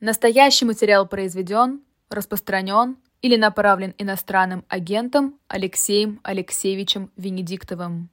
[0.00, 8.08] Настоящий материал произведен, распространен или направлен иностранным агентом Алексеем Алексеевичем Венедиктовым.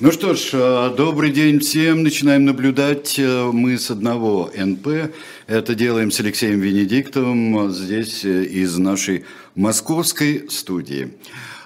[0.00, 2.02] Ну что ж, э, добрый день всем.
[2.02, 5.14] Начинаем наблюдать э, мы с одного НП.
[5.46, 9.24] Это делаем с Алексеем Венедиктовым здесь э, из нашей
[9.54, 11.16] московской студии.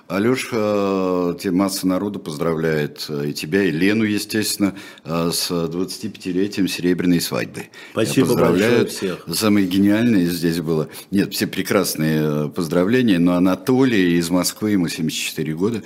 [0.09, 4.75] Алеш, э, тебе масса народу поздравляет, э, и тебя, и Лену, естественно,
[5.05, 7.64] э, с 25-летием серебряной свадьбы.
[7.91, 9.27] Спасибо поздравляю большое всех.
[9.37, 15.82] Самое гениальное здесь было, нет, все прекрасные поздравления, но Анатолий из Москвы, ему 74 года,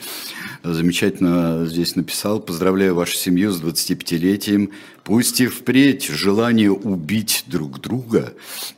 [0.62, 4.70] замечательно здесь написал, поздравляю вашу семью с 25-летием,
[5.02, 8.34] пусть и впредь желание убить друг друга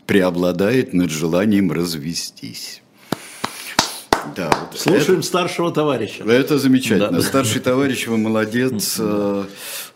[0.07, 2.82] преобладает над желанием развестись.
[4.37, 6.25] Да, вот Слушаем это, старшего товарища.
[6.25, 7.11] Это замечательно.
[7.11, 7.23] Да.
[7.23, 8.93] Старший товарищ, вы молодец.
[8.93, 9.47] Спасибо.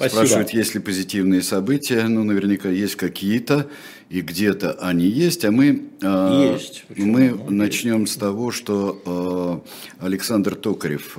[0.09, 2.03] Спрашивают, есть ли позитивные события.
[2.09, 3.67] Ну, наверняка есть какие-то,
[4.11, 5.45] и где-то они есть.
[5.45, 6.85] А мы, а, есть.
[6.89, 11.17] мы начнем с того, что а, Александр Токарев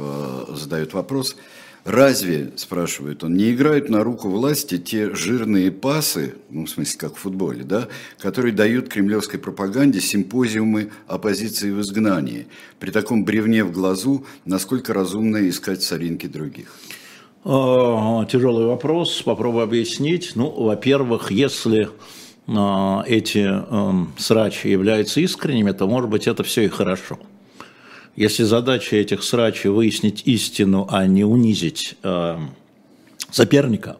[0.49, 1.35] задает вопрос–
[1.87, 7.15] Разве, спрашивает он, не играют на руку власти те жирные пасы, ну, в смысле, как
[7.15, 7.87] в футболе, да,
[8.19, 12.47] которые дают кремлевской пропаганде симпозиумы оппозиции в изгнании?
[12.77, 16.75] При таком бревне в глазу, насколько разумно искать соринки других?
[17.45, 20.33] А, тяжелый вопрос, попробую объяснить.
[20.35, 21.87] Ну, во-первых, если
[22.47, 27.17] а, эти эм, срачи являются искренними, то, может быть, это все и хорошо.
[28.17, 32.37] Если задача этих срачей выяснить истину, а не унизить э,
[33.29, 33.97] соперника,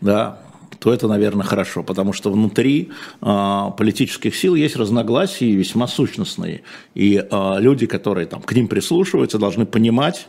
[0.00, 0.38] да,
[0.78, 2.90] то это, наверное, хорошо, потому что внутри
[3.20, 6.62] э, политических сил есть разногласия весьма сущностные.
[6.94, 10.28] И э, люди, которые там, к ним прислушиваются, должны понимать,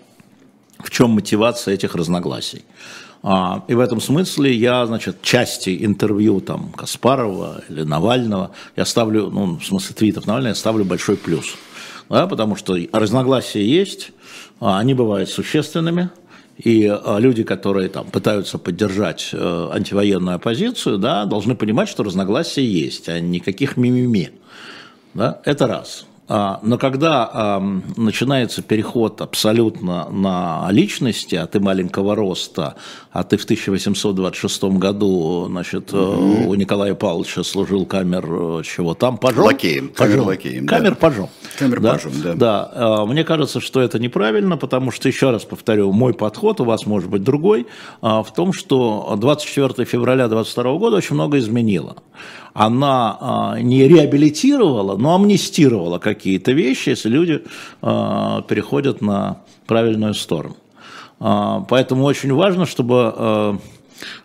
[0.79, 2.63] в чем мотивация этих разногласий.
[3.21, 9.29] А, и в этом смысле я, значит, части интервью там Каспарова или Навального, я ставлю,
[9.29, 11.55] ну, в смысле твитов Навального, я ставлю большой плюс
[12.11, 14.11] да, потому что разногласия есть,
[14.59, 16.09] а, они бывают существенными,
[16.57, 22.65] и а, люди, которые там пытаются поддержать э, антивоенную оппозицию, да, должны понимать, что разногласия
[22.65, 24.31] есть, а никаких мимими.
[25.13, 25.41] Да?
[25.45, 26.05] Это раз.
[26.33, 27.59] А, но когда
[27.97, 32.75] начинается переход абсолютно на личности, а ты маленького роста,
[33.11, 36.45] а ты в 1826 году, значит, mm-hmm.
[36.45, 39.43] у Николая Павловича служил камер э, чего там, пожом?
[39.43, 39.89] Лакеем.
[39.89, 40.95] Камер лакеем, Камер да.
[40.95, 41.29] пожом.
[41.59, 41.91] Камер да?
[41.91, 42.33] пожом, да.
[42.33, 46.63] Да, а, мне кажется, что это неправильно, потому что, еще раз повторю, мой подход, у
[46.63, 47.67] вас может быть другой,
[48.01, 51.97] в том, что 24 февраля 22 года очень много изменило
[52.53, 57.43] она а, не реабилитировала, но амнистировала какие-то вещи, если люди
[57.81, 60.57] а, переходят на правильную сторону.
[61.19, 63.59] А, поэтому очень важно, чтобы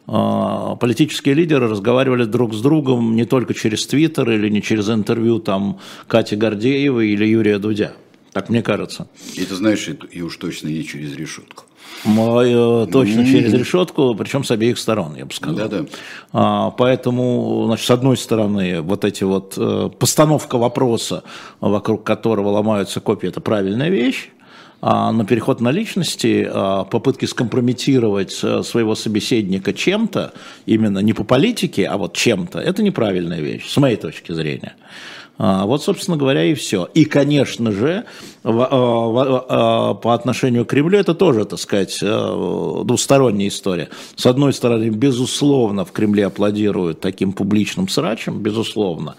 [0.07, 5.81] политические лидеры разговаривали друг с другом не только через Твиттер или не через интервью там
[6.09, 7.93] Кати Гордеевой или Юрия Дудя.
[8.33, 9.07] Так мне кажется.
[9.35, 11.66] И ты знаешь, и уж точно не через решетку.
[12.05, 13.31] Точно mm-hmm.
[13.31, 15.69] через решетку, причем с обеих сторон, я бы сказал.
[15.69, 15.87] Да-да.
[16.33, 21.25] А, поэтому, значит, с одной стороны, вот эти вот э, постановка вопроса,
[21.61, 24.31] вокруг которого ломаются копии, это правильная вещь.
[24.83, 30.33] А на переход на личности, а, попытки скомпрометировать э, своего собеседника чем-то,
[30.67, 34.77] именно не по политике, а вот чем-то, это неправильная вещь, с моей точки зрения.
[35.39, 36.89] Вот, собственно говоря, и все.
[36.95, 38.07] И, конечно же,
[38.47, 43.89] по отношению к Кремлю это тоже, так сказать, э, двусторонняя история.
[44.15, 49.17] С одной стороны, безусловно, в Кремле аплодируют таким публичным срачам, безусловно.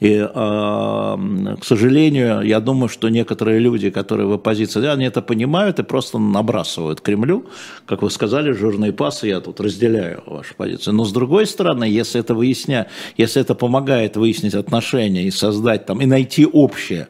[0.00, 5.82] И, к сожалению, я думаю, что некоторые люди, которые в оппозиции, они это понимают и
[5.82, 7.44] просто набрасывают Кремлю.
[7.84, 10.94] Как вы сказали, жирные пасы, я тут разделяю вашу позицию.
[10.94, 12.86] Но, с другой стороны, если это выясня,
[13.18, 17.08] если это помогает выяснить отношения и создать там и найти общее,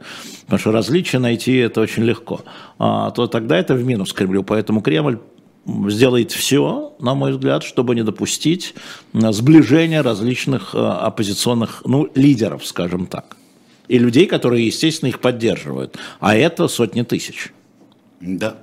[0.50, 2.40] потому что различия найти это очень легко,
[2.78, 4.42] а, то тогда это в минус Кремлю.
[4.42, 5.20] Поэтому Кремль
[5.88, 8.74] сделает все, на мой взгляд, чтобы не допустить
[9.14, 13.36] сближения различных а, оппозиционных ну, лидеров, скажем так.
[13.86, 15.97] И людей, которые, естественно, их поддерживают.
[16.18, 17.53] А это сотни тысяч.
[18.20, 18.56] Да.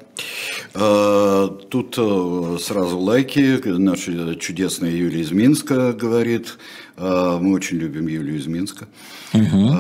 [0.73, 3.61] А, тут э, сразу лайки.
[3.65, 6.57] Наша чудесная Юлия из Минска говорит.
[6.99, 8.87] А, мы очень любим Юлию из Минска.
[9.33, 9.71] Угу.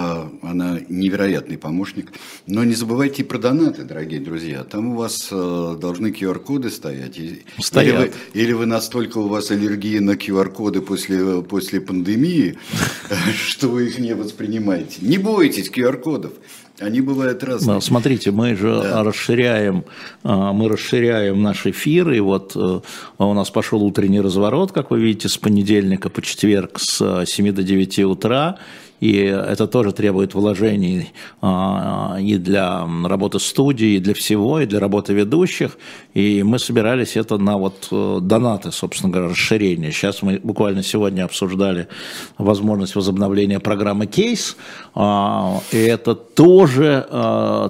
[0.43, 2.11] Она невероятный помощник.
[2.45, 4.63] Но не забывайте и про донаты, дорогие друзья.
[4.63, 7.19] Там у вас э, должны QR-коды стоять.
[7.59, 7.87] Стоят.
[7.87, 12.57] Или вы, или вы настолько у вас аллергия на QR-коды после, после пандемии,
[13.35, 14.97] что вы их не воспринимаете.
[15.01, 16.33] Не бойтесь QR-кодов.
[16.79, 17.81] Они бывают разные.
[17.81, 19.03] Смотрите, мы же да.
[19.03, 19.85] расширяем,
[20.23, 22.79] а, мы расширяем наш эфир, и вот э,
[23.17, 27.63] у нас пошел утренний разворот, как вы видите, с понедельника по четверг с 7 до
[27.63, 28.59] 9 утра,
[28.99, 31.11] и это тоже требует вложений
[31.41, 35.77] и для работы студии, и для всего, и для работы ведущих,
[36.13, 39.91] и мы собирались это на вот э, донаты, собственно говоря, расширение.
[39.91, 41.87] Сейчас мы буквально сегодня обсуждали
[42.37, 44.57] возможность возобновления программы «Кейс»,
[44.95, 47.05] и это тоже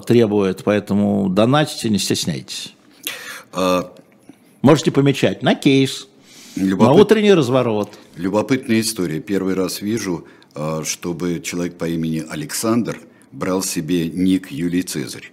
[0.06, 2.74] требует, поэтому донатите, не стесняйтесь.
[3.52, 3.92] А...
[4.62, 6.08] Можете помечать на кейс,
[6.56, 6.96] Любопыт...
[6.96, 7.90] на утренний разворот.
[8.16, 9.20] Любопытная история.
[9.20, 10.37] Первый раз вижу, а,
[10.84, 13.00] чтобы человек по имени Александр
[13.32, 15.30] брал себе ник Юлий Цезарь.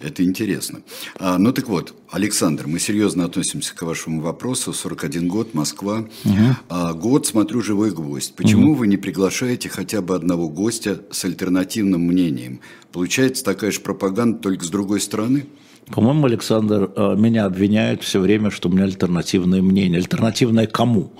[0.00, 0.80] Это интересно.
[1.18, 4.72] А, ну так вот, Александр, мы серьезно относимся к вашему вопросу.
[4.72, 6.06] 41 год, Москва.
[6.24, 6.34] Угу.
[6.70, 8.34] А, год смотрю «Живой гвоздь».
[8.34, 8.80] Почему угу.
[8.80, 12.60] вы не приглашаете хотя бы одного гостя с альтернативным мнением?
[12.92, 15.46] Получается такая же пропаганда, только с другой стороны?
[15.92, 19.98] По-моему, Александр, э, меня обвиняют все время, что у меня альтернативное мнение.
[19.98, 21.12] Альтернативное кому?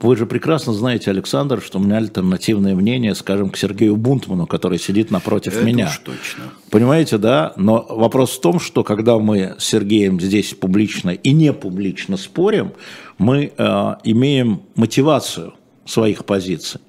[0.00, 4.78] Вы же прекрасно знаете, Александр, что у меня альтернативное мнение, скажем, к Сергею Бунтману, который
[4.78, 5.88] сидит напротив Это меня.
[5.88, 6.44] Уж точно.
[6.70, 7.52] Понимаете, да?
[7.56, 12.72] Но вопрос в том, что когда мы с Сергеем здесь публично и не публично спорим,
[13.18, 15.52] мы э, имеем мотивацию
[15.84, 16.80] своих позиций.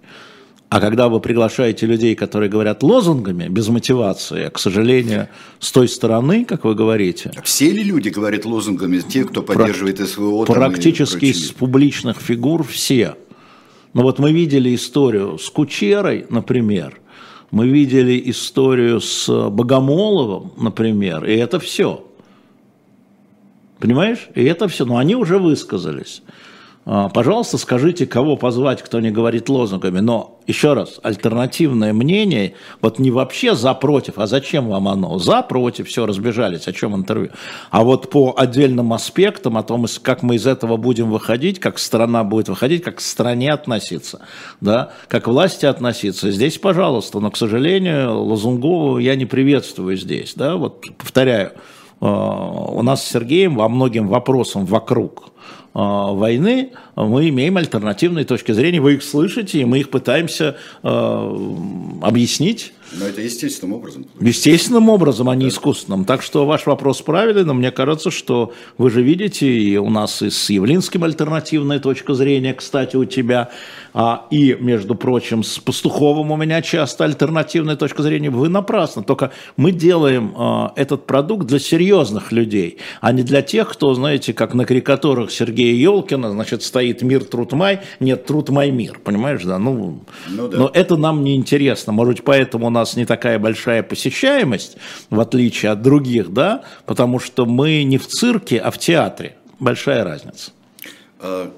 [0.72, 5.28] А когда вы приглашаете людей, которые говорят лозунгами, без мотивации, к сожалению,
[5.60, 7.34] с той стороны, как вы говорите...
[7.44, 10.46] Все ли люди говорят лозунгами, те, кто поддерживает СВО?
[10.46, 13.18] Практически из публичных фигур все.
[13.94, 17.02] Но вот мы видели историю с Кучерой, например,
[17.52, 22.08] мы видели историю с Богомоловым, например, и это все.
[23.78, 24.30] Понимаешь?
[24.36, 24.86] И это все.
[24.86, 26.24] Но они уже высказались.
[26.84, 30.00] А, пожалуйста, скажите, кого позвать, кто не говорит лозунгами.
[30.00, 35.20] Но, еще раз, альтернативное мнение, вот не вообще за-против, а зачем вам оно?
[35.20, 37.30] За-против, все, разбежались, о чем интервью.
[37.70, 42.24] А вот по отдельным аспектам, о том, как мы из этого будем выходить, как страна
[42.24, 44.22] будет выходить, как к стране относиться,
[44.60, 47.20] да, как власти относиться, здесь, пожалуйста.
[47.20, 50.34] Но, к сожалению, Лозунгову я не приветствую здесь.
[50.36, 51.52] Да, вот повторяю,
[52.00, 55.32] а, у нас с Сергеем во многим вопросам вокруг
[55.74, 60.88] войны мы имеем альтернативные точки зрения, вы их слышите, и мы их пытаемся э,
[62.02, 62.74] объяснить.
[62.94, 64.06] Но это естественным образом.
[64.20, 65.50] Естественным образом, а не да.
[65.50, 66.04] искусственным.
[66.04, 70.22] Так что ваш вопрос правильный, но мне кажется, что вы же видите, и у нас
[70.22, 73.50] и с Явлинским альтернативная точка зрения, кстати, у тебя,
[73.94, 78.30] а, и, между прочим, с Пастуховым у меня часто альтернативная точка зрения.
[78.30, 79.04] Вы напрасно.
[79.04, 84.34] Только мы делаем а, этот продукт для серьезных людей, а не для тех, кто, знаете,
[84.34, 89.00] как на карикатурах Сергея Елкина, значит, стоит стоит мир, труд май, нет, труд май, мир,
[89.04, 90.58] понимаешь, да, ну, ну да.
[90.58, 94.78] но это нам не интересно, может быть, поэтому у нас не такая большая посещаемость,
[95.12, 100.04] в отличие от других, да, потому что мы не в цирке, а в театре, большая
[100.04, 100.52] разница.
[101.20, 101.54] А,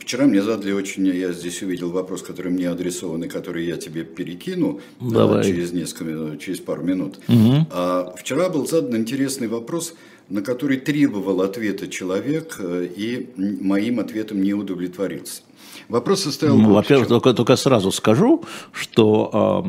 [0.00, 4.04] вчера мне задали очень, я здесь увидел вопрос, который мне адресован и который я тебе
[4.04, 5.42] перекину Давай.
[5.42, 7.18] через несколько, через пару минут.
[7.26, 7.66] Угу.
[7.72, 9.94] А, вчера был задан интересный вопрос,
[10.28, 15.42] на который требовал ответа человек э, и моим ответом не удовлетворился.
[15.88, 18.42] Вопрос состоял ну, Во-первых, только, только сразу скажу,
[18.72, 19.64] что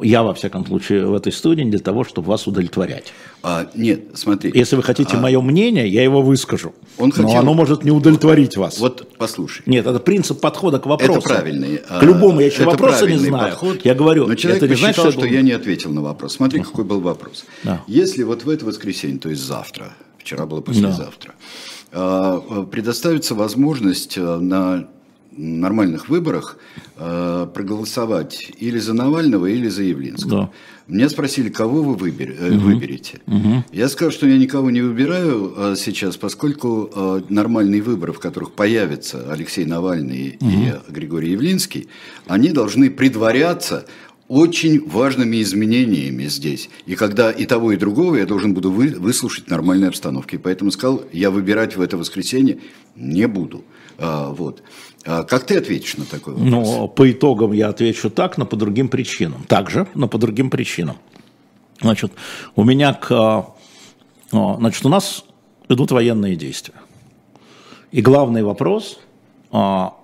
[0.00, 3.12] э, я, во всяком случае, в этой студии для того, чтобы вас удовлетворять.
[3.42, 4.50] А, нет, смотри.
[4.54, 6.74] Если вы хотите а, мое мнение, я его выскажу.
[6.96, 7.30] Он хотел...
[7.30, 8.78] Но оно может не удовлетворить вас.
[8.78, 9.62] Вот послушай.
[9.66, 11.20] Нет, это принцип подхода к вопросу.
[11.20, 11.78] Это правильный.
[11.78, 12.40] К любому.
[12.40, 13.50] Я еще вопроса не знаю.
[13.50, 16.36] Подход, я говорю, но человек это не значит, что, что я не ответил на вопрос.
[16.36, 16.64] Смотри, uh-huh.
[16.64, 17.44] какой был вопрос.
[17.62, 17.82] Да.
[17.86, 21.34] Если вот в это воскресенье, то есть завтра, вчера было послезавтра,
[21.92, 22.40] да.
[22.70, 24.88] предоставится возможность э, на
[25.38, 26.58] нормальных выборах
[26.96, 30.30] э, проголосовать или за Навального, или за Явлинского.
[30.42, 30.50] Да.
[30.88, 32.66] Меня спросили, кого вы выбер, э, угу.
[32.66, 33.20] выберете.
[33.26, 33.64] Угу.
[33.72, 38.52] Я сказал, что я никого не выбираю э, сейчас, поскольку э, нормальные выборы, в которых
[38.52, 40.50] появятся Алексей Навальный угу.
[40.50, 41.88] и Григорий Явлинский,
[42.26, 43.86] они должны предваряться
[44.28, 46.68] очень важными изменениями здесь.
[46.84, 50.36] И когда и того, и другого я должен буду вы, выслушать нормальной обстановки.
[50.36, 52.58] Поэтому сказал, я выбирать в это воскресенье
[52.94, 53.64] не буду.
[53.98, 54.62] А, вот.
[55.04, 56.50] А как ты ответишь на такой вопрос?
[56.50, 59.44] Ну, по итогам я отвечу так, но по другим причинам.
[59.44, 60.96] Также, но по другим причинам.
[61.80, 62.12] Значит,
[62.56, 63.10] у меня к...
[63.10, 63.54] А,
[64.32, 65.24] значит, у нас
[65.68, 66.74] идут военные действия.
[67.92, 68.98] И главный вопрос
[69.50, 69.94] а,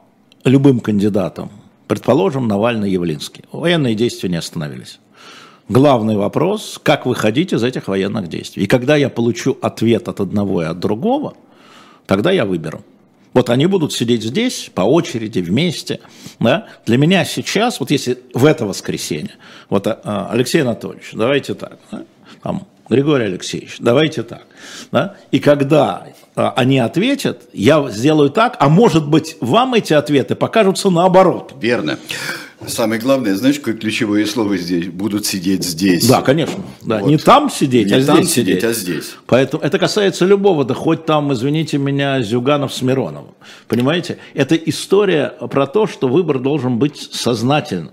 [0.45, 1.51] любым кандидатам,
[1.87, 5.01] предположим, Навальный, Явлинский, военные действия не остановились.
[5.69, 8.65] Главный вопрос, как выходить из этих военных действий.
[8.65, 11.35] И когда я получу ответ от одного и от другого,
[12.07, 12.85] тогда я выберу.
[13.35, 16.00] Вот они будут сидеть здесь по очереди, вместе.
[16.38, 16.69] Да?
[16.87, 19.35] Для меня сейчас, вот если в это воскресенье,
[19.69, 22.05] вот а, Алексей Анатольевич, давайте так, да?
[22.43, 24.47] там, Григорий Алексеевич, давайте так.
[24.93, 25.17] Да?
[25.33, 30.91] И когда а, они ответят, я сделаю так, а может быть, вам эти ответы покажутся
[30.91, 31.55] наоборот.
[31.61, 31.99] Верно.
[32.68, 34.87] Самое главное, знаешь, какое ключевое слово здесь?
[34.88, 36.06] Будут сидеть здесь.
[36.09, 36.62] Да, конечно.
[36.83, 36.99] Да.
[36.99, 37.09] Вот.
[37.09, 38.59] Не там сидеть, Не а там здесь сидеть.
[38.61, 39.14] сидеть, а здесь.
[39.26, 43.35] Поэтому это касается любого, да хоть там, извините меня, Зюганов с Мироновым.
[43.68, 44.18] Понимаете?
[44.35, 47.92] Это история про то, что выбор должен быть сознательным.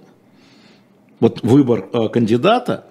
[1.19, 2.85] Вот выбор э, кандидата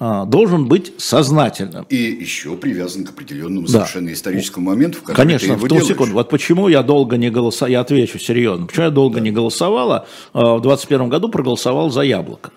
[0.00, 1.84] должен быть сознательным.
[1.88, 3.80] И еще привязан к определенному Да.
[3.80, 5.88] совершенно историческому моменту, в который Конечно, ты в его ту делаешь.
[5.88, 6.14] секунду.
[6.14, 10.38] Вот почему я долго не голосовала, я отвечу серьезно, почему я долго не голосовала, э,
[10.38, 12.50] в 21 году проголосовал за Яблоко.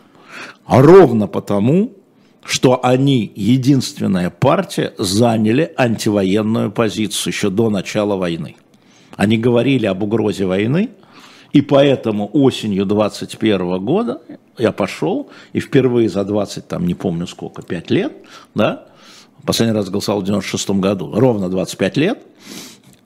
[0.66, 1.94] А ровно потому,
[2.46, 8.56] что они, единственная партия, заняли антивоенную позицию еще до начала войны.
[9.16, 10.90] Они говорили об угрозе войны,
[11.54, 14.22] и поэтому осенью 21 года
[14.58, 18.14] я пошел, и впервые за 20, там не помню сколько, 5 лет,
[18.56, 18.86] да,
[19.46, 22.20] последний раз голосовал в 96 году, ровно 25 лет,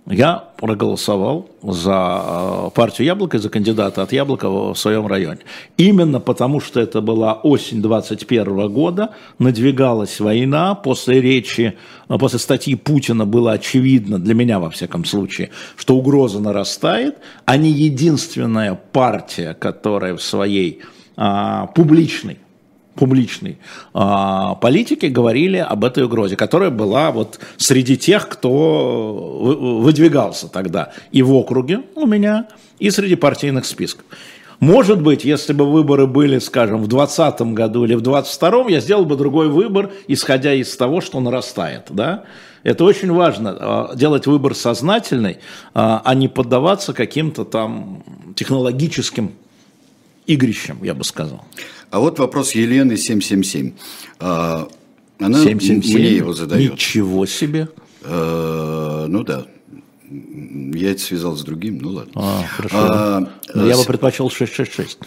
[0.08, 5.40] я проголосовал за э, партию Яблоко и за кандидата от Яблока в своем районе.
[5.78, 11.76] Именно потому, что это была осень 21 года, надвигалась война, после речи,
[12.08, 17.18] э, после статьи Путина было очевидно, для меня во всяком случае, что угроза нарастает.
[17.46, 20.84] Они единственная партия, которая в своей
[21.18, 22.40] а, публичной
[22.96, 23.58] публичной
[23.94, 30.92] а, политики говорили об этой угрозе, которая была вот среди тех, кто вы- выдвигался тогда
[31.12, 32.48] и в округе у меня,
[32.80, 34.06] и среди партийных списков.
[34.60, 39.06] Может быть, если бы выборы были, скажем, в 2020 году или в 2022, я сделал
[39.06, 41.88] бы другой выбор, исходя из того, что нарастает.
[41.90, 42.24] Да?
[42.64, 45.38] Это очень важно, а, делать выбор сознательный,
[45.74, 48.04] а а не поддаваться каким-то там
[48.36, 49.34] технологическим
[50.28, 51.46] игрищам, я бы сказал.
[51.92, 53.74] А вот вопрос Елены 777.
[54.20, 54.68] А,
[55.20, 56.00] Она 777.
[56.00, 56.74] мне его задает.
[56.74, 57.70] Ничего себе.
[58.04, 59.46] Э, Ну да.
[60.10, 62.12] Я это связал с другим, ну ладно.
[62.16, 62.76] А, хорошо.
[62.80, 65.00] А, Но я бы предпочел 666.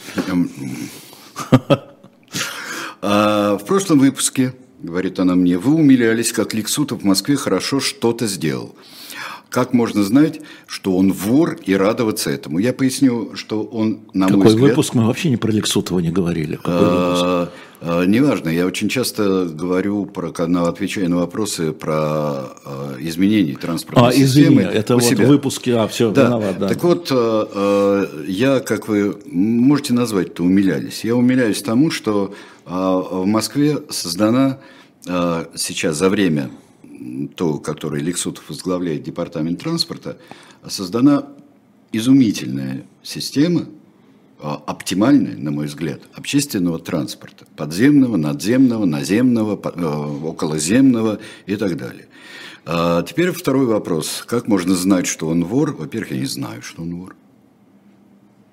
[3.00, 8.26] А, в прошлом выпуске, говорит она мне, вы умилялись, как Лексутов в Москве хорошо что-то
[8.26, 8.74] сделал.
[9.50, 12.58] Как можно знать, что он вор и радоваться этому?
[12.58, 14.70] Я поясню, что он, на мой Какой взгляд...
[14.70, 14.94] выпуск?
[14.94, 16.58] Мы вообще не про Лексутова не говорили.
[16.64, 17.48] А,
[17.80, 24.10] а, Неважно, я очень часто говорю, про, когда отвечаю на вопросы про а, изменения транспортной
[24.10, 24.62] А, системы.
[24.62, 25.26] извини, это у вот себя.
[25.26, 26.26] выпуски, а, все, Да.
[26.26, 26.68] виноват, да.
[26.68, 27.10] Так вот,
[28.28, 31.04] я, как вы можете назвать-то, умилялись.
[31.04, 32.34] Я умиляюсь тому, что
[32.66, 34.58] в Москве создана
[35.54, 36.50] сейчас за время
[37.36, 40.18] то, которое Лексутов возглавляет департамент транспорта,
[40.66, 41.28] создана
[41.92, 43.64] изумительная система, э,
[44.66, 47.46] оптимальная, на мой взгляд, общественного транспорта.
[47.56, 52.06] Подземного, надземного, наземного, э, околоземного и так далее.
[52.64, 54.24] А теперь второй вопрос.
[54.26, 55.72] Как можно знать, что он вор?
[55.72, 57.16] Во-первых, я не знаю, что он вор.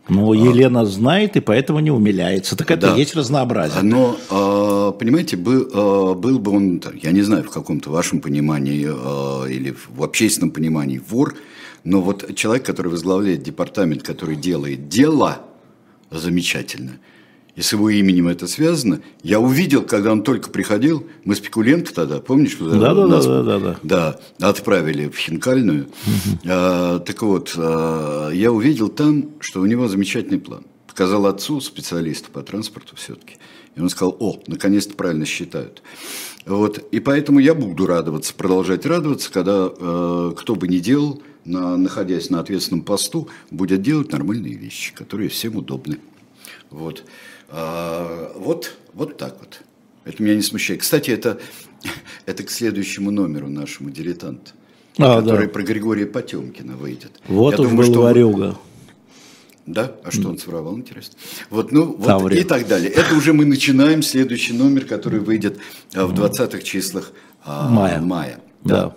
[0.07, 2.55] Но Елена знает и поэтому не умиляется.
[2.55, 2.95] Так это Да.
[2.95, 3.81] есть разнообразие.
[3.81, 8.88] Но, а, понимаете, был, а, был бы он, я не знаю, в каком-то вашем понимании
[8.88, 11.35] а, или в общественном понимании вор,
[11.83, 15.39] но вот человек, который возглавляет департамент, который делает дело
[16.12, 16.93] замечательно,
[17.55, 22.19] и с его именем это связано, я увидел, когда он только приходил, мы спекулянты тогда,
[22.19, 22.57] помнишь?
[22.59, 23.77] вот, Да-да-да, нас- да-да-да.
[23.81, 25.88] Да, отправили в Хинкальную.
[26.45, 30.63] А, так вот, а, я увидел там, что у него замечательный план.
[30.88, 33.35] Показал отцу, специалисту по транспорту все-таки.
[33.75, 35.81] И он сказал, о, наконец-то правильно считают.
[36.45, 41.75] Вот, и поэтому я буду радоваться, продолжать радоваться, когда э, кто бы ни делал, на,
[41.77, 45.97] находясь на ответственном посту, будет делать нормальные вещи, которые всем удобны.
[46.69, 47.03] Вот.
[47.49, 49.61] А, вот, вот так вот.
[50.03, 50.81] Это меня не смущает.
[50.81, 51.39] Кстати, это,
[52.25, 54.51] это к следующему номеру нашему дилетанта,
[54.97, 55.53] А, который да.
[55.53, 57.11] про Григория Потемкина выйдет.
[57.27, 58.57] Вот Я уж думаю, был что- варюга.
[59.65, 59.93] Да?
[60.03, 61.15] А что он своровал, интересно?
[61.49, 62.41] Вот, ну, вот Таврия.
[62.41, 62.91] и так далее.
[62.91, 65.57] Это уже мы начинаем следующий номер, который выйдет
[65.95, 67.11] а, в 20-х числах
[67.43, 67.99] а, Мая.
[67.99, 68.39] мая.
[68.63, 68.95] Да.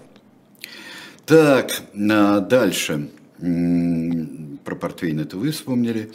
[1.25, 3.09] Так, а, дальше.
[3.39, 6.11] Про портвейн это вы вспомнили.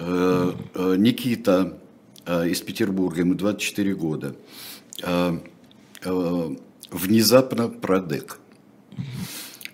[0.00, 1.78] Э, э, Никита
[2.24, 4.34] э, из Петербурга, ему 24 года.
[6.90, 8.40] Внезапно продек.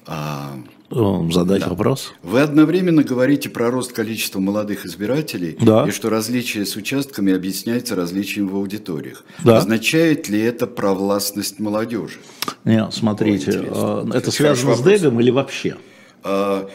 [0.07, 0.59] А,
[0.91, 2.13] Задать вопрос.
[2.23, 5.87] Вы одновременно говорите про рост количества молодых избирателей Да.
[5.89, 9.25] и что различие с участками объясняется различием в аудиториях.
[9.43, 9.57] Да.
[9.59, 12.19] Означает ли это провластность молодежи?
[12.65, 14.83] Не, смотрите, это Хороший связано с.
[14.83, 15.77] Дегом или вообще?
[16.23, 16.69] А,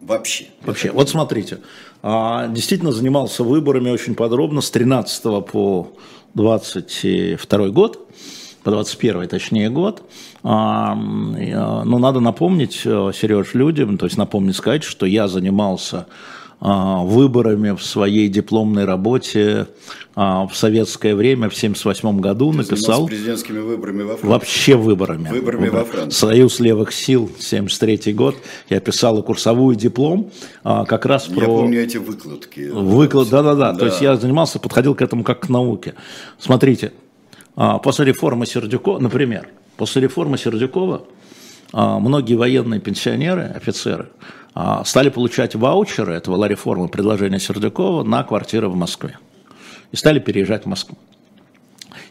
[0.00, 0.46] вообще.
[0.62, 1.60] Вообще, вот смотрите,
[2.04, 5.88] действительно занимался выборами очень подробно с 13 по
[6.34, 8.06] 22 год,
[8.62, 10.02] по 21 точнее год.
[10.42, 15.96] А, а, Но надо напомнить, э, Сереж, людям, то есть напомнить сказать, что я занимался
[15.96, 19.66] а, выборами в своей дипломной работе
[20.16, 23.06] а, в советское время, в 1978 году Ты написал...
[23.06, 24.28] президентскими выборами во Франции?
[24.28, 25.28] Вообще выборами.
[25.28, 26.16] Выборами во Франции.
[26.16, 28.36] Союз левых сил, 73 год.
[28.68, 30.30] Я писал и курсовую диплом
[30.62, 31.46] а, как раз Я про...
[31.46, 32.60] помню эти выкладки.
[32.70, 33.72] Выклад, да-да-да.
[33.72, 33.78] Да.
[33.78, 35.94] То есть я занимался, подходил к этому как к науке.
[36.38, 36.92] Смотрите,
[37.56, 41.23] а, после реформы Сердюкова, например, после реформы Сердюкова а,
[41.74, 44.08] многие военные пенсионеры, офицеры,
[44.54, 49.18] а, стали получать ваучеры, это была реформа предложения Сердюкова, на квартиры в Москве.
[49.90, 50.96] И стали переезжать в Москву.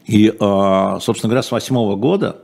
[0.06, 2.38] И, а, собственно говоря, с восьмого года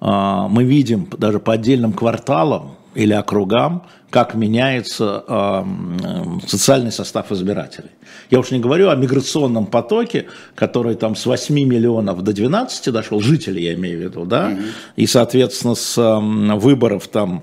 [0.00, 7.90] а, мы видим даже по отдельным кварталам или округам, как меняется м, социальный состав избирателей.
[8.30, 13.20] Я уж не говорю о миграционном потоке, который там с 8 миллионов до 12 дошел,
[13.20, 14.56] жителей я имею в виду, да,
[14.94, 17.42] и, соответственно, с ам, выборов там,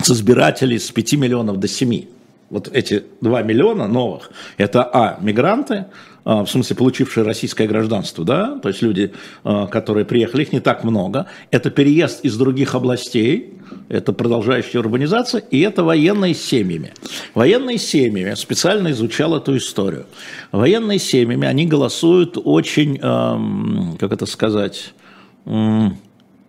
[0.00, 2.06] с избирателей с 5 миллионов до 7.
[2.48, 5.88] Вот эти 2 миллиона новых, это, а, мигранты,
[6.28, 9.12] в смысле, получившие российское гражданство, да, то есть люди,
[9.44, 11.26] а, которые приехали, их не так много.
[11.50, 13.54] Это переезд из других областей,
[13.88, 16.92] это продолжающая урбанизация, и это военные с семьями.
[17.34, 20.04] Военные с семьями, специально изучал эту историю.
[20.52, 24.92] Военные с семьями, они голосуют очень, как это сказать,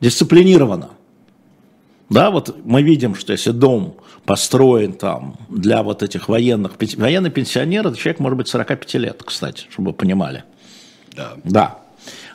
[0.02, 0.90] дисциплинированно.
[2.10, 3.96] Да, вот мы видим, что если дом
[4.30, 9.66] построен там для вот этих военных, военный пенсионер, это человек может быть 45 лет, кстати,
[9.72, 10.44] чтобы вы понимали.
[11.16, 11.34] Да.
[11.44, 11.80] Да.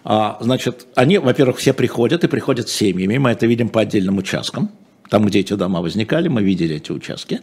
[0.02, 4.18] А, значит, они, во-первых, все приходят и приходят с семьями, мы это видим по отдельным
[4.18, 4.70] участкам.
[5.08, 7.42] Там, где эти дома возникали, мы видели эти участки.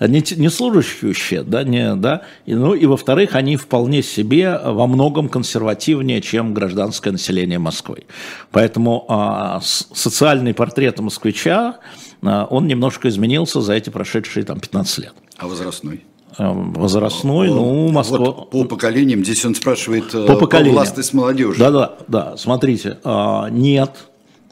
[0.00, 2.22] Не, те- не служащие, да, не, да.
[2.46, 8.04] И, ну и во-вторых, они вполне себе во многом консервативнее, чем гражданское население Москвы.
[8.52, 11.76] Поэтому а, с- социальный портрет москвича,
[12.22, 15.14] он немножко изменился за эти прошедшие там 15 лет.
[15.38, 16.04] А возрастной?
[16.38, 18.18] А, Возрастной, ну, Москва...
[18.18, 20.76] Вот по поколениям, здесь он спрашивает э, По поколениям.
[20.76, 21.58] властность молодежи.
[21.58, 22.36] Да, да, да.
[22.38, 23.90] Смотрите, а, нет,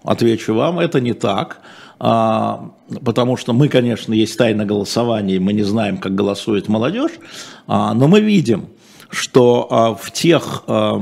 [0.05, 1.61] отвечу вам, это не так.
[1.99, 2.71] а,
[3.05, 7.13] Потому что мы, конечно, есть тайна голосования, мы не знаем, как голосует молодежь,
[7.67, 8.67] а, но мы видим,
[9.11, 11.01] что а, в тех а,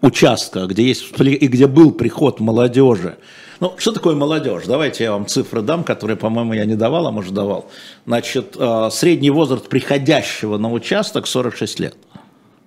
[0.00, 3.18] участках, где есть и где был приход молодежи,
[3.62, 4.64] ну, что такое молодежь?
[4.66, 7.70] Давайте я вам цифры дам, которые, по-моему, я не давал, а может давал.
[8.06, 11.96] Значит, а, средний возраст приходящего на участок 46 лет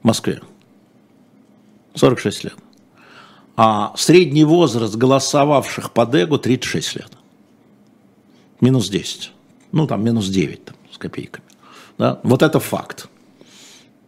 [0.01, 0.39] в Москве.
[1.95, 2.55] 46 лет.
[3.57, 7.11] А средний возраст голосовавших по ДЭГу 36 лет.
[8.61, 9.33] Минус 10.
[9.73, 11.43] Ну, там минус 9 там, с копейками.
[11.97, 12.21] Да?
[12.23, 13.09] Вот это факт.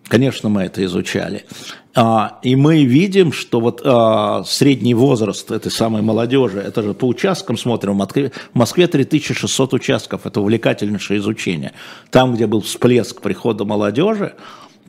[0.08, 1.46] Конечно, мы это изучали.
[1.94, 7.06] А, и мы видим, что вот а, средний возраст этой самой молодежи, это же по
[7.06, 11.74] участкам смотрим, в Москве, в Москве 3600 участков, это увлекательнейшее изучение.
[12.10, 14.36] Там, где был всплеск прихода молодежи,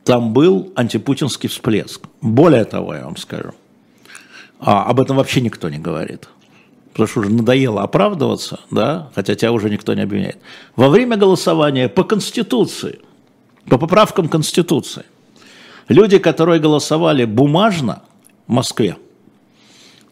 [0.05, 2.01] там был антипутинский всплеск.
[2.21, 3.51] Более того, я вам скажу,
[4.59, 6.29] а, об этом вообще никто не говорит.
[6.91, 10.37] Потому что уже надоело оправдываться, да, хотя тебя уже никто не обвиняет.
[10.75, 12.99] Во время голосования по Конституции,
[13.67, 15.03] по поправкам Конституции,
[15.87, 18.03] люди, которые голосовали бумажно
[18.47, 18.97] в Москве,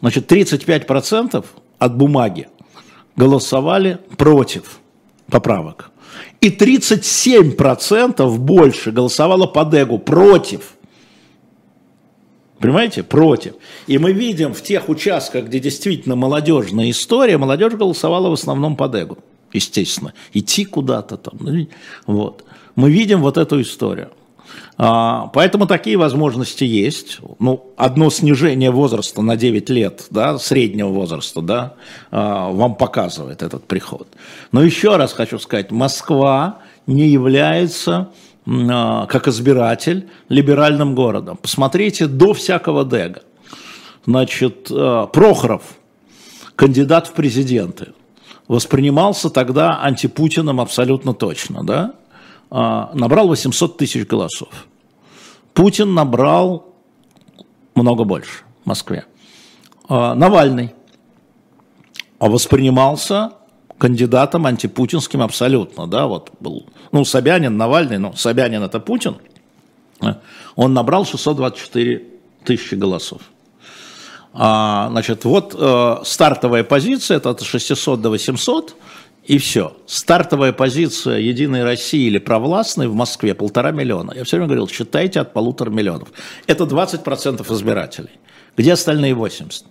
[0.00, 1.44] значит, 35%
[1.78, 2.48] от бумаги
[3.16, 4.80] голосовали против
[5.30, 5.90] поправок.
[6.40, 10.74] И 37% больше голосовало по ДЭГу против.
[12.60, 13.02] Понимаете?
[13.02, 13.54] Против.
[13.86, 18.88] И мы видим в тех участках, где действительно молодежная история, молодежь голосовала в основном по
[18.88, 19.18] ДЭГу,
[19.52, 20.12] естественно.
[20.32, 21.38] Идти куда-то там.
[21.40, 21.66] ну,
[22.06, 22.44] Вот.
[22.78, 24.10] Мы видим вот эту историю.
[24.76, 27.18] А, Поэтому такие возможности есть.
[27.40, 31.74] Ну, одно снижение возраста на 9 лет, да, среднего возраста, да,
[32.12, 34.06] а, вам показывает этот приход.
[34.52, 38.10] Но еще раз хочу сказать, Москва не является
[38.46, 41.36] а, как избиратель либеральным городом.
[41.36, 43.22] Посмотрите до всякого ДЭГа.
[44.06, 45.62] Значит, Прохоров,
[46.54, 47.88] кандидат в президенты,
[48.46, 51.94] воспринимался тогда антипутиным абсолютно точно, да?
[52.50, 54.66] А, Набрал 800 тысяч голосов.
[55.54, 56.74] Путин набрал
[57.74, 59.04] много больше в Москве.
[59.88, 60.74] А, Навальный
[62.18, 63.32] воспринимался
[63.78, 69.16] кандидатом антипутинским абсолютно, да, вот был, ну, Собянин, Навальный, ну, Собянин это Путин,
[70.56, 72.04] он набрал 624
[72.44, 73.20] тысячи голосов.
[74.32, 78.76] А, значит, вот э, стартовая позиция, это от 600 до 800,
[79.28, 79.76] и все.
[79.86, 84.14] Стартовая позиция Единой России или провластной в Москве полтора миллиона.
[84.16, 86.08] Я все время говорил, считайте от полутора миллионов.
[86.46, 88.18] Это 20% избирателей.
[88.56, 89.66] Где остальные 80?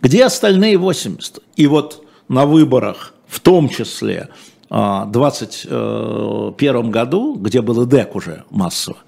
[0.00, 1.40] Где остальные 80?
[1.56, 4.28] И вот на выборах, в том числе
[4.70, 8.98] 2021 году, где был ИДЕК уже массово,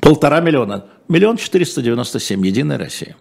[0.00, 3.14] полтора миллиона, миллион четыреста девяносто семь, Единая Россия.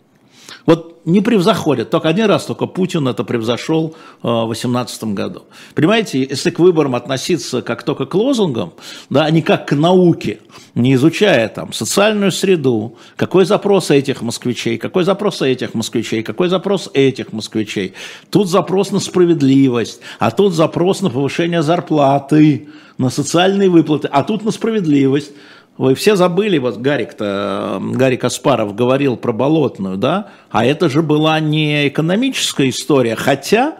[0.69, 1.89] Вот не превзаходят.
[1.89, 5.45] Только один раз только Путин это превзошел э, в 2018 году.
[5.73, 8.73] Понимаете, если к выборам относиться как только к лозунгам,
[9.09, 10.41] да, а не как к науке,
[10.75, 16.91] не изучая там социальную среду, какой запрос этих москвичей, какой запрос этих москвичей, какой запрос
[16.93, 17.95] этих москвичей.
[18.29, 22.67] Тут запрос на справедливость, а тут запрос на повышение зарплаты,
[22.99, 25.31] на социальные выплаты, а тут на справедливость.
[25.79, 30.27] Вы все забыли, вот Гарик-то, Гарик Аспаров говорил про Болотную, да?
[30.51, 33.77] А это же была не экономическая история, хотя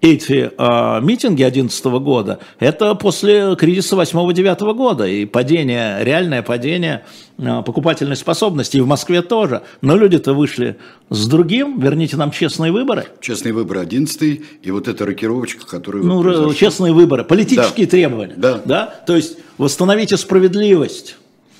[0.00, 7.04] эти э, митинги 2011 года, это после кризиса 8-9 года, и падение, реальное падение
[7.36, 9.64] э, покупательной способности, и в Москве тоже.
[9.82, 10.78] Но люди-то вышли
[11.10, 13.04] с другим, верните нам честные выборы.
[13.20, 16.06] Честные выборы 11 и вот эта рокировочка, которую...
[16.06, 16.54] Ну, произошла.
[16.54, 17.90] честные выборы, политические да.
[17.90, 18.34] требования.
[18.34, 18.62] Да.
[18.64, 18.94] да.
[19.06, 21.16] То есть восстановите справедливость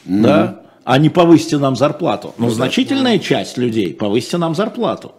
[0.07, 0.23] mm-hmm.
[0.23, 2.35] да, а не повысьте нам зарплату.
[2.39, 5.13] Но ну, значительная часть людей повысьте нам зарплату.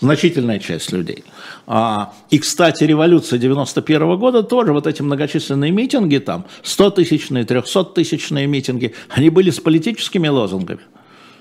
[0.00, 1.24] Значительная часть людей.
[1.66, 8.92] А, и, кстати, революция 91 года тоже, вот эти многочисленные митинги, там, 100-тысячные, 300-тысячные митинги,
[9.08, 10.80] они были с политическими лозунгами.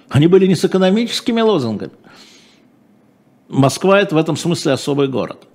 [0.10, 1.94] Они были не с экономическими лозунгами.
[3.50, 5.48] Москва– это в этом смысле особый город.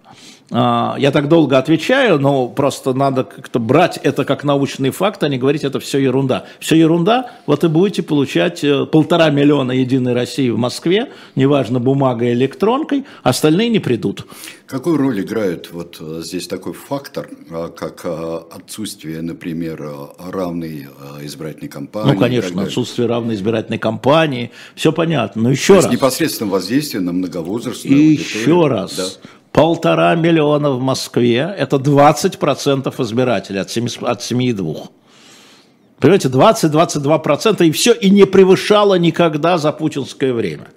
[0.50, 5.28] А, я так долго отвечаю, но просто надо как-то брать это как научный факт, а
[5.28, 6.46] не говорить, это все ерунда.
[6.58, 12.32] Все ерунда, вот и будете получать э, полтора миллиона Единой России в Москве, неважно, бумагой,
[12.32, 14.26] электронкой, остальные не придут.
[14.66, 19.86] Какую роль играет вот э, здесь такой фактор, а, как э, отсутствие, например,
[20.18, 20.88] равной
[21.22, 22.12] избирательной кампании?
[22.12, 25.42] Ну, конечно, отсутствие равной избирательной кампании, все понятно.
[25.42, 25.92] Но еще То раз.
[25.92, 28.96] непосредственное воздействие на многовозрастную И еще раз.
[28.96, 34.88] Да Полтора миллиона в Москве– это 20% избирателей от 7,2.
[35.98, 40.68] Понимаете, 20-22% и все, и не превышало никогда за путинское время.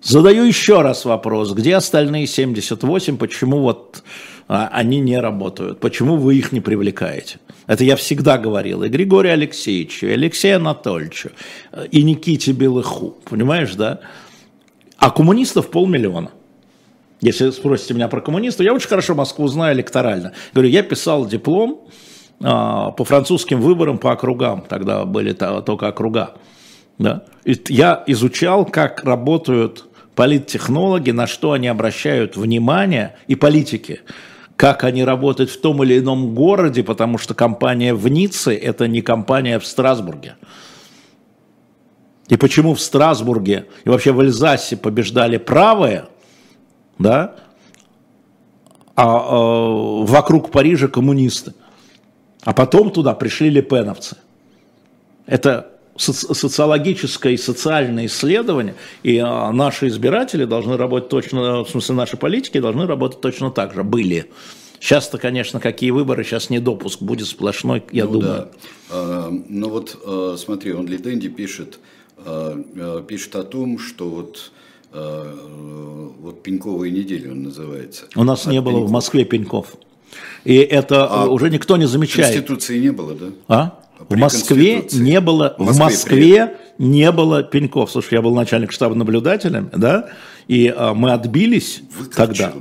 [0.00, 4.02] Задаю еще раз вопрос, где остальные 78, почему вот
[4.48, 7.38] а, они не работают, почему вы их не привлекаете?
[7.66, 11.32] Это я всегда говорил и Григорию Алексеевичу, и Алексею Анатольевичу,
[11.90, 14.00] и Никите Белыху, понимаешь, да?
[14.96, 16.30] А коммунистов полмиллиона.
[17.26, 20.32] Если спросите меня про коммунистов, я очень хорошо Москву знаю электорально.
[20.54, 21.88] Говорю, я писал диплом
[22.40, 26.34] а, по французским выборам по округам, тогда были только округа.
[26.98, 27.24] Да?
[27.44, 34.02] И я изучал, как работают политтехнологи, на что они обращают внимание, и политики,
[34.54, 39.02] как они работают в том или ином городе, потому что компания в Ницце– это не
[39.02, 40.36] компания в Страсбурге.
[42.28, 46.04] И почему в Страсбурге и вообще в Эльзасе побеждали правые–
[46.98, 47.36] да,
[48.94, 51.54] а, а вокруг Парижа коммунисты.
[52.42, 54.16] А потом туда пришли лепеновцы.
[55.26, 62.16] Это социологическое и социальное исследование, и а, наши избиратели должны работать точно, в смысле наши
[62.16, 64.30] политики должны работать точно так же, были.
[64.78, 68.32] Сейчас-то, конечно, какие выборы, сейчас не допуск будет сплошной, я ну, думаю.
[68.32, 68.48] Да.
[68.90, 71.78] А, ну вот а, смотри, он Лиденди пишет,
[72.18, 78.04] а, пишет о том, что вот Э, вот пеньковые недели он называется.
[78.14, 78.88] У нас От не было пеньков.
[78.88, 79.76] в Москве пеньков.
[80.44, 82.32] И это а уже никто не замечает.
[82.32, 83.26] Конституции не было, да?
[83.48, 83.80] А?
[84.08, 87.90] в Москве не было, в Москве, в Москве не было пеньков.
[87.90, 90.08] Слушай, я был начальник штаба наблюдателем, да,
[90.48, 91.82] и а, мы отбились
[92.14, 92.52] тогда.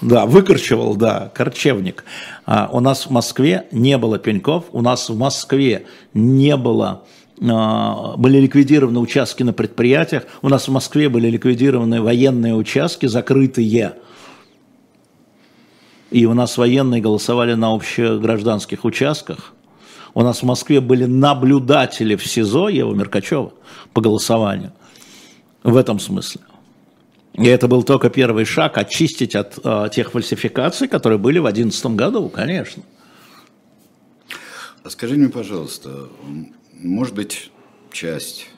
[0.00, 2.04] Да, выкорчевал, да, корчевник.
[2.44, 7.04] А, у нас в Москве не было пеньков, у нас в Москве не было а,
[7.38, 10.24] были ликвидированы участки на предприятиях.
[10.42, 13.94] У нас в Москве были ликвидированы военные участки, закрытые.
[16.10, 19.54] И у нас военные голосовали на общегражданских участках.
[20.14, 23.52] У нас в Москве были наблюдатели в СИЗО, Ева Меркачева,
[23.94, 24.72] по голосованию.
[25.62, 26.42] В этом смысле.
[27.32, 31.86] И это был только первый шаг очистить от э, тех фальсификаций, которые были в 2011
[31.96, 32.82] году, конечно.
[34.84, 36.08] А скажи мне, пожалуйста,
[36.74, 37.50] может быть,
[37.92, 38.48] часть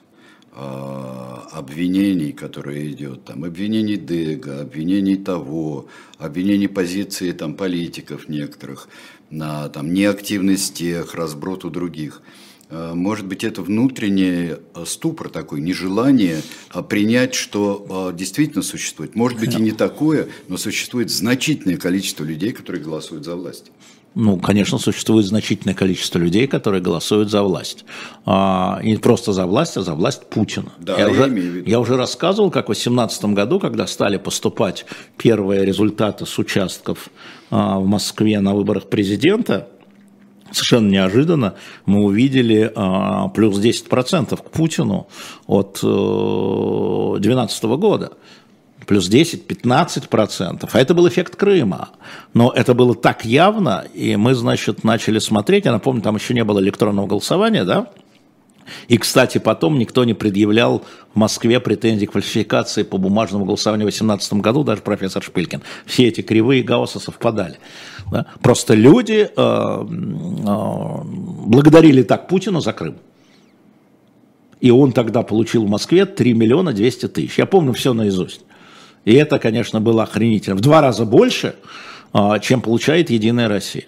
[0.53, 8.88] а, обвинений, которые идет, там, обвинений Дега, обвинений того, обвинений позиции там, политиков некоторых,
[9.31, 12.22] на там, неактивность тех, разброд у других.
[12.70, 16.40] А, может быть, это внутренний ступор такой, нежелание
[16.88, 19.16] принять, что действительно существует.
[19.16, 23.72] Может быть, и не такое, но существует значительное количество людей, которые голосуют за власть.
[24.14, 27.85] Ну, конечно, существует значительное количество людей, которые голосуют за власть.
[28.24, 30.72] А, и не просто за власть, а за власть Путина.
[30.79, 35.64] Да, я, я, уже, я уже рассказывал, как в 2018 году, когда стали поступать первые
[35.64, 37.11] результаты с участков
[37.50, 39.68] а, в Москве на выборах президента,
[40.53, 45.09] совершенно неожиданно мы увидели а, плюс 10% к Путину
[45.48, 48.12] от 2012 э, года.
[48.87, 50.68] Плюс 10-15%.
[50.73, 51.90] А это был эффект Крыма.
[52.33, 55.64] Но это было так явно, и мы, значит, начали смотреть.
[55.64, 57.88] Я напомню, там еще не было электронного голосования, да?
[58.88, 63.90] И, кстати, потом никто не предъявлял в Москве претензий к фальсификации по бумажному голосованию в
[63.90, 65.62] 2018 году, даже профессор Шпилькин.
[65.87, 67.59] Все эти кривые Гаусса совпадали.
[68.11, 68.27] Да?
[68.42, 69.87] Просто люди э, э,
[71.05, 72.97] благодарили так Путина за Крым.
[74.61, 77.38] И он тогда получил в Москве 3 миллиона 200 тысяч.
[77.38, 78.40] Я помню все наизусть.
[79.04, 80.56] И это, конечно, было охренительно.
[80.56, 81.56] В два раза больше,
[82.12, 83.84] э, чем получает Единая Россия.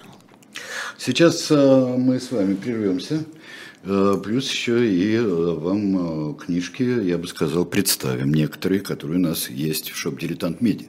[0.99, 3.25] Сейчас э, мы с вами прервемся.
[3.85, 9.23] Э, плюс еще и э, вам э, книжки, я бы сказал, представим некоторые, которые у
[9.23, 10.89] нас есть в шоп «Дилетант Медиа».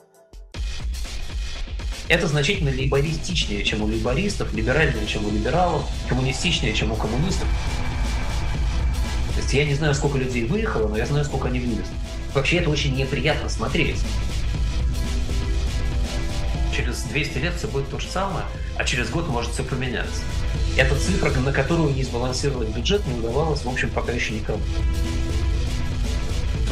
[2.11, 7.47] Это значительно либористичнее, чем у либористов, либеральнее, чем у либералов, коммунистичнее, чем у коммунистов.
[9.33, 11.85] То есть я не знаю, сколько людей выехало, но я знаю, сколько они вывезли.
[12.33, 13.95] Вообще это очень неприятно смотреть.
[16.75, 18.43] Через 200 лет все будет то же самое,
[18.77, 20.21] а через год может все поменяться.
[20.75, 24.59] Это цифра, на которую не сбалансировать бюджет не удавалось, в общем, пока еще никому.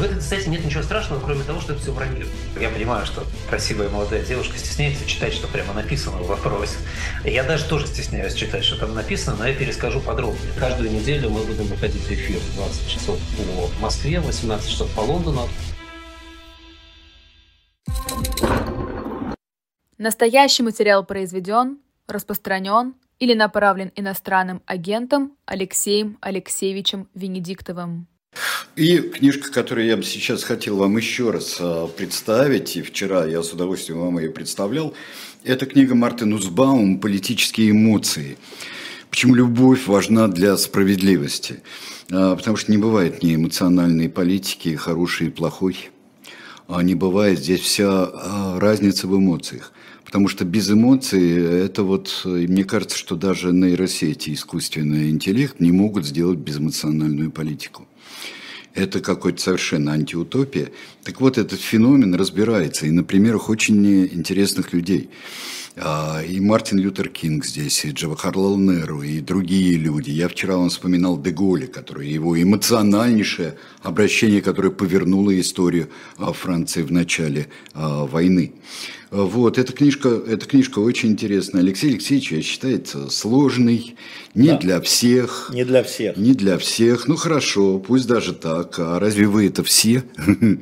[0.00, 2.24] В этой кстати, нет ничего страшного, кроме того, что это все вранье.
[2.58, 6.76] Я понимаю, что красивая молодая девушка стесняется читать, что прямо написано в вопросе.
[7.22, 10.54] Я даже тоже стесняюсь читать, что там написано, но я перескажу подробнее.
[10.58, 15.46] Каждую неделю мы будем выходить в эфир 20 часов по Москве, 18 часов по Лондону.
[19.98, 21.76] Настоящий материал произведен,
[22.08, 28.09] распространен или направлен иностранным агентом Алексеем Алексеевичем Венедиктовым.
[28.80, 33.42] И книжка, которую я бы сейчас хотел вам еще раз а, представить, и вчера я
[33.42, 34.94] с удовольствием вам ее представлял,
[35.44, 38.38] это книга Мартин Узбаум «Политические эмоции».
[39.10, 41.62] Почему любовь важна для справедливости?
[42.10, 45.90] А, потому что не бывает ни эмоциональной политики, хорошей и плохой.
[46.66, 48.08] А не бывает здесь вся
[48.58, 49.74] разница в эмоциях.
[50.06, 56.06] Потому что без эмоций это вот, мне кажется, что даже нейросети, искусственный интеллект не могут
[56.06, 57.86] сделать безэмоциональную политику
[58.74, 60.70] это какой-то совершенно антиутопия.
[61.04, 65.10] Так вот, этот феномен разбирается и на примерах очень интересных людей.
[65.76, 70.10] А, и Мартин Лютер Кинг здесь, и Джавахарлал Неру, и другие люди.
[70.10, 76.92] Я вчера вам вспоминал Деголи, который его эмоциональнейшее обращение, которое повернуло историю а, Франции в
[76.92, 78.52] начале а, войны.
[79.10, 81.62] Вот, эта книжка, эта книжка очень интересная.
[81.62, 83.96] Алексей Алексеевич, я считаю, сложный,
[84.34, 84.58] не да.
[84.58, 85.50] для всех.
[85.52, 86.16] Не для всех.
[86.16, 87.08] Не для всех.
[87.08, 88.78] Ну хорошо, пусть даже так.
[88.78, 90.04] А разве вы это все?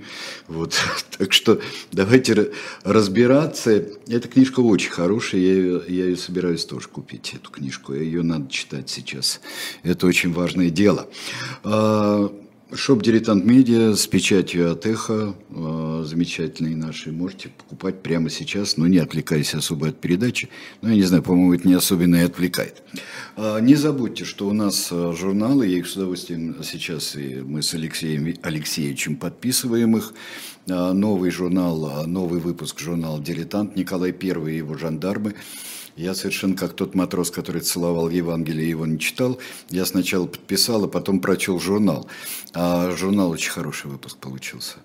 [0.48, 0.74] Вот,
[1.18, 1.60] так что
[1.92, 3.84] давайте разбираться.
[4.06, 7.92] Эта книжка очень хорошая, я ее, я ее собираюсь тоже купить, эту книжку.
[7.92, 9.42] Ее надо читать сейчас.
[9.82, 11.06] Это очень важное дело.
[12.70, 18.76] А, Shop «Дилетант Медиа» с печатью от «Эхо», э, замечательные наши, можете покупать прямо сейчас,
[18.76, 20.48] но не отвлекаясь особо от передачи.
[20.82, 22.82] Ну, я не знаю, по-моему, это не особенно и отвлекает.
[23.36, 27.62] А, не забудьте, что у нас э, журналы, я их с удовольствием сейчас и мы
[27.62, 30.12] с Алексеем Алексеевичем подписываем их.
[30.70, 35.34] А, новый журнал, новый выпуск журнала «Дилетант», Николай I и его жандармы–
[35.98, 39.38] я совершенно как тот матрос, который целовал Евангелие и его не читал.
[39.68, 42.06] Я сначала подписал, а потом прочел журнал.
[42.54, 44.76] А журнал очень хороший выпуск получился.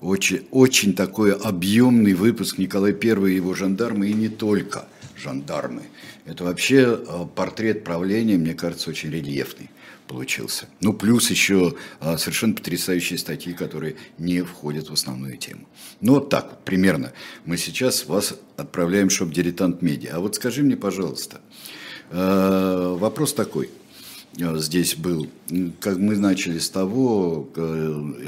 [0.00, 4.86] Очень, очень такой объемный выпуск Николай I и его жандармы, и не только
[5.22, 5.82] жандармы.
[6.24, 9.68] Это вообще э, портрет правления, мне кажется, очень рельефный
[10.12, 10.66] получился.
[10.80, 15.66] Ну, плюс еще а, совершенно потрясающие статьи, которые не входят в основную тему.
[16.00, 17.12] Ну, вот так вот, примерно.
[17.46, 20.16] Мы сейчас вас отправляем в шоп-дилетант медиа.
[20.16, 21.40] А вот скажи мне, пожалуйста,
[22.10, 23.70] а, вопрос такой–
[24.34, 25.28] здесь был,
[25.80, 27.48] как мы начали с того,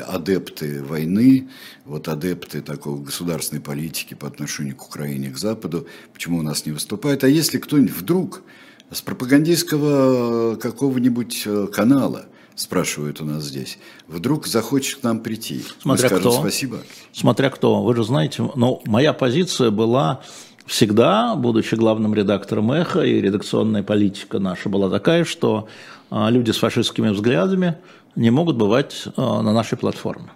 [0.07, 1.49] адепты войны,
[1.85, 6.73] вот адепты такой государственной политики по отношению к Украине, к Западу, почему у нас не
[6.73, 8.42] выступают, а если кто-нибудь вдруг
[8.90, 15.64] с пропагандистского какого-нибудь э, канала, спрашивают у нас здесь, вдруг захочет к нам прийти.
[15.81, 16.33] Смотря Мы скажем кто.
[16.33, 16.79] спасибо.
[17.12, 17.83] Смотря кто.
[17.83, 20.23] Вы же знаете, ну, моя позиция была
[20.66, 25.68] всегда, будучи главным редактором «Эхо», и редакционная политика наша была такая, что
[26.11, 27.77] а, люди с фашистскими взглядами
[28.14, 30.29] не могут бывать на нашей платформе.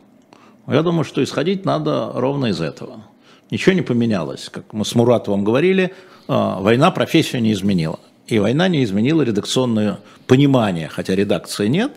[0.66, 3.04] Я думаю, что исходить надо ровно из этого.
[3.50, 4.50] Ничего не поменялось.
[4.50, 5.94] Как мы с Муратовым говорили,
[6.26, 8.00] война профессию не изменила.
[8.28, 11.92] И война не изменила редакционное понимание, хотя редакции нет,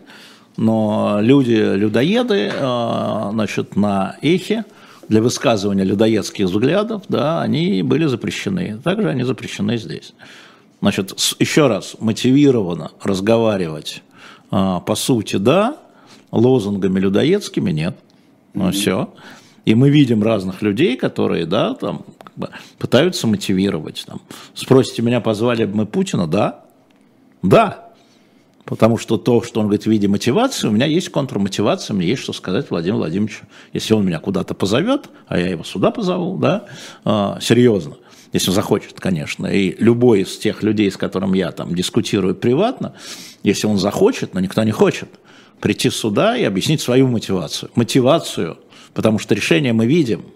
[0.56, 2.50] но люди, людоеды,
[3.32, 4.64] значит, на эхе,
[5.08, 8.80] для высказывания людоедских взглядов, да, они были запрещены.
[8.82, 10.14] Также они запрещены здесь.
[10.80, 14.02] Значит, еще раз, мотивированно разговаривать
[14.50, 15.76] а, по сути, да,
[16.30, 17.96] лозунгами людоедскими нет.
[18.54, 18.72] Ну mm-hmm.
[18.72, 19.14] все.
[19.64, 22.04] И мы видим разных людей, которые, да, там,
[22.78, 24.04] пытаются мотивировать.
[24.06, 24.20] Там.
[24.54, 26.26] Спросите меня, позвали бы мы Путина?
[26.26, 26.64] Да.
[27.42, 27.92] Да.
[28.64, 32.22] Потому что то, что он говорит в виде мотивации, у меня есть контрмотивация, мне есть
[32.22, 33.44] что сказать Владимиру Владимировичу.
[33.72, 36.66] Если он меня куда-то позовет, а я его сюда позову, да,
[37.04, 37.96] а, серьезно,
[38.32, 39.46] если он захочет, конечно.
[39.46, 42.94] И любой из тех людей, с которым я там дискутирую приватно,
[43.42, 45.08] если он захочет, но никто не хочет,
[45.60, 47.70] прийти сюда и объяснить свою мотивацию.
[47.74, 48.58] Мотивацию,
[48.94, 50.22] потому что решение мы видим–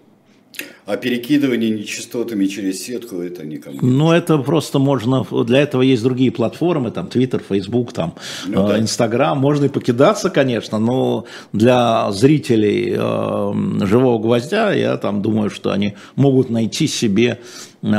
[0.87, 3.79] а перекидывание нечастотами через сетку это никому.
[3.83, 8.15] Ну, это просто можно, для этого есть другие платформы, там, Twitter, Facebook, там,
[8.47, 15.23] ну, э, Instagram, можно и покидаться, конечно, но для зрителей э, «Живого гвоздя» я там
[15.23, 17.41] думаю, что они могут найти себе
[17.83, 17.93] э,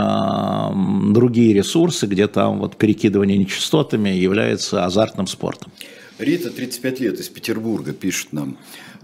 [1.11, 5.71] другие ресурсы, где там вот перекидывание нечастотами является азартным спортом.
[6.19, 8.57] Рита, 35 лет, из Петербурга, пишет нам.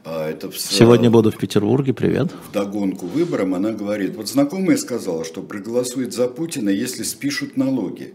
[0.06, 2.32] А это в, Сегодня буду в Петербурге, привет.
[2.50, 8.14] В догонку выборам она говорит, вот знакомая сказала, что проголосует за Путина, если спишут налоги.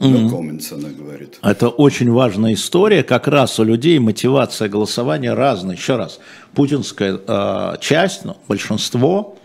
[0.00, 1.38] No comments, она говорит.
[1.42, 3.02] Это очень важная история.
[3.02, 5.74] Как раз у людей мотивация голосования разная.
[5.74, 6.20] Еще раз,
[6.54, 9.36] путинская э, часть, ну, большинство,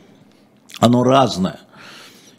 [0.80, 1.60] оно разное.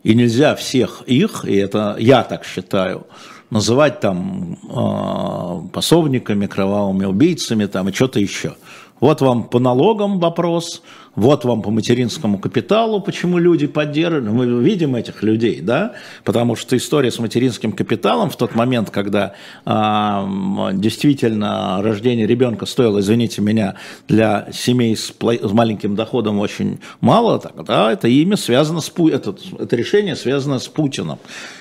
[0.05, 3.07] И нельзя всех их, и это я так считаю,
[3.51, 8.57] называть там э, пособниками, кровавыми убийцами там, и что-то еще.
[9.01, 10.83] Вот вам по налогам вопрос,
[11.17, 14.29] вот вам по материнскому капиталу, почему люди поддерживали.
[14.29, 15.93] Мы видим этих людей, да,
[16.25, 20.29] потому что история с материнским капиталом в тот момент, когда а,
[20.73, 23.77] действительно рождение ребенка стоило, извините меня,
[24.09, 29.35] для семей с, с маленьким доходом очень мало, так, да, это имя связано с это,
[29.59, 31.19] это решение связано с Путиным.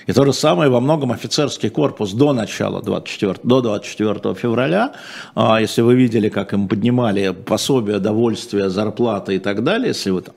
[0.08, 4.94] И то же самое во многом офицерский корпус до начала 24, до 24 февраля,
[5.36, 10.22] а, если вы видели, как им поднимали пособие, довольствие, зарплаты и так далее, если вы
[10.22, 10.36] там?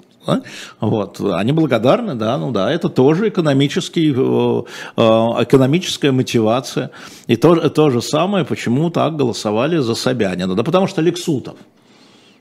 [0.80, 1.20] Вот.
[1.20, 4.62] Они благодарны, да, ну да, это тоже экономический, э,
[4.96, 5.02] э,
[5.44, 6.90] экономическая мотивация.
[7.28, 10.54] И то, то же самое, почему так голосовали за Собянина.
[10.54, 11.56] Да потому что Лексутов–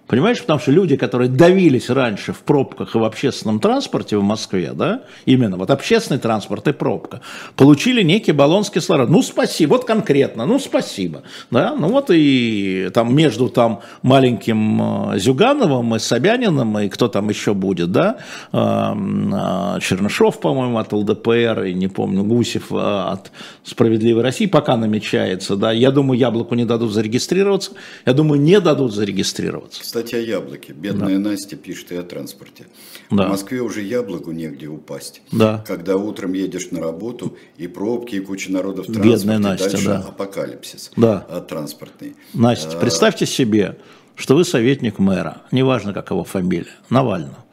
[0.08, 4.72] Понимаешь, потому что люди, которые давились раньше в пробках и в общественном транспорте в Москве,
[4.74, 7.22] да, именно вот общественный транспорт и пробка,
[7.56, 9.14] получили некий баллон с кислородом.
[9.16, 11.24] Ну, спасибо, вот конкретно, ну, спасибо.
[11.50, 17.30] Да, ну вот и там между там маленьким э, Зюгановым и Собяниным, и кто там
[17.30, 18.18] еще будет, да,
[18.52, 23.32] э, э, Чернышов, по-моему, от ЛДПР, и не помню, Гусев от
[23.64, 27.72] Справедливой России, пока намечается, да, я думаю, Яблоку не дадут зарегистрироваться,
[28.06, 30.74] я думаю, не дадут зарегистрироваться кстати, о яблоке.
[30.74, 31.30] Бедная да.
[31.30, 32.66] Настя пишет и о транспорте.
[33.10, 33.28] Да.
[33.28, 35.22] В Москве уже яблоку негде упасть.
[35.32, 35.64] Да.
[35.66, 39.10] Когда утром едешь на работу, и пробки, и куча народа в транспорте.
[39.10, 40.00] Бедная Настя, дальше да.
[40.00, 41.26] апокалипсис да.
[41.30, 42.16] А, транспортный.
[42.34, 42.82] Настя, а...
[42.82, 43.78] представьте себе,
[44.16, 47.46] что вы советник мэра, неважно, как его фамилия, Навального,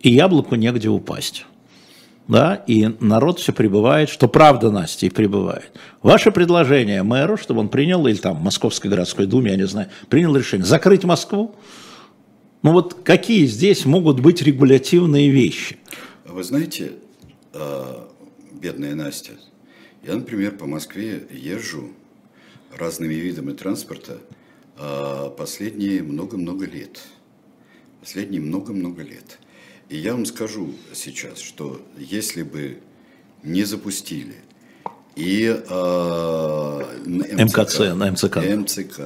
[0.00, 1.46] и яблоку негде упасть
[2.28, 5.72] да, и народ все прибывает, что правда, Настя, и прибывает.
[6.02, 10.36] Ваше предложение мэру, чтобы он принял, или там Московской городской думе, я не знаю, принял
[10.36, 11.56] решение закрыть Москву,
[12.62, 15.78] ну вот какие здесь могут быть регулятивные вещи?
[16.26, 16.92] Вы знаете,
[17.54, 18.08] а,
[18.52, 19.32] бедная Настя,
[20.06, 21.90] я, например, по Москве езжу
[22.76, 24.18] разными видами транспорта
[24.76, 27.00] а, последние много-много лет.
[28.00, 29.38] Последние много-много лет.
[29.88, 32.78] И я вам скажу сейчас, что если бы
[33.42, 34.36] не запустили
[35.16, 38.36] и э, МКЦ, на МЦК.
[38.36, 39.00] МЦК,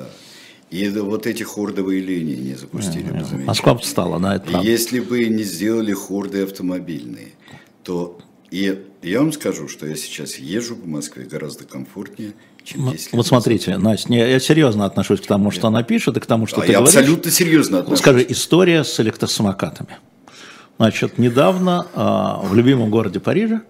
[0.71, 4.59] и вот эти хордовые линии не запустили бы, Москва встала на это.
[4.61, 7.33] Если бы не сделали хорды автомобильные,
[7.85, 8.19] то
[8.51, 12.35] и я вам скажу, что я сейчас езжу по Москве гораздо комфортнее,
[12.65, 16.21] чем 10 лет Вот смотрите, Настя, я серьезно отношусь к тому, что она пишет, и
[16.21, 16.97] к тому, что а ты я говоришь.
[16.97, 18.01] абсолютно серьезно отношусь.
[18.01, 19.99] Скажи, история с электросамокатами.
[20.83, 23.61] Значит, недавно э, в любимом городе Париже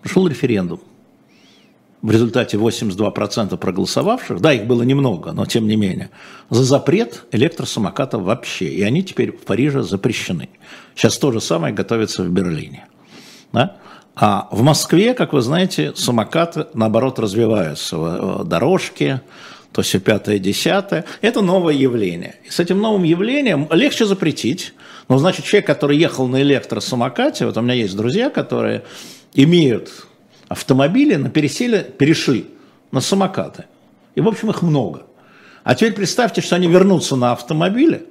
[0.00, 0.80] прошел референдум.
[2.00, 6.08] В результате 82% проголосовавших, да, их было немного, но тем не менее,
[6.48, 8.68] за запрет электросамокатов вообще.
[8.68, 10.48] И они теперь в Париже запрещены.
[10.94, 12.86] Сейчас то же самое готовится в Берлине.
[13.52, 13.76] Да?
[14.14, 18.44] А в Москве, как вы знаете, самокаты, наоборот, развиваются.
[18.46, 19.20] Дорожки,
[19.72, 21.04] то все пятое, десятое.
[21.20, 22.36] Это новое явление.
[22.46, 24.72] И с этим новым явлением легче запретить.
[25.08, 28.84] Но, значит, человек, который ехал на электросамокате, вот у меня есть друзья, которые
[29.34, 30.06] имеют
[30.48, 32.46] автомобили, но пересели, перешли
[32.90, 33.64] на самокаты.
[34.14, 35.04] И, в общем, их много.
[35.64, 38.04] А теперь представьте, что они вернутся на автомобиле,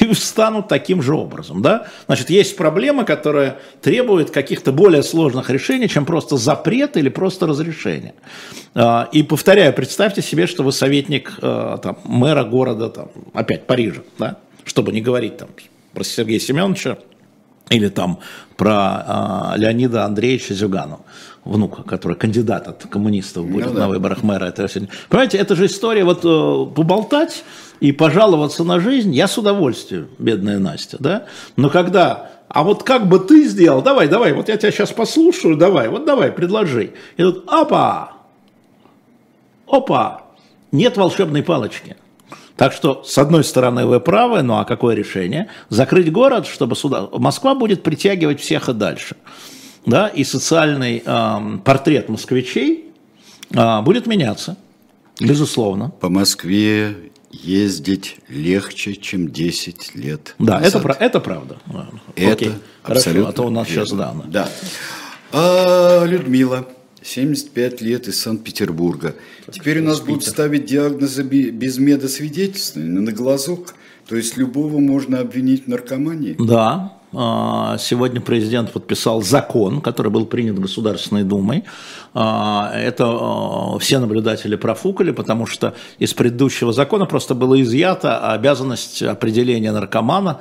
[0.00, 1.62] и станут таким же образом.
[1.62, 1.86] Да?
[2.06, 8.14] Значит, есть проблема, которая требует каких-то более сложных решений, чем просто запрет или просто разрешение.
[8.74, 14.02] А, и повторяю, представьте себе, что вы советник а, там, мэра города, там, опять Парижа,
[14.18, 14.36] да?
[14.64, 15.48] чтобы не говорить там,
[15.92, 16.98] про Сергея Семеновича
[17.68, 18.18] или там
[18.56, 21.00] про э, Леонида Андреевича Зюганова
[21.44, 23.80] внука, который кандидат от коммунистов будет ну, да.
[23.80, 24.46] на выборах мэра.
[24.46, 24.68] Это,
[25.08, 27.44] понимаете, это же история вот э, поболтать
[27.80, 31.26] и пожаловаться на жизнь, я с удовольствием, бедная Настя, да,
[31.56, 35.56] но когда, а вот как бы ты сделал, давай, давай, вот я тебя сейчас послушаю,
[35.56, 36.92] давай, вот давай, предложи.
[37.16, 38.12] И тут, опа,
[39.66, 40.22] опа,
[40.72, 41.96] нет волшебной палочки.
[42.60, 45.48] Так что, с одной стороны, вы правы, ну а какое решение?
[45.70, 47.08] Закрыть город, чтобы сюда...
[47.10, 49.16] Москва будет притягивать всех и дальше
[49.86, 52.92] да, и социальный э, портрет москвичей
[53.54, 54.58] э, будет меняться,
[55.18, 55.88] безусловно.
[56.00, 60.84] По Москве ездить легче, чем 10 лет Да, назад.
[60.84, 61.56] это, это правда.
[62.14, 62.52] Это Окей,
[62.82, 63.86] абсолютно хорошо, а то у нас верно.
[63.86, 64.14] сейчас да.
[64.26, 64.48] Да.
[65.32, 66.66] А, Людмила,
[67.02, 69.14] 75 лет из Санкт-Петербурга.
[69.50, 73.74] Теперь у нас будут ставить диагнозы без медосвидетельства на глазок.
[74.06, 76.36] То есть любого можно обвинить в наркомании?
[76.38, 81.64] Да, сегодня президент подписал закон, который был принят Государственной Думой.
[82.14, 89.02] А, это а, все наблюдатели профукали, потому что из предыдущего закона просто было изъята обязанность
[89.02, 90.40] определения наркомана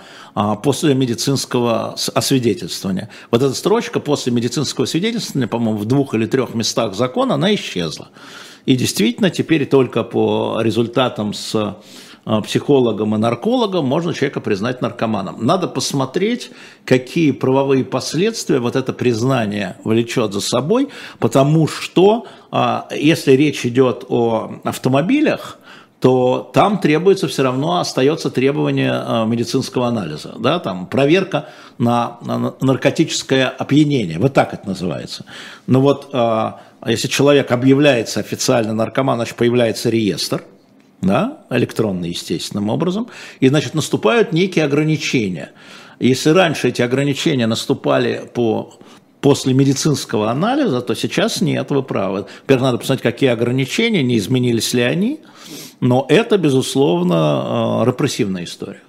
[0.63, 3.09] после медицинского освидетельствования.
[3.32, 8.09] Вот эта строчка после медицинского свидетельствования, по-моему, в двух или трех местах закона, она исчезла.
[8.65, 11.78] И действительно, теперь только по результатам с а,
[12.43, 15.45] психологом и наркологом, можно человека признать наркоманом.
[15.45, 16.51] Надо посмотреть,
[16.86, 24.05] какие правовые последствия вот это признание влечет за собой, потому что а, если речь идет
[24.09, 25.57] о автомобилях,
[25.99, 31.49] то там требуется все равно, остается требование а, медицинского анализа, да, там проверка
[31.80, 35.25] на, на наркотическое опьянение, вот так это называется.
[35.65, 36.13] Но вот
[36.86, 40.43] если человек объявляется официально наркоман, значит появляется реестр,
[41.01, 43.07] да, электронный, естественным образом,
[43.39, 45.51] и, значит, наступают некие ограничения.
[45.99, 48.79] Если раньше эти ограничения наступали по
[49.21, 52.25] после медицинского анализа, то сейчас нет, вы правы.
[52.43, 55.19] Теперь надо посмотреть, какие ограничения, не изменились ли они,
[55.81, 58.81] но это, безусловно, э, репрессивная история.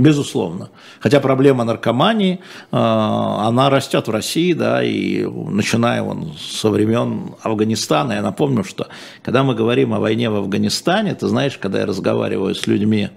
[0.00, 0.70] Безусловно.
[1.00, 2.38] Хотя проблема наркомании, э,
[2.72, 8.88] она растет в России, да, и начиная вон со времен Афганистана, я напомню, что
[9.22, 13.10] когда мы говорим о войне в Афганистане, ты знаешь, когда я разговариваю с людьми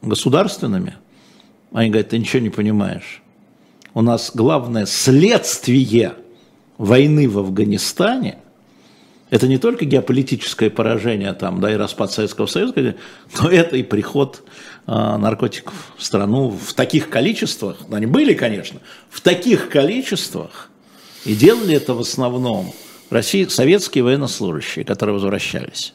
[0.00, 0.94] государственными,
[1.72, 3.20] они говорят, ты ничего не понимаешь.
[3.92, 6.14] У нас главное следствие
[6.78, 8.38] войны в Афганистане–
[9.34, 12.94] это не только геополитическое поражение там, да, и распад Советского Союза,
[13.40, 14.44] но это и приход
[14.86, 18.80] наркотиков в страну в таких количествах, они были, конечно,
[19.10, 20.70] в таких количествах,
[21.24, 22.72] и делали это в основном
[23.10, 25.94] России, советские военнослужащие, которые возвращались.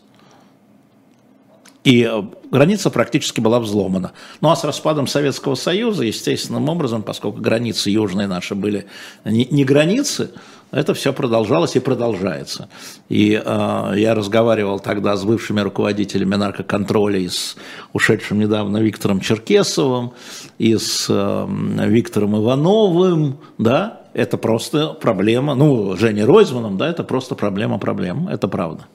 [1.84, 4.12] И э, граница практически была взломана.
[4.42, 8.86] Ну а с распадом Советского Союза, естественным образом, поскольку границы южные наши были
[9.24, 10.32] не, не границы,
[10.72, 12.70] это все продолжалось и продолжается.
[13.10, 17.56] И э, я разговаривал тогда с бывшими руководителями наркоконтроля, и с
[17.94, 20.14] ушедшим недавно Виктором Черкесовым,
[20.58, 21.48] и с э,
[21.88, 28.48] Виктором Ивановым, да, это просто проблема, ну, Женей Ройзманом, да, это просто проблема проблем, это
[28.48, 28.86] правда.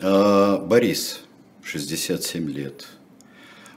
[0.00, 1.20] А, Борис,
[1.62, 2.86] 67 лет.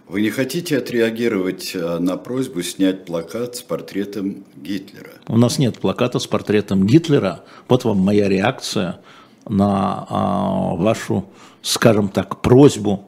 [0.08, 5.12] Вы не хотите отреагировать э, на просьбу снять плакат с портретом Гитлера?
[5.28, 7.44] У нас нет плаката с портретом Гитлера.
[7.70, 9.00] Вот вам моя реакция
[9.48, 11.26] на а, вашу,
[11.62, 13.06] скажем так, просьбу,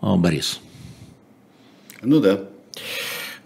[0.00, 0.60] а, Борис.
[2.02, 2.40] Ну да.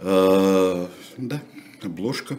[0.01, 1.43] А, да,
[1.83, 2.39] обложка.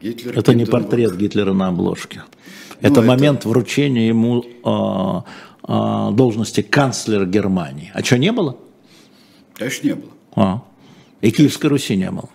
[0.00, 0.38] Гитлер.
[0.38, 2.22] Это не портрет Гитлера на обложке.
[2.24, 5.24] Ну, это, это момент вручения ему а,
[5.62, 7.90] а, должности канцлера Германии.
[7.94, 8.56] А что, не было?
[9.56, 10.12] Конечно, не было.
[10.34, 10.62] А.
[11.20, 12.28] И Киевской Руси не было?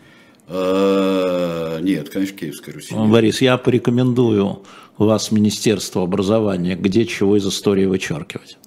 [0.48, 4.64] А, нет, конечно, Киевской Руси Борис, я порекомендую
[4.98, 8.58] вас Министерство образования, где чего из истории вычеркивать.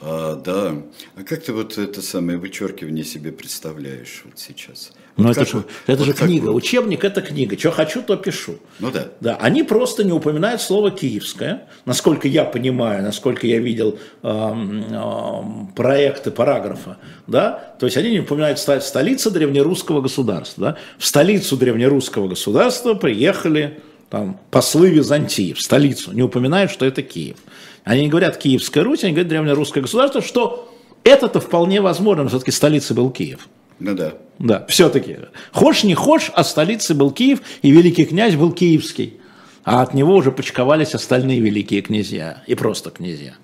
[0.00, 0.82] А, да.
[1.16, 4.92] А как ты вот это самое вычеркивание себе представляешь вот сейчас?
[5.16, 6.50] Ну, вот это, же, это вот же как книга.
[6.50, 7.58] Учебник– это книга.
[7.58, 8.56] Что хочу, то пишу.
[8.80, 9.06] Ну да.
[9.20, 11.62] Да, они просто не упоминают слово «киевское».
[11.86, 18.20] Насколько я понимаю, насколько я видел эм, эм, проекты параграфа, да, то есть они не
[18.20, 20.64] упоминают столица древнерусского государства.
[20.72, 20.76] Да?
[20.98, 26.12] В столицу древнерусского государства приехали там, послы Византии, в столицу.
[26.12, 27.38] Не упоминают, что это Киев.
[27.84, 30.70] Они не говорят «Киевская Русь», они говорят «древнерусское государство», что
[31.04, 33.48] это-то вполне возможно, но все-таки столицей был Киев.
[33.78, 34.14] Ну да.
[34.38, 35.18] Да, все-таки.
[35.52, 39.20] Хошь не хошь, а столицей был Киев, и великий князь был киевский.
[39.64, 43.34] А от него уже почковались остальные великие князья, и просто князья.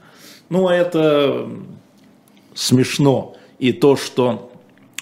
[0.51, 1.51] Ну, это
[2.55, 3.37] смешно.
[3.59, 4.53] И то, что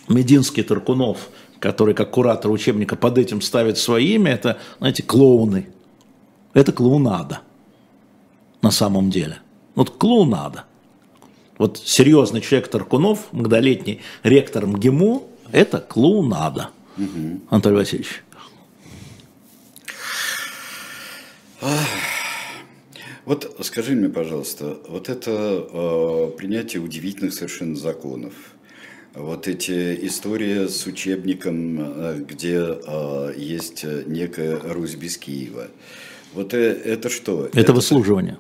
[0.09, 1.29] Мединский Таркунов,
[1.59, 5.69] который как куратор учебника под этим ставит свое имя, это, знаете, клоуны.
[6.55, 7.41] Это клоунада
[8.63, 9.39] на самом деле.
[9.75, 10.65] Вот клоунада.
[11.61, 16.71] Вот серьезный человек Таркунов, многолетний ректор МГИМО, это клоунада.
[17.51, 18.23] Анатолий Васильевич.
[23.27, 28.33] Вот скажи мне, пожалуйста, вот это э, принятие удивительных совершенно законов,
[29.13, 35.69] вот эти истории с учебником, э, где э, есть некая Русь без Киева,
[36.33, 37.51] вот э, это что?
[37.53, 38.39] Это выслуживание.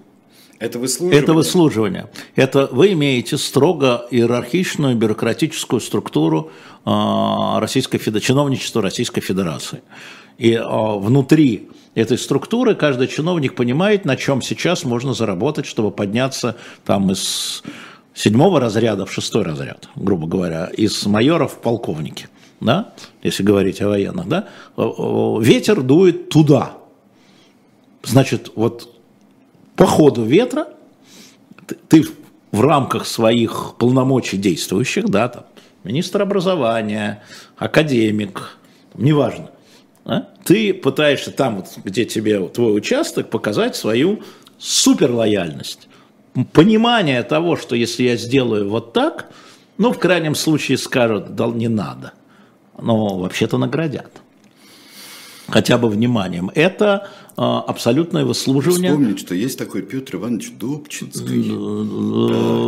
[0.60, 1.22] Это выслуживание?
[1.22, 2.10] Это выслуживание.
[2.36, 6.52] Это вы имеете строго иерархичную бюрократическую структуру
[6.84, 9.80] а, Российской чиновничества Российской Федерации.
[10.36, 16.56] И а, внутри этой структуры каждый чиновник понимает, на чем сейчас можно заработать, чтобы подняться
[16.84, 17.62] там из
[18.12, 22.28] седьмого разряда в шестой разряд, грубо говоря, из майоров в полковники,
[22.60, 22.92] да,
[23.22, 26.72] если говорить о военных, да, ветер дует туда.
[28.02, 28.99] Значит, вот
[29.80, 30.68] по ходу ветра
[31.88, 32.04] ты,
[32.52, 35.44] в рамках своих полномочий действующих, да, там,
[35.84, 37.22] министр образования,
[37.56, 38.58] академик,
[38.92, 39.50] неважно,
[40.04, 44.20] да, ты пытаешься там, вот, где тебе твой участок, показать свою
[44.58, 45.88] суперлояльность.
[46.52, 49.30] Понимание того, что если я сделаю вот так,
[49.78, 52.12] ну, в крайнем случае скажут, да не надо.
[52.78, 54.12] Но вообще-то наградят.
[55.48, 56.50] Хотя бы вниманием.
[56.54, 57.08] Это
[57.40, 58.90] абсолютное выслуживание.
[58.90, 61.44] Вспомнить, что есть такой Петр Иванович Добчинский,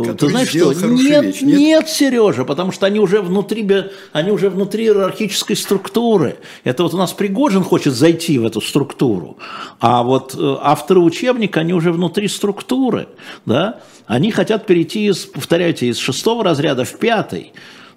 [0.07, 0.73] да, Ты знаешь что?
[0.87, 3.67] Нет, вещь, нет, нет, Сережа, потому что они уже внутри,
[4.13, 6.37] они уже внутри иерархической структуры.
[6.63, 9.37] Это вот у нас Пригожин хочет зайти в эту структуру,
[9.79, 13.09] а вот э, авторы учебника, они уже внутри структуры,
[13.45, 13.79] да?
[14.07, 17.53] Они хотят перейти из, повторяйте, из шестого разряда в пятый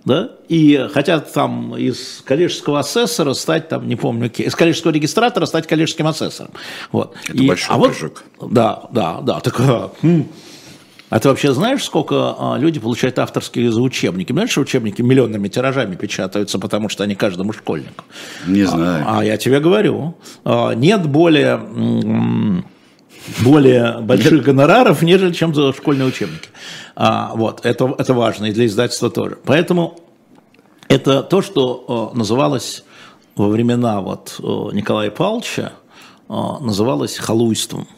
[0.06, 5.66] да, и хотят там из коллежского асессора стать, там, не помню, из коллежского регистратора стать
[5.66, 6.52] коллежским асессором.
[6.92, 7.14] Вот.
[7.28, 8.22] Это и, большой а прыжок.
[8.38, 9.40] Вот, да, да, да.
[9.40, 9.60] Так,
[10.00, 10.28] хм.
[11.08, 14.32] А ты вообще знаешь, сколько а, люди получают авторские за учебники?
[14.32, 18.04] Знаешь, что учебники миллионными тиражами печатаются, потому что они каждому школьнику?
[18.46, 19.04] Не знаю.
[19.06, 21.60] А, а я тебе говорю, а, нет более
[23.42, 26.48] более больших гонораров, нежели чем за школьные учебники.
[26.94, 29.38] А, вот, это, это важно и для издательства тоже.
[29.44, 29.98] Поэтому
[30.88, 32.84] это то, что э, называлось
[33.34, 35.72] во времена вот, э, Николая Павловича,
[36.28, 37.88] э, называлось халуйством.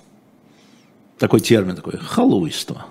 [1.18, 2.86] Такой термин такой, халуйство.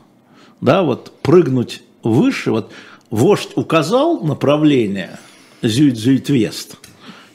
[0.61, 2.71] Да, вот прыгнуть выше, вот
[3.09, 5.19] вождь указал направление
[5.61, 6.77] зюит-зюит-вест,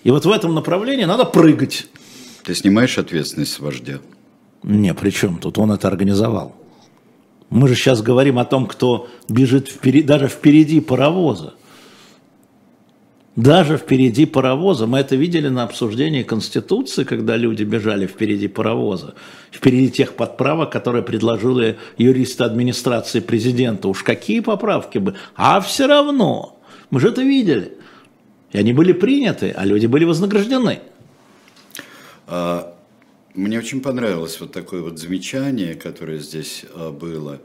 [0.05, 1.87] и вот в этом направлении надо прыгать.
[2.45, 3.99] Ты снимаешь ответственность с вождя?
[4.63, 5.59] Не, при чем тут?
[5.59, 6.55] Он это организовал.
[7.51, 11.55] Мы же сейчас говорим о том, кто бежит впереди, даже впереди паровоза.
[13.37, 14.87] Даже впереди паровоза.
[14.87, 19.15] Мы это видели на обсуждении Конституции, когда люди бежали впереди паровоза.
[19.51, 23.89] Впереди тех подправок, которые предложили юристы администрации президента.
[23.89, 25.15] Уж какие поправки бы.
[25.35, 26.59] А все равно.
[26.91, 27.73] Мы же это видели.
[28.53, 30.81] И они были приняты, а люди были вознаграждены.
[32.27, 32.72] А,
[33.35, 37.41] мне очень понравилось вот такое вот замечание, которое здесь а, было,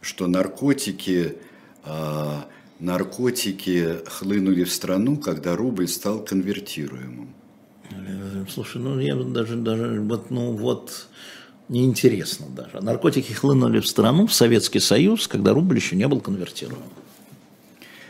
[0.00, 1.36] что наркотики,
[1.84, 2.46] а,
[2.78, 7.34] наркотики хлынули в страну, когда рубль стал конвертируемым.
[8.48, 11.08] Слушай, ну я даже, даже вот, ну вот,
[11.68, 12.80] неинтересно даже.
[12.80, 16.82] Наркотики хлынули в страну, в Советский Союз, когда рубль еще не был конвертируем.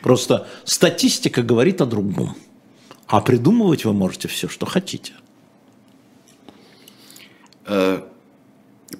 [0.02, 2.36] Просто статистика говорит о другом.
[3.06, 5.12] А придумывать вы можете все, что хотите.
[7.70, 8.04] А,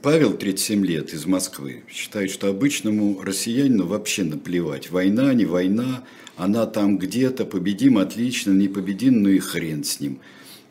[0.01, 4.93] Павел, 37 лет, из Москвы, считает, что обычному россиянину вообще наплевать.
[4.93, 6.05] Война, не война,
[6.37, 10.21] она там где-то, победим, отлично, не победим, ну и хрен с ним.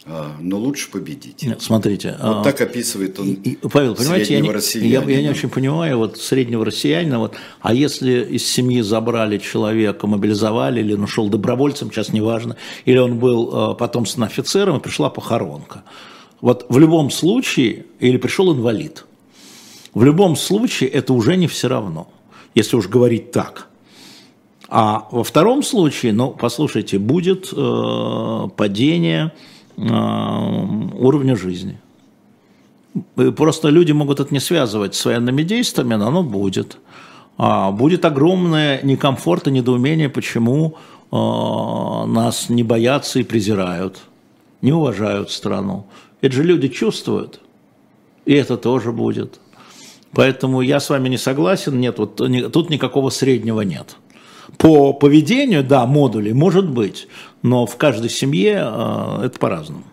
[0.05, 1.43] а, но лучше победить.
[1.43, 2.15] Нет, смотрите.
[2.21, 5.97] Вот а, так описывает он и, Павел, понимаете, я не, я, я не очень понимаю
[5.97, 11.91] вот среднего россиянина, вот, а если из семьи забрали человека, мобилизовали, или он ушел добровольцем,
[11.91, 15.83] сейчас неважно, или он был э, потомственным офицером, и пришла похоронка.
[16.41, 19.05] Вот в любом случае, или пришел инвалид,
[19.93, 22.07] в любом случае это уже не все равно,
[22.55, 23.67] если уж говорить так.
[24.69, 29.31] А во втором случае, ну, послушайте, будет э, падение
[29.77, 31.79] э, уровня жизни.
[33.35, 36.77] Просто люди могут это не связывать с военными действиями, но оно будет.
[37.37, 40.75] А, будет огромное некомфорт и недоумение, почему
[41.11, 44.01] э, нас не боятся и презирают,
[44.61, 45.85] не уважают страну.
[46.21, 47.39] Это же люди чувствуют,
[48.25, 49.39] и это тоже будет.
[50.11, 53.95] Поэтому я с вами не согласен, нет, вот тут никакого среднего нет.
[54.57, 57.07] По поведению, да, модулей может быть,
[57.43, 59.83] но в каждой семье э, это по-разному,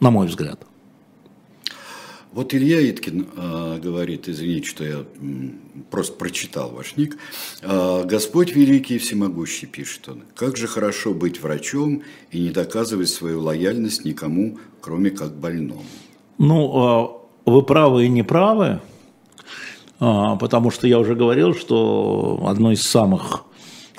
[0.00, 0.66] на мой взгляд.
[2.32, 5.04] Вот Илья Иткин э, говорит, извините, что я
[5.92, 7.16] просто прочитал ваш ник.
[7.62, 10.24] Э, Господь великий и всемогущий, пишет он.
[10.34, 15.82] Как же хорошо быть врачом и не доказывать свою лояльность никому, кроме как больному.
[16.36, 18.80] Ну, э, вы правы и не правы,
[19.98, 23.44] а, потому что я уже говорил, что одно из самых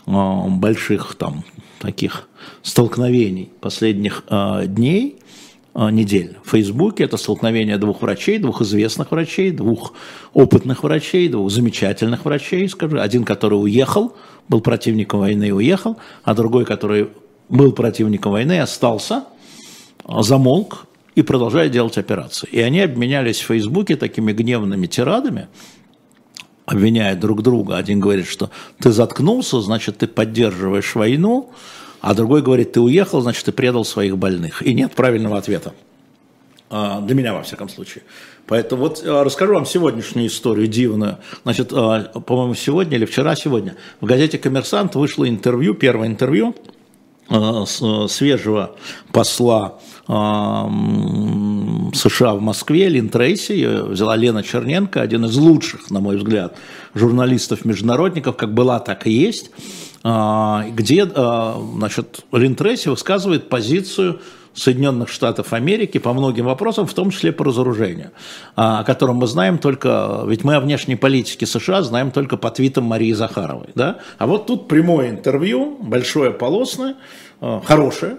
[0.06, 1.44] а, больших там
[1.80, 2.30] таких
[2.62, 5.18] столкновений последних а, дней,
[5.74, 9.94] а, недель в Фейсбуке, это столкновение двух врачей, двух известных врачей, двух
[10.34, 13.00] опытных врачей, двух замечательных врачей, скажу.
[13.00, 14.16] Один, который уехал,
[14.50, 17.10] был противником войны и уехал, а другой, который
[17.50, 19.35] был противником войны и остался, а,
[20.08, 22.48] замолк и продолжает делать операции.
[22.52, 25.48] И они обменялись в Фейсбуке такими гневными тирадами,
[26.66, 27.78] обвиняя друг друга.
[27.78, 28.50] Один говорит, что
[28.80, 31.52] ты заткнулся, значит, ты поддерживаешь войну,
[32.02, 34.62] а другой говорит, ты уехал, значит, ты предал своих больных.
[34.62, 35.74] И нет правильного ответа.
[36.70, 38.04] А, Для меня, во всяком случае.
[38.48, 41.18] Поэтому вот а, расскажу вам сегодняшнюю историю дивную.
[41.44, 46.56] Значит, а, по-моему, сегодня или вчера сегодня в газете «Коммерсант» вышло интервью, первое интервью
[47.30, 48.76] а, а, свежего
[49.12, 50.70] посла а, США
[52.36, 56.56] в Москве, Лин Трейси, ее взяла Лена Черненко, один из лучших, на мой взгляд,
[56.94, 59.50] журналистов-международников, как была, так и есть,
[60.04, 64.20] а, где а, значит, Лин Трейси высказывает позицию
[64.54, 68.12] Соединенных Штатов Америки по многим вопросам, в том числе по разоружению,
[68.56, 72.52] а, о котором мы знаем только, ведь мы о внешней политике США знаем только по
[72.52, 73.70] твитам Марии Захаровой.
[73.74, 73.98] Да?
[74.20, 76.98] А вот тут прямое интервью, большое полосное,
[77.42, 78.18] хорошее,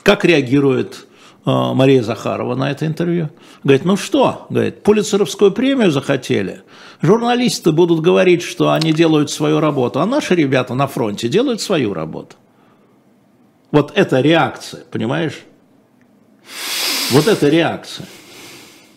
[0.00, 1.06] как реагирует
[1.44, 3.30] э, Мария Захарова на это интервью?
[3.64, 6.62] Говорит, ну что, говорит, Пулицеровскую премию захотели.
[7.00, 11.94] Журналисты будут говорить, что они делают свою работу, а наши ребята на фронте делают свою
[11.94, 12.36] работу.
[13.70, 15.40] Вот это реакция, понимаешь?
[17.10, 18.06] Вот это реакция.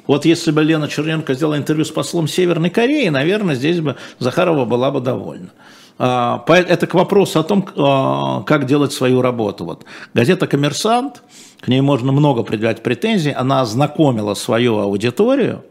[0.08, 4.66] Вот если бы Лена Черненко сделала интервью с послом Северной Кореи, наверное, здесь бы Захарова
[4.66, 5.50] была бы довольна.
[5.98, 9.66] А, Это к вопросу о том, а, как делать свою работу.
[9.66, 9.86] Вот.
[10.14, 11.24] Газета «Коммерсант»,
[11.60, 15.64] к ней можно много предъявлять претензий, она ознакомила свою аудиторию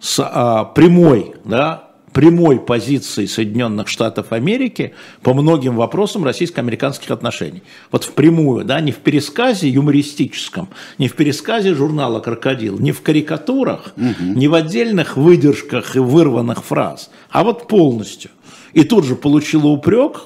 [0.00, 7.62] с а, прямой, да, прямой позицией Соединенных Штатов Америки по многим вопросам российско-американских отношений.
[7.92, 13.92] Вот впрямую, да, не в пересказе юмористическом, не в пересказе журнала «Крокодил», не в карикатурах,
[14.18, 18.30] не в отдельных выдержках и вырванных фраз, а вот полностью.
[18.72, 20.22] И тут же получила упрек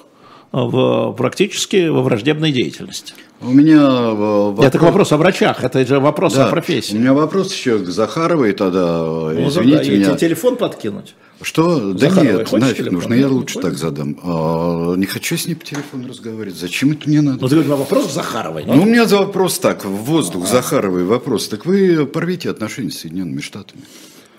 [0.52, 3.14] в, практически во враждебной деятельности.
[3.40, 4.66] У меня э, вопрос...
[4.66, 6.96] Это к вопросу о врачах, это же вопрос Да, о профессии.
[6.96, 8.98] У меня вопрос еще к Захаровой тогда.
[9.04, 10.16] Ну, Извините да, меня.
[10.16, 11.14] телефон подкинуть?
[11.40, 11.92] Что?
[11.92, 12.94] Да Захаровой нет, хочешь нафиг телефон?
[12.94, 13.70] нужно, я Нет, лучше хочешь?
[13.70, 14.16] так задам.
[14.22, 16.56] А, не хочу с ней по телефону разговаривать.
[16.58, 17.38] Зачем это мне надо?
[17.40, 18.64] Ну, ты говоришь, вопрос к Захаровой.
[18.64, 21.48] Ну, у меня вопрос так, в воздух, Захаровой вопрос.
[21.48, 23.82] Так вы порвите отношения с Соединенными Штатами.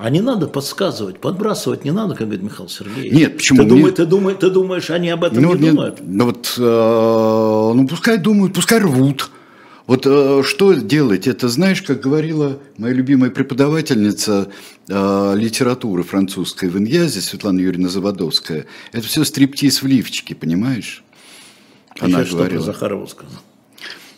[0.03, 3.13] А не надо подсказывать, подбрасывать не надо, как говорит Михаил Сергеевич.
[3.13, 3.59] Нет, почему?
[3.59, 5.99] Ты, Мне- думаешь, ты, думаешь, ты думаешь, они об этом не не- думают?
[6.05, 6.61] ну вот, э,
[7.73, 9.29] ну пускай думают, пускай рвут.
[9.87, 11.25] Вот э, что делать?
[11.25, 14.49] Это знаешь, как говорила моя любимая преподавательница
[14.89, 21.01] э, литературы французской в Иньязе, Светлана Юрьевна Заводовская, это все стриптиз в лифчике, понимаешь?
[21.97, 22.65] А Она что про говорила.
[22.65, 23.39] Захарову сказал?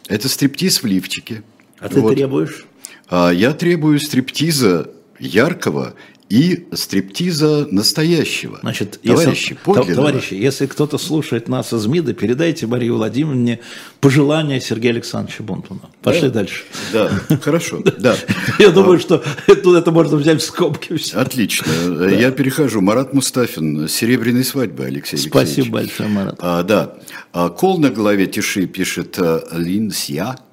[0.07, 1.43] Это стриптиз в лифчике.
[1.77, 2.15] А ты Вот.
[2.15, 2.65] требуешь?
[3.07, 5.95] А я требую стриптиза яркого
[6.29, 8.57] и стриптиза настоящего.
[8.61, 9.95] Значит, товарищи, если, подлинного.
[9.95, 13.59] товарищи, если кто-то слушает нас из МИДа, передайте Марии Владимировне
[14.01, 15.81] пожелания Сергея Александровича Бонтуна.
[16.01, 16.63] Пошли дальше.
[16.91, 17.09] Да,
[17.41, 18.15] хорошо, да.
[18.59, 20.97] Я думаю, что это, это можно взять в скобки.
[21.13, 21.67] Отлично.
[22.09, 22.81] Я перехожу.
[22.81, 23.87] Марат Мустафин.
[23.87, 26.35] Серебряной свадьбы, Алексей Спасибо большое, Марат.
[26.39, 26.95] А, да.
[27.33, 30.35] А, Кол на голове Тиши пишет э, Лин Сия.
[30.39, 30.44] Э,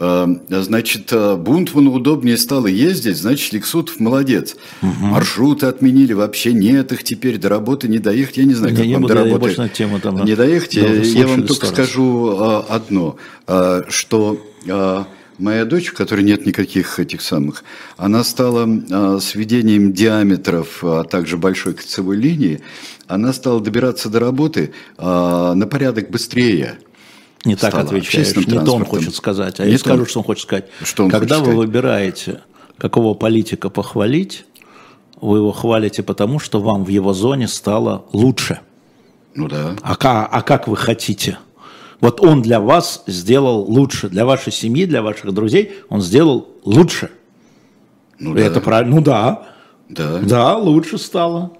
[0.00, 4.56] значит, э, Бунтману удобнее стало ездить, значит, Лексутов молодец.
[4.80, 4.90] Угу.
[5.02, 8.38] Маршруты отменили, вообще нет их теперь, до работы не доехать.
[8.38, 10.74] Я не знаю, как я вам не до работы на тему, там, не доехать.
[10.74, 12.64] Я вам только скажу раз.
[12.70, 13.16] одно,
[13.88, 14.40] что
[15.38, 17.62] моя дочь, у которой нет никаких этих самых,
[17.98, 22.62] она стала сведением диаметров, а также большой кольцевой линии,
[23.06, 26.78] она стала добираться до работы на порядок быстрее.
[27.44, 29.60] Не так отвечаешь, не то он хочет сказать.
[29.60, 30.66] А не я скажу, что он хочет сказать.
[30.82, 31.66] Что он Когда хочет вы сказать?
[31.66, 32.40] выбираете,
[32.76, 34.44] какого политика похвалить,
[35.20, 38.60] вы его хвалите потому, что вам в его зоне стало лучше.
[39.34, 39.76] Ну да.
[39.82, 41.38] А, как, а как вы хотите?
[42.00, 47.10] Вот он для вас сделал лучше, для вашей семьи, для ваших друзей он сделал лучше.
[48.18, 48.60] Ну Это да.
[48.60, 48.96] правильно?
[48.96, 49.42] Ну да.
[49.88, 50.18] Да.
[50.18, 51.52] Да, лучше стало.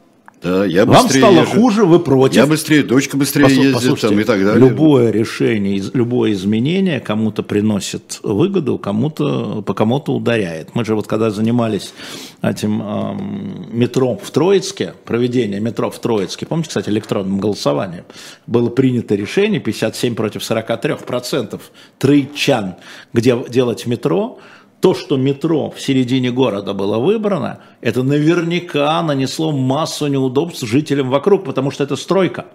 [0.43, 1.51] Да, я Вам быстрее стало езжу.
[1.61, 2.36] хуже, вы против.
[2.36, 4.68] Я быстрее, дочка быстрее Послу- ездит послушайте, там и так далее.
[4.68, 10.74] Любое решение, любое изменение кому-то приносит выгоду, кому-то по кому-то ударяет.
[10.74, 11.93] Мы же вот когда занимались
[12.41, 18.05] этим эм, метро в Троицке, проведение метро в Троицке, помните, кстати, электронным голосованием,
[18.47, 22.76] было принято решение 57 против 43 процентов троичан,
[23.12, 24.38] где делать метро,
[24.81, 31.45] то, что метро в середине города было выбрано, это наверняка нанесло массу неудобств жителям вокруг,
[31.45, 32.47] потому что это стройка.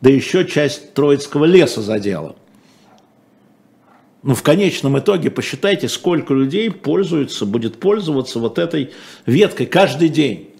[0.00, 2.34] Да еще часть Троицкого леса задела.
[4.22, 8.90] Ну, в конечном итоге посчитайте, сколько людей пользуется, будет пользоваться вот этой
[9.26, 10.50] веткой каждый день.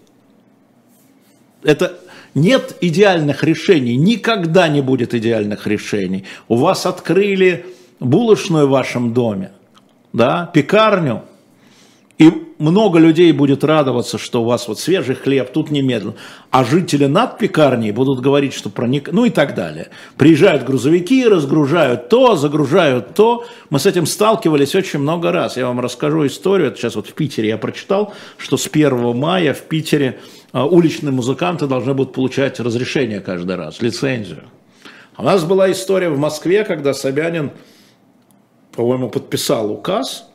[1.64, 1.99] Это
[2.35, 6.24] нет идеальных решений, никогда не будет идеальных решений.
[6.47, 7.66] У вас открыли
[7.99, 9.51] булочную в вашем доме,
[10.13, 11.23] да, пекарню,
[12.19, 16.17] и много людей будет радоваться, что у вас вот свежий хлеб, тут немедленно.
[16.51, 19.13] А жители над пекарней будут говорить, что проник...
[19.13, 19.91] Ну и так далее.
[20.17, 23.47] Приезжают грузовики, разгружают то, загружают то.
[23.71, 25.57] Мы с этим сталкивались очень много раз.
[25.57, 26.69] Я вам расскажу историю.
[26.69, 30.19] Это сейчас вот в Питере я прочитал, что с 1 мая в Питере
[30.51, 34.43] а, уличные музыканты должны будут получать разрешение каждый раз, лицензию.
[35.17, 37.53] У нас была история в Москве, когда Собянин,
[38.79, 40.24] по-моему, подписал указ–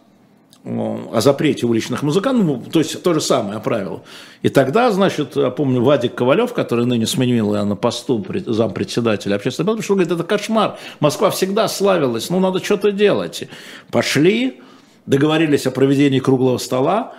[0.66, 4.04] о запрете уличных музыкантов, ну, то есть то же самое правило.
[4.44, 9.72] И тогда, значит, я помню, Вадик Ковалев, который ныне сменил я на посту зампредседателя общественного
[9.72, 13.44] палаты, пришел, говорит, это кошмар, Москва всегда славилась, ну надо что-то делать.
[13.92, 14.62] Пошли,
[15.06, 17.14] договорились о проведении круглого стола.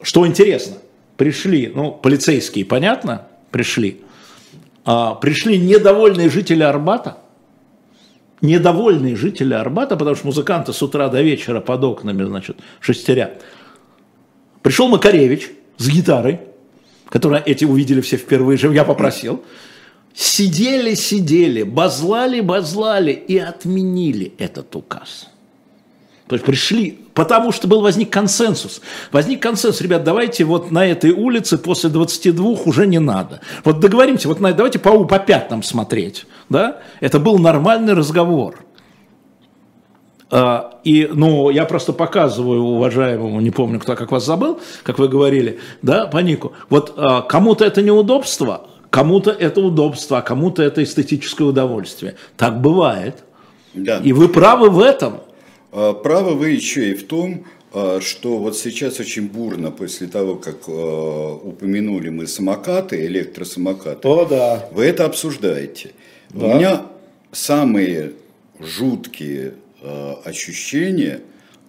[0.00, 0.76] Что интересно,
[1.16, 4.02] пришли, ну, полицейские, понятно, пришли,
[4.84, 7.18] а, пришли недовольные жители Арбата,
[8.40, 13.42] недовольные жители Арбата, потому что музыканты с утра до вечера под окнами, значит, шестерят.
[14.62, 16.40] Пришел Макаревич с гитарой,
[17.08, 19.42] которую эти увидели все впервые, же я попросил.
[20.12, 25.29] Сидели, сидели, базлали, базлали и отменили этот указ.
[26.38, 28.80] Пришли, потому что был возник консенсус.
[29.12, 33.40] Возник консенсус, ребят, давайте вот на этой улице после 22 уже не надо.
[33.64, 36.26] Вот договоримся, вот на, давайте по, по пятнам смотреть.
[36.48, 36.78] Да?
[37.00, 38.64] Это был нормальный разговор.
[40.30, 45.08] А, и, ну, я просто показываю уважаемому, не помню, кто как вас забыл, как вы
[45.08, 46.52] говорили, да, по нику.
[46.68, 52.14] Вот а, кому-то это неудобство, кому-то это удобство, а кому-то это эстетическое удовольствие.
[52.36, 53.24] Так бывает.
[53.74, 53.98] Да.
[53.98, 55.14] И вы правы в этом.
[55.72, 60.36] А, Правы вы еще и в том, а, что вот сейчас очень бурно, после того,
[60.36, 64.68] как а, упомянули мы самокаты, электросамокаты, О, да.
[64.72, 65.92] вы это обсуждаете.
[66.30, 66.46] Да.
[66.46, 66.86] У меня
[67.32, 68.12] самые
[68.58, 71.20] жуткие э, ощущения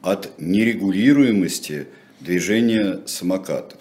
[0.02, 1.88] от нерегулируемости
[2.20, 3.80] движения самокатов.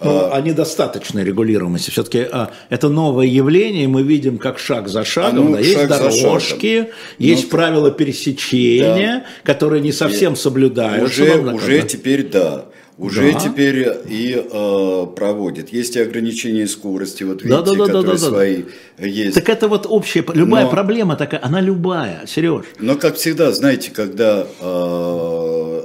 [0.00, 1.90] Ну, о недостаточной регулируемости.
[1.90, 5.48] Все-таки а, это новое явление, и мы видим, как шаг за шагом.
[5.48, 6.92] Оно да, есть шаг дорожки, шагом.
[7.18, 11.22] есть Ну, правила пересечения, которые не совсем соблюдаются.
[11.22, 11.86] Уже, Ну, уже да.
[11.88, 12.64] теперь да.
[12.96, 13.38] Уже Да.
[13.40, 15.68] теперь и э, проводят.
[15.72, 18.18] Есть и ограничения скорости, вот видите, Да, да, да, да, которые да, да.
[18.28, 18.62] свои
[18.98, 19.34] есть.
[19.36, 22.64] Так это вот общая, любая Но- проблема такая, она любая, Сереж.
[22.80, 25.82] Но, как всегда, знаете, когда э,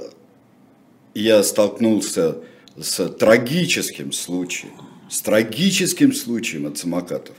[1.14, 2.38] я столкнулся с
[3.20, 4.74] трагическим случаем,
[5.10, 7.36] с трагическим случаем от самокатов,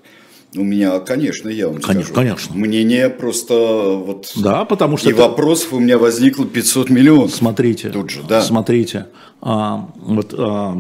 [0.57, 2.55] у меня, конечно, я вам Конечно, скажу, конечно.
[2.55, 4.31] мнение просто вот...
[4.37, 7.35] Да, потому что И это- вопросов у меня возникло 500 миллионов.
[7.35, 8.41] Смотрите, Тут же, да.
[8.41, 9.07] смотрите,
[9.41, 10.77] а, вот а,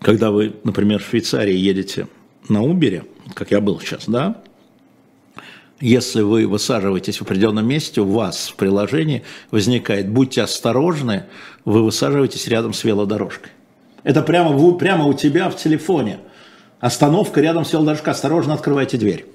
[0.00, 2.06] когда вы, например, в Швейцарии едете
[2.50, 4.42] на Убере, как я был сейчас, да,
[5.80, 11.24] если вы высаживаетесь в определенном месте, у вас в приложении возникает «Будьте осторожны»,
[11.64, 13.52] вы высаживаетесь рядом с велодорожкой.
[14.02, 16.18] Это прямо, прямо у тебя в телефоне.
[16.80, 19.26] Остановка рядом с велодорожкой, осторожно открывайте дверь.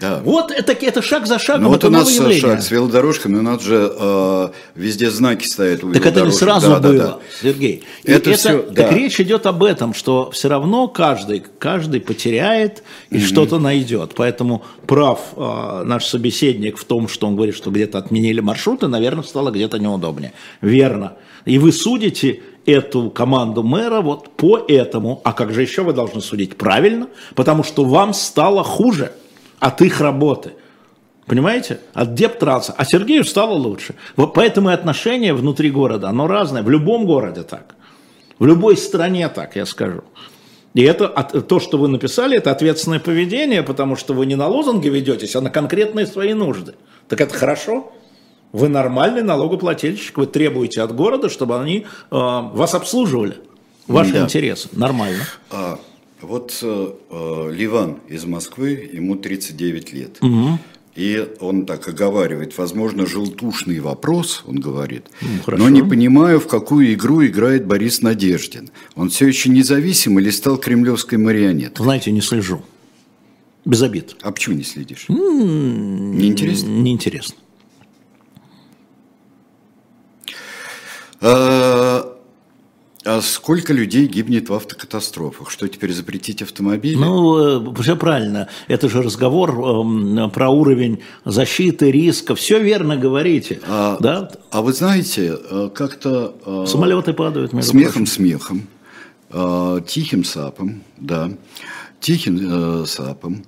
[0.00, 0.20] Да.
[0.24, 2.40] Вот это, это шаг за шагом, Ну вот это у нас новое явление.
[2.40, 6.68] шаг с велодорожками, у нас же э, везде знаки стоят у Так это не сразу
[6.68, 7.18] Да, да, было, да.
[7.42, 7.82] Сергей.
[8.04, 8.90] И Это всё, так да.
[8.90, 14.12] речь идет об этом, что все равно каждый, каждый потеряет и что-то найдет.
[14.16, 19.22] Поэтому прав а, наш собеседник в том, что он говорит, что где-то отменили маршруты, наверное,
[19.24, 20.32] стало где-то неудобнее.
[20.60, 21.14] Верно.
[21.44, 25.20] И вы судите эту команду мэра вот по этому.
[25.24, 26.56] А как же еще вы должны судить?
[26.56, 29.12] Правильно, потому что вам стало хуже
[29.62, 30.54] от их работы.
[31.26, 31.78] Понимаете?
[31.94, 32.74] От Дептранса.
[32.76, 33.94] А Сергею стало лучше.
[34.16, 36.64] Вот поэтому и отношение внутри города, оно разное.
[36.64, 37.76] В любом городе так.
[38.40, 40.02] В любой стране так, я скажу.
[40.74, 44.88] И это то, что вы написали, это ответственное поведение, потому что вы не на лозунги
[44.88, 46.74] ведетесь, а на конкретные свои нужды.
[47.08, 47.92] Так это хорошо.
[48.50, 53.36] Вы нормальный налогоплательщик, вы требуете от города, чтобы они э, вас обслуживали.
[53.86, 54.24] Ваши Да.
[54.24, 54.68] интересы.
[54.72, 55.22] Нормально.
[56.22, 60.20] Вот э, э, Ливан из Москвы, ему 39 лет.
[60.94, 65.06] И он так оговаривает, возможно, желтушный вопрос, он говорит,
[65.42, 65.62] хорошо.
[65.62, 68.68] но не понимаю, в какую игру играет Борис Надеждин.
[68.94, 71.82] Он все еще независим или стал кремлевской марионеткой?
[71.82, 72.62] Знаете, не слежу.
[73.64, 74.16] Без обид.
[74.20, 75.06] А почему не следишь?
[75.08, 76.68] Неинтересно?
[76.68, 77.36] Неинтересно.
[81.22, 82.11] А,
[83.04, 85.50] а сколько людей гибнет в автокатастрофах?
[85.50, 86.96] Что теперь запретить автомобили?
[86.96, 88.48] Ну, все правильно.
[88.68, 92.34] Это же разговор эм, про уровень защиты, риска.
[92.34, 93.60] Все верно говорите.
[93.68, 94.30] А, да?
[94.50, 96.34] а вы знаете, э, как-то...
[96.46, 98.06] э, Самолеты падают, между Смехом, прочим.
[98.06, 98.66] смехом,
[99.30, 101.30] э, тихим сапом, да,
[102.00, 103.44] тихим э, сапом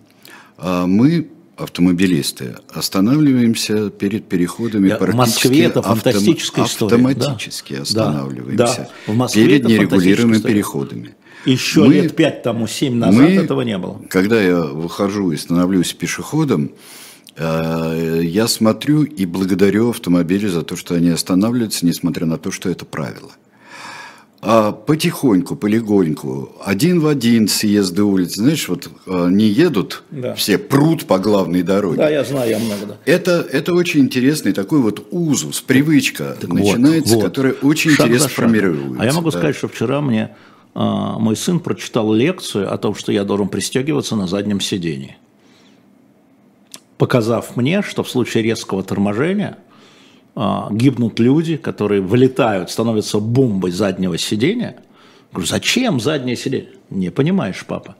[0.58, 7.08] э, мы, автомобилисты, останавливаемся перед переходами в практически Москве это автом- фантастическая история, да.
[7.08, 9.12] автоматически Да, останавливаемся да.
[9.12, 10.54] В Москве перед нерегулируемыми история.
[10.54, 11.14] переходами.
[11.46, 14.00] Еще Мы- лет пять тому, семь назад мы, этого не было.
[14.08, 16.72] Когда я выхожу и становлюсь пешеходом,
[17.36, 22.68] э, я смотрю и благодарю автомобили за то, что они останавливаются, несмотря на то, что
[22.70, 23.32] это правило.
[24.46, 30.34] А потихоньку, полегоньку, один в один съезды улиц, знаешь, вот э, не едут, Да.
[30.34, 31.96] все прут по главной дороге.
[31.96, 32.96] Да, я знаю, я много, да.
[33.06, 37.24] Это, это очень интересный такой вот узус, привычка Так вот, начинается, вот.
[37.24, 39.00] которая очень Шаг интересно формируется.
[39.00, 39.38] А я могу да.
[39.38, 40.36] сказать, что вчера мне
[40.74, 45.16] а, мой сын прочитал лекцию о том, что я должен пристегиваться на заднем сидении.
[46.98, 49.73] Показав мне, что в случае резкого торможения а,
[50.36, 54.76] гибнут люди, которые вылетают, становятся бомбой заднего сидения.
[55.32, 56.70] Говорю, зачем заднее сиденье?
[56.90, 57.96] Не понимаешь, папа.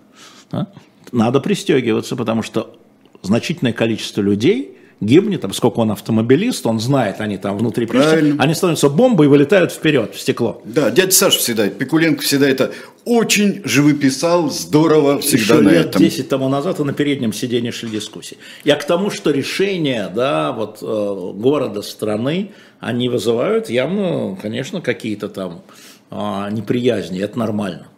[0.51, 0.66] А?
[1.12, 2.76] Надо пристегиваться, потому что
[3.22, 8.43] значительное количество людей гибнет, там, сколько он автомобилист, он знает, они там внутри Правильно.
[8.43, 10.63] они становятся бомбой и вылетают вперед, в стекло.
[10.65, 12.73] Да, дядя Саша всегда, Пикуленко всегда это
[13.05, 16.03] очень живописал, здорово всегда Еще на лет этом.
[16.03, 18.39] 10 тому назад и на переднем сиденье шли дискуссии.
[18.65, 25.29] Я к тому, что решения да, вот, э, города, страны, они вызывают явно, конечно, какие-то
[25.29, 25.63] там
[26.11, 27.21] а, неприязни.
[27.21, 27.89] Это нормально.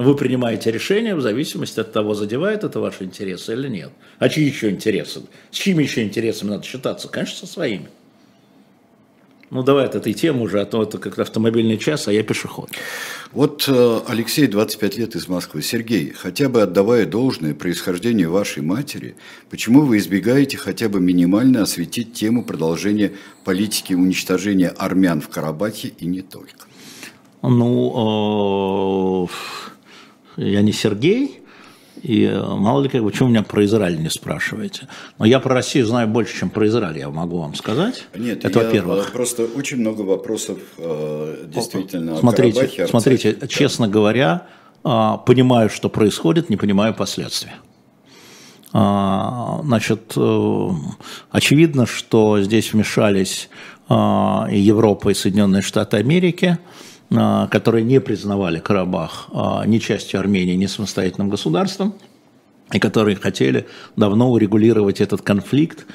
[0.00, 3.90] Вы принимаете решение в зависимости от того, задевает это ваши интересы или нет.
[4.18, 5.20] А чьи еще интересы?
[5.50, 7.08] С чьими еще интересами надо считаться?
[7.08, 7.90] Конечно, со своими.
[9.50, 12.70] Ну, давай от этой темы уже, а то это как автомобильный час, а я пешеход.
[13.32, 15.60] Вот э, Алексей, 25 лет из Москвы.
[15.60, 19.16] Сергей, хотя бы отдавая должное происхождению вашей матери,
[19.50, 23.12] почему вы избегаете хотя бы минимально осветить тему продолжения
[23.44, 26.64] политики уничтожения армян в Карабахе и не только?
[27.42, 29.69] Ну, э,
[30.44, 31.40] я не Сергей,
[32.02, 34.88] и э, мало ли как, почему меня про Израиль не спрашиваете.
[35.18, 38.06] Но я про Россию знаю больше, чем про Израиль, я могу вам сказать.
[38.16, 39.08] Нет, это во-первых.
[39.08, 42.90] э, Просто очень много вопросов э, действительно о Смотрите, Карабахе, Арцахе.
[42.90, 43.46] смотрите, Да.
[43.48, 44.46] честно говоря,
[44.82, 47.56] а, понимаю, что происходит, не понимаю последствия.
[48.72, 50.16] А, Значит,
[51.30, 53.50] очевидно, что здесь вмешались
[53.88, 56.58] а, и Европа, и Соединенные Штаты Америки,
[57.10, 61.94] которые не признавали Карабах а, ни частью Армении, ни самостоятельным государством,
[62.72, 65.86] и которые хотели давно урегулировать этот конфликт.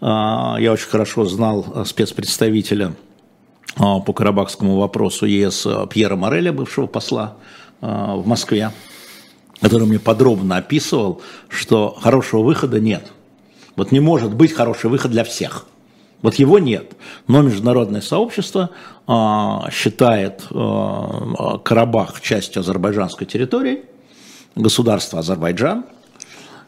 [0.00, 2.94] А, Я очень хорошо знал а, спецпредставителя
[3.76, 7.36] а, по карабахскому вопросу ЕС а, Пьера Мореля, бывшего посла
[7.80, 8.72] а, в Москве,
[9.60, 13.12] который мне подробно описывал, что хорошего выхода нет.
[13.76, 15.66] Вот не может быть хороший выход для всех.
[16.24, 16.96] Вот его нет.
[17.28, 18.70] Но международное сообщество
[19.06, 23.82] а, считает а, Карабах частью азербайджанской территории,
[24.56, 25.84] государства Азербайджан.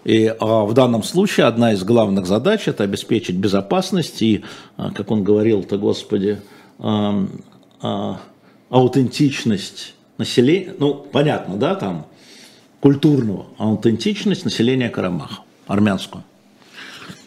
[0.05, 4.45] И а, в данном случае одна из главных задач– это обеспечить безопасность и,
[4.77, 6.39] а, как он говорил-то, Господи,
[6.79, 7.31] ам,
[7.81, 8.21] а,
[8.69, 12.05] аутентичность населения, ну, понятно, да, там,
[12.81, 16.25] культурную аутентичность населения Карабаха, армянскую.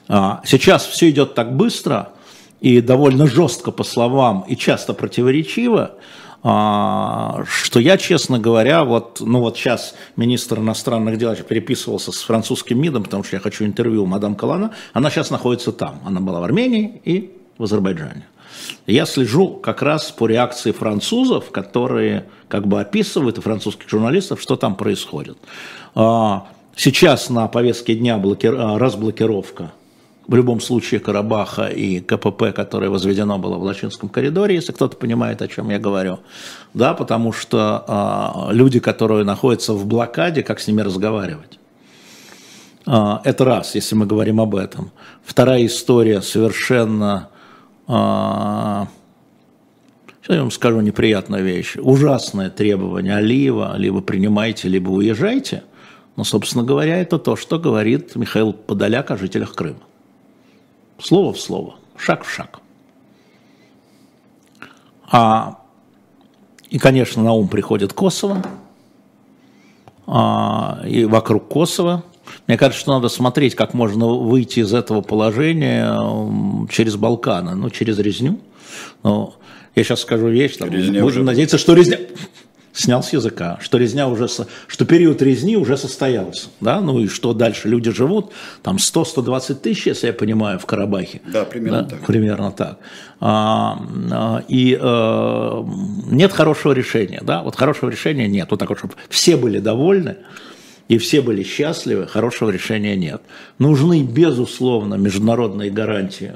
[0.08, 2.14] Сейчас все идет так быстро
[2.62, 5.96] и довольно жестко по словам и часто противоречиво,
[6.42, 12.82] а, что я, честно говоря, вот, ну вот сейчас министр иностранных дел переписывался с французским
[12.82, 16.40] МИДом, потому что я хочу интервью у мадам Калана, она сейчас находится там, она была
[16.40, 18.26] в Армении и в Азербайджане.
[18.88, 24.56] Я слежу как раз по реакции французов, которые как бы описывают, и французских журналистов, что
[24.56, 25.38] там происходит.
[25.94, 28.56] А, сейчас на повестке дня блокир...
[28.56, 29.72] разблокировка
[30.30, 35.42] в любом случае Карабаха и КПП, которое возведено было в Лачинском коридоре, если кто-то понимает,
[35.42, 36.20] о чем я говорю.
[36.76, 41.58] Да, потому что э, люди, которые находятся в блокаде, как с ними разговаривать?
[42.86, 44.92] Э, это раз, если мы говорим об этом.
[45.26, 47.30] Вторая история совершенно,
[47.88, 48.88] э, я
[50.30, 55.64] вам скажу неприятную вещь, ужасное требование Алиева, либо принимайте, либо уезжайте.
[56.16, 59.89] Но, собственно говоря, это то, что говорит Михаил Подоляк о жителях Крыма.
[61.02, 62.60] Слово в слово, шаг в шаг.
[65.12, 65.60] А,
[66.70, 68.44] и, конечно, на ум приходит Косово.
[70.06, 72.04] А, и вокруг Косово.
[72.48, 77.98] Мне кажется, что надо смотреть, как можно выйти из этого положения через Балканы, ну, через
[77.98, 78.40] резню.
[79.02, 79.36] Но
[79.76, 81.24] я сейчас скажу вещь, там, будем уже...
[81.24, 81.98] надеяться, что резня
[82.80, 87.34] снял с языка, что резня уже, что период резни уже состоялся, да, ну и что
[87.34, 88.32] дальше люди живут,
[88.64, 91.22] там 100-120 тысяч, если я понимаю, в Карабахе.
[91.28, 92.06] Да, примерно да, так.
[92.06, 92.80] Примерно так.
[93.20, 93.80] А,
[94.12, 95.66] а, и а,
[96.10, 100.18] нет хорошего решения, да, вот хорошего решения нет, вот так вот, чтобы все были довольны,
[100.88, 103.22] и все были счастливы, хорошего решения нет.
[103.60, 106.34] Нужны, безусловно, международные гарантии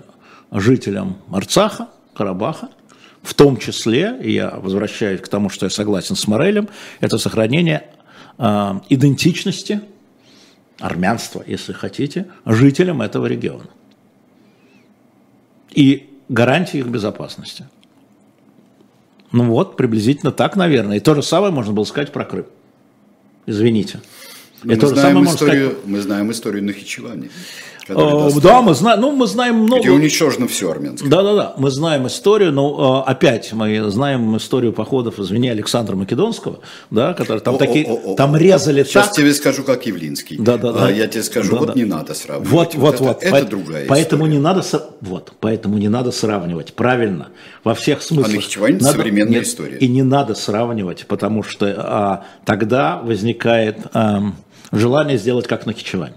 [0.51, 2.69] жителям Арцаха, Карабаха,
[3.23, 6.67] в том числе, и я возвращаюсь к тому, что я согласен с Морелем,
[6.99, 7.89] это сохранение
[8.37, 9.81] э, идентичности
[10.79, 13.69] армянства, если хотите, жителям этого региона.
[15.71, 17.65] И гарантии их безопасности.
[19.31, 20.97] Ну вот, приблизительно так, наверное.
[20.97, 22.45] И то же самое можно было сказать про Крым.
[23.45, 24.01] Извините.
[24.63, 25.85] Мы, знаем историю, сказать...
[25.85, 27.29] мы знаем историю Нахичевани.
[27.87, 29.81] Э, да, мы знаем, ну, мы знаем много.
[29.81, 31.09] Где уничтожено все армянское.
[31.09, 31.53] Да, да, да.
[31.57, 36.59] Мы знаем историю, но э, опять мы знаем историю походов, извини, Александра Македонского,
[36.89, 39.17] да, который там о, такие, о, о, там резали Сейчас так.
[39.17, 40.37] тебе скажу, как Явлинский.
[40.37, 40.87] Да, да, да.
[40.87, 41.73] А я тебе скажу, да, вот да.
[41.73, 42.51] не надо сравнивать.
[42.51, 43.23] Вот, вот, вот.
[43.23, 44.37] Это, это другая Поэтому история.
[44.37, 44.63] не надо,
[45.01, 46.73] вот, поэтому не надо сравнивать.
[46.73, 47.29] Правильно,
[47.63, 48.33] во всех смыслах.
[48.33, 49.77] А Нахичевань надо, современная нет, история.
[49.77, 54.31] И не надо сравнивать, потому что а, тогда возникает а,
[54.71, 56.13] желание сделать как Нахичевань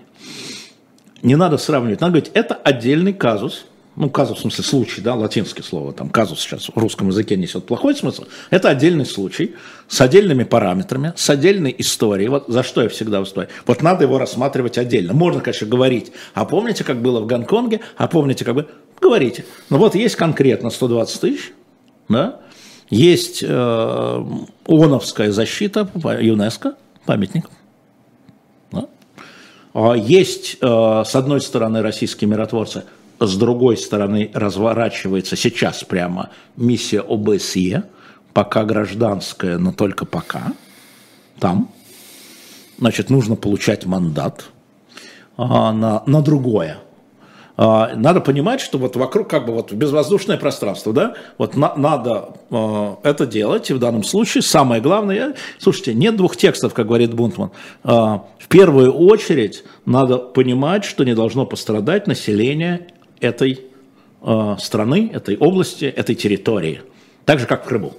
[1.23, 5.65] не надо сравнивать, надо говорить, это отдельный казус, ну, казус, в смысле, случай, да, латинское
[5.65, 9.55] слово, там, казус сейчас в русском языке несет плохой смысл, это отдельный случай
[9.89, 13.49] с отдельными параметрами, с отдельной историей, вот за что я всегда выступаю.
[13.67, 15.15] Вот надо его рассматривать отдельно.
[15.15, 18.69] Можно, конечно, говорить, а помните, как было в Гонконге, а помните, как бы,
[19.01, 19.47] говорите.
[19.71, 21.53] Ну, вот есть конкретно 120 тысяч,
[22.09, 22.41] да,
[22.91, 24.25] есть э,
[24.67, 27.49] ООНовская защита ЮНЕСКО, памятник,
[29.95, 32.85] есть, э, с одной стороны, российские миротворцы,
[33.21, 37.85] с другой стороны, разворачивается сейчас прямо миссия ОБСЕ,
[38.33, 40.55] пока гражданская, но только пока,
[41.39, 41.71] там.
[42.79, 44.47] Значит, нужно получать мандат
[45.37, 46.79] а, на, на другое.
[47.57, 52.35] А, надо понимать, что вот вокруг как бы вот безвоздушное пространство, да, вот на, надо
[52.51, 57.15] э, это делать, и в данном случае самое главное, слушайте, нет двух текстов, как говорит
[57.15, 57.53] Бунтман,
[57.83, 62.89] э, в первую очередь надо понимать, что не должно пострадать население
[63.21, 63.63] этой
[64.21, 66.83] э, страны, этой области, этой территории,
[67.25, 67.95] так же, как в Крыму.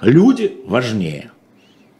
[0.00, 1.32] Люди важнее,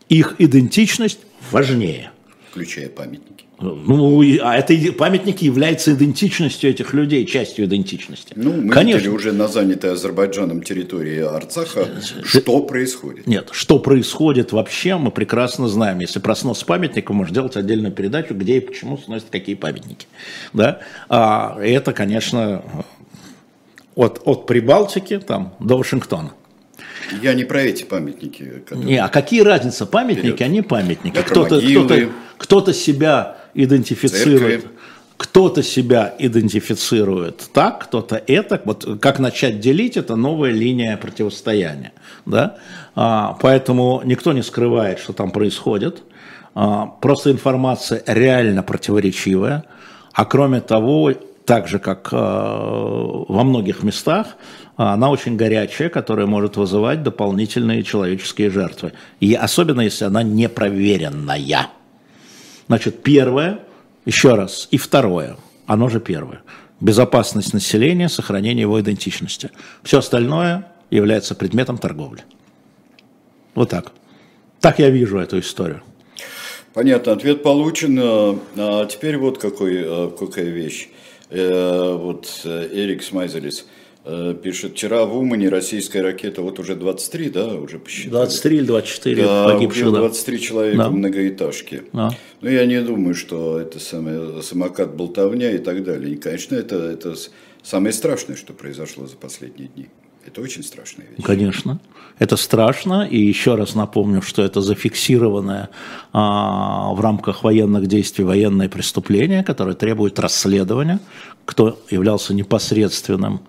[0.08, 1.18] их идентичность
[1.50, 2.11] важнее.
[2.52, 3.46] Включая памятники.
[3.62, 8.34] Ну, а это памятник является идентичностью этих людей, частью идентичности.
[8.36, 9.10] Ну, мы Конечно.
[9.10, 11.88] уже на занятой Азербайджаном территории Арцаха,
[12.24, 13.26] что происходит.
[13.26, 16.00] Нет, что происходит вообще, мы прекрасно знаем.
[16.00, 20.06] Если проснуться памятником, можно делать отдельную передачу, где и почему сносят какие памятники.
[20.52, 20.80] Да?
[21.08, 22.62] А это, конечно,
[23.94, 26.34] от, от Прибалтики там, до Вашингтона.
[27.22, 28.62] Я не про эти памятники.
[28.66, 28.84] Которые...
[28.84, 29.86] Не, а какие разница?
[29.86, 30.40] Памятники, Вперед.
[30.42, 31.16] они памятники.
[31.16, 32.08] Кто-то, кто-то,
[32.38, 34.62] кто-то себя идентифицирует.
[34.62, 34.70] Церкви.
[35.16, 38.60] Кто-то себя идентифицирует так, кто-то это.
[38.64, 41.92] Вот как начать делить, это новая линия противостояния.
[42.26, 42.56] Да?
[42.96, 46.02] А, поэтому никто не скрывает, что там происходит.
[46.54, 49.64] А, просто информация реально противоречивая.
[50.12, 51.12] А кроме того,
[51.44, 54.36] так же, как э, во многих местах,
[54.76, 58.92] она очень горячая, которая может вызывать дополнительные человеческие жертвы.
[59.20, 61.68] И особенно, если она непроверенная.
[62.68, 63.60] Значит, первое,
[64.06, 65.36] еще раз, и второе.
[65.66, 66.42] оно же первое.
[66.80, 69.50] Безопасность населения, сохранение его идентичности.
[69.82, 72.24] Все остальное является предметом торговли.
[73.54, 73.92] Вот так.
[74.60, 75.82] Так я вижу эту историю.
[76.74, 77.98] Понятно, ответ получен.
[78.00, 80.88] А, теперь вот какой, а, какая вещь.
[81.32, 83.66] Э, вот э, Эрик Смайзелис
[84.04, 88.10] э, пишет, вчера в Умане российская ракета, вот уже 23, да, уже посчитали?
[88.10, 89.86] 23 или 24 да, погибших.
[89.86, 90.42] Уже 23 да.
[90.42, 90.88] человека да.
[90.90, 91.84] в многоэтажке.
[91.94, 92.10] Да.
[92.42, 96.12] Ну, я не думаю, что это самое, самокат, болтовня и так далее.
[96.12, 97.14] И, конечно, это, это
[97.62, 99.88] самое страшное, что произошло за последние дни.
[100.26, 101.24] Это очень страшная вещь.
[101.24, 101.78] Конечно.
[102.18, 103.06] Это страшно.
[103.06, 105.70] И еще раз напомню, что это зафиксированное
[106.12, 111.00] а, в рамках военных действий военное преступление, которое требует расследования.
[111.44, 113.40] Кто являлся непосредственным,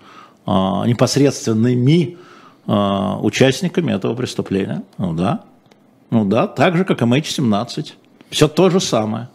[0.46, 2.18] а, непосредственными
[2.66, 4.82] а, участниками этого преступления.
[4.98, 5.44] Ну да.
[6.10, 7.92] Ну да, так же, как и MH17.
[8.30, 9.28] Все то же самое.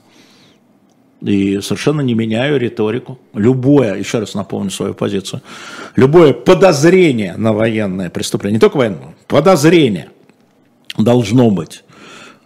[1.21, 3.19] И совершенно не меняю риторику.
[3.33, 5.41] Любое, еще раз напомню свою позицию,
[5.95, 10.09] любое подозрение на военное преступление, не только военное, подозрение
[10.97, 11.83] должно быть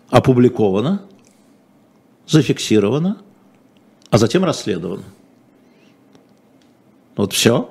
[0.09, 1.03] опубликовано,
[2.28, 3.17] зафиксировано,
[4.09, 5.03] а затем расследовано.
[7.15, 7.69] Вот все.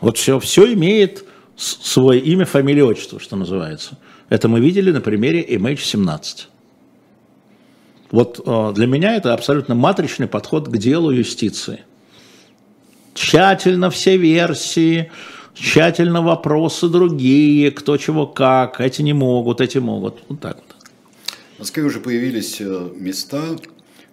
[0.00, 0.38] Вот все.
[0.38, 1.24] Все имеет
[1.56, 3.98] свое имя, фамилию, отчество, что называется.
[4.28, 6.46] Это мы видели на примере MH17.
[8.10, 11.84] Вот э, для меня это абсолютно матричный подход к делу юстиции.
[13.14, 15.10] Тщательно все версии,
[15.54, 20.22] тщательно вопросы другие, кто чего как, эти не могут, эти могут.
[20.28, 20.76] Вот так вот.
[21.56, 23.56] В Москве уже появились э, места,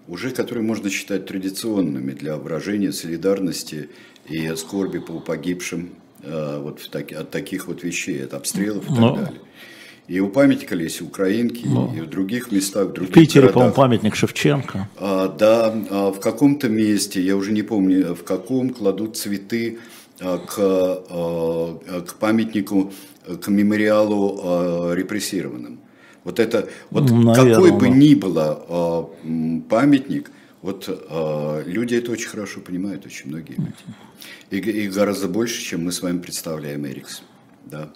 [0.07, 3.89] уже которые можно считать традиционными для выражения солидарности
[4.29, 5.91] и скорби по погибшим
[6.21, 9.15] э, вот в от таких вот вещей, от обстрелов и так Но...
[9.15, 9.41] далее.
[10.07, 13.73] И у памятника есть Украинки, ну, и в других местах, в других В Питере, по-моему,
[13.73, 14.89] памятник Шевченко.
[14.97, 19.79] А, да, а в каком-то месте, я уже не помню, в каком, кладут цветы
[20.21, 22.93] а, к, а, к памятнику,
[23.25, 25.79] к мемориалу а, репрессированным.
[26.23, 29.09] Вот это, вот Наверное, какой бы ни было а,
[29.69, 30.31] памятник,
[30.61, 33.73] вот а, люди это очень хорошо понимают, очень многие люди.
[34.51, 37.23] И, и гораздо больше, чем мы с вами представляем, Эрикс.
[37.65, 37.91] Да.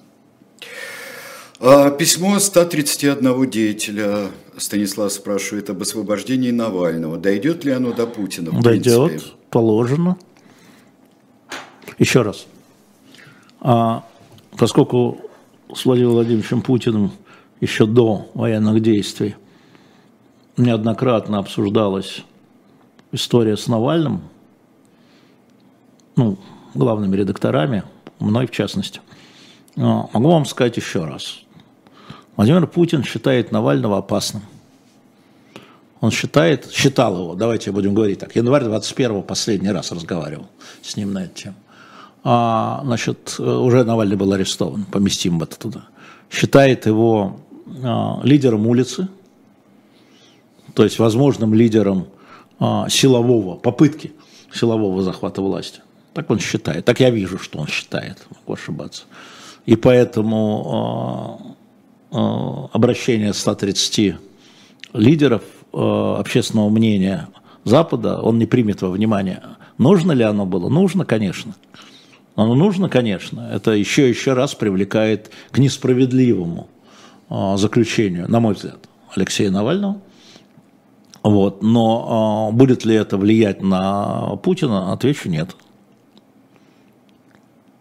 [1.64, 4.30] А, письмо 131 деятеля.
[4.58, 7.18] Станислав спрашивает об освобождении Навального.
[7.18, 8.52] Дойдет ли оно до Путина?
[8.62, 9.32] Дойдет, принципе?
[9.52, 10.18] положено.
[12.00, 12.48] Еще раз.
[13.60, 14.04] А,
[14.58, 15.22] поскольку
[15.72, 17.12] с Владимиром Владимировичем Путиным
[17.60, 19.36] еще до военных действий
[20.58, 22.24] неоднократно обсуждалась
[23.12, 24.24] история с Навальным,
[26.16, 26.40] ну,
[26.74, 27.84] главными редакторами,
[28.20, 29.00] мной в частности.
[29.78, 31.42] А, могу вам сказать еще раз.
[32.38, 34.44] Владимир Путин считает Навального опасным.
[36.00, 40.48] Он считает, считал его, давайте будем говорить так, январь 21 последний раз разговаривал
[40.82, 41.56] с ним на эту тему.
[42.24, 45.86] А, значит, уже Навальный был арестован, поместим это туда.
[46.32, 47.40] Считает его
[47.84, 49.10] а, лидером улицы,
[50.74, 52.08] то есть возможным лидером
[52.60, 54.14] а, силового, попытки
[54.52, 55.82] силового захвата власти.
[56.14, 59.04] Так он считает, так я вижу, что он считает, могу ошибаться.
[59.68, 61.51] И поэтому а, Э,
[62.12, 64.16] обращение 130
[64.94, 65.44] лидеров
[65.74, 67.30] э, общественного мнения
[67.64, 69.42] Запада, он не примет во внимание.
[69.78, 70.68] Нужно ли оно было?
[70.70, 71.56] Нужно, конечно.
[72.36, 73.50] Оно нужно, конечно.
[73.52, 76.68] Это еще еще раз привлекает к несправедливому
[77.30, 80.02] э, заключению, на мой взгляд, Алексея Навального.
[81.24, 81.62] Вот.
[81.62, 85.56] Но будет ли это влиять на Путина, отвечу нет.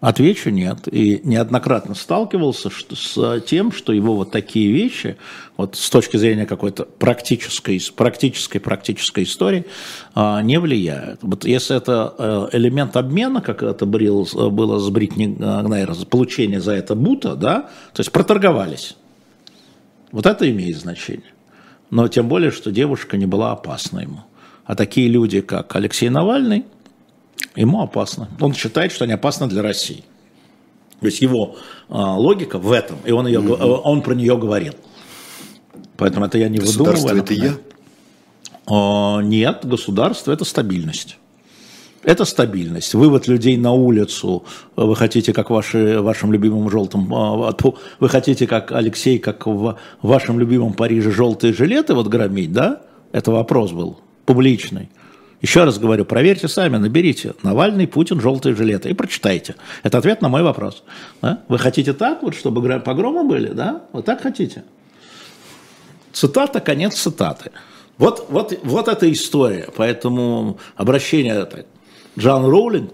[0.01, 0.89] Отвечу нет.
[0.91, 5.19] И неоднократно сталкивался с тем, что его вот такие вещи,
[5.59, 9.67] вот с точки зрения какой-то практической, практической, практической истории,
[10.15, 11.21] а, не влияют.
[11.23, 16.95] Вот если это э, элемент обмена, как это было с Бритни Гнайер, получение за это
[16.95, 18.97] бута, да, то есть проторговались.
[20.13, 21.35] Вот это имеет значение.
[21.91, 24.21] Но тем более, что девушка не была опасна ему.
[24.65, 26.65] А такие люди, как Алексей Навальный–
[27.57, 28.29] ему опасно.
[28.41, 30.05] Он считает, что они опасны для России.
[31.01, 31.57] То есть его
[31.89, 34.75] а, логика в этом, и он, ее, mm он про нее говорил.
[35.97, 37.19] Поэтому это я не выдумываю.
[37.19, 37.57] это я?
[38.67, 41.17] А, нет, государство– это стабильность.
[42.03, 42.95] Это стабильность.
[42.95, 44.45] Вывод людей на улицу,
[44.77, 47.53] вы хотите, как ваши, вашим любимым желтым, а,
[47.99, 52.83] вы хотите, как Алексей, как в вашем любимом Париже желтые жилеты вот громить, да?
[53.13, 54.89] Это вопрос был публичный.
[55.41, 59.55] Еще раз говорю, проверьте сами, наберите Навальный, Путин, желтые жилеты и прочитайте.
[59.83, 60.83] Это ответ на мой вопрос.
[61.23, 61.43] Да?
[61.49, 63.83] Вы хотите так, вот, чтобы погромы были, да?
[63.93, 64.65] Вы так хотите?
[66.13, 67.53] Цитата, конец цитаты.
[67.97, 69.69] Вот, вот, вот эта история.
[69.77, 71.65] Поэтому обращение это
[72.19, 72.93] Джон Роулинг,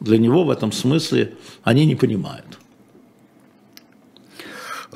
[0.00, 2.57] для него в этом смысле они не понимают.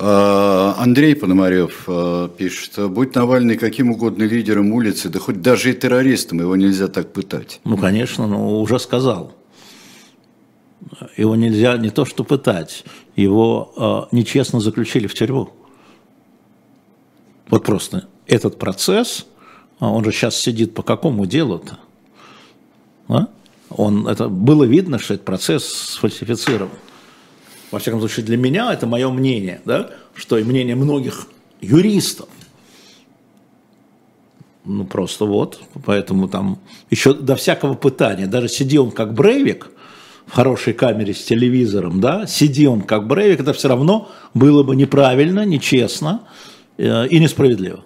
[0.05, 5.75] А, Андрей Пономарев а, пишет, будь Навальный каким угодно лидером улицы, да хоть даже и
[5.75, 7.61] террористом, его нельзя так пытать.
[7.63, 9.33] Ну, конечно, но уже сказал.
[11.17, 12.85] Его нельзя не то что пытать,
[13.15, 15.51] его э, нечестно заключили в тюрьму.
[17.49, 19.27] Вот просто этот процесс,
[19.79, 21.79] он же сейчас сидит по какому делу-то?
[23.07, 23.29] А?
[23.71, 26.71] Он, это было видно, что этот процесс сфальсифицирован
[27.73, 31.27] во всяком случае для меня, это мое мнение, да, что и мнение многих
[31.61, 32.29] юристов,
[34.65, 39.71] ну просто вот, поэтому там еще до всякого пытания, даже сиди он как Брейвик
[40.27, 44.77] в хорошей камере с телевизором, да, сиди он как Брейвик, это все равно было бы
[44.77, 46.23] неправильно, нечестно
[46.77, 47.85] э, и несправедливо.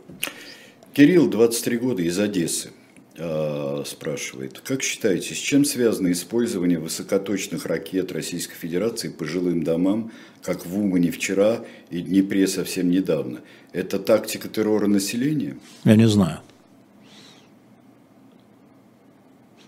[0.93, 2.71] Кирилл, 23 года, из Одессы.
[3.19, 10.11] Э, спрашивает, как считаете, с чем связано использование высокоточных ракет Российской Федерации по жилым домам,
[10.43, 13.41] как в Умане вчера и Днепре совсем недавно?
[13.73, 15.57] Это тактика террора населения?
[15.85, 16.41] Я не знаю.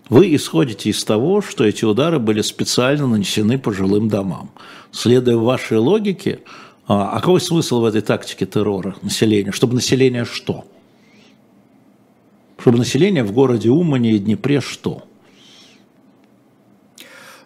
[0.09, 4.51] Вы исходите из того, что эти удары были специально нанесены по жилым домам.
[4.91, 6.41] Следуя вашей логике,
[6.87, 9.51] а, а какой смысл в этой тактике террора населения?
[9.51, 10.65] Чтобы население что?
[12.59, 15.03] Чтобы население в городе Умане и Днепре что?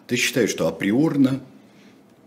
[0.06, 1.40] Ты считаешь, что априорно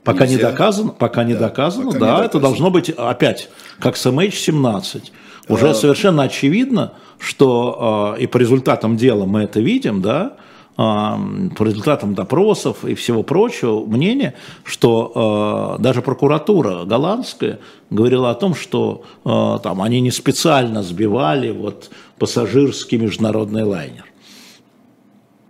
[0.04, 0.38] Пока нельзя?
[0.38, 2.26] не доказано, пока не да, доказано, пока да, не доказано.
[2.26, 3.50] это должно быть опять,
[3.80, 5.04] как с MH17.
[5.50, 5.74] Уже а...
[5.74, 10.38] совершенно очевидно, что э, и по результатам дела мы это видим, да,
[10.78, 17.60] по результатам допросов и всего прочего мнение, что э, даже прокуратура голландская
[17.90, 21.90] говорила о том, что э, там они не специально сбивали вот
[22.20, 24.06] пассажирский международный лайнер.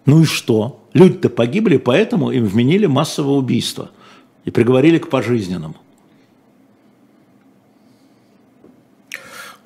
[0.05, 0.79] Ну и что?
[0.93, 3.89] Люди-то погибли, поэтому им вменили массовое убийство
[4.45, 5.75] и приговорили к пожизненному.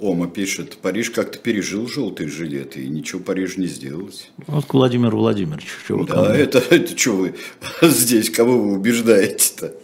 [0.02, 4.32] Ома пишет, Париж как-то пережил желтые жилеты, и ничего Париж не сделалось.
[4.48, 5.76] Вот к Владимиру Владимировичу.
[5.88, 7.36] Чего да, это, это что вы
[7.84, 9.76] здесь, кого вы убеждаете-то?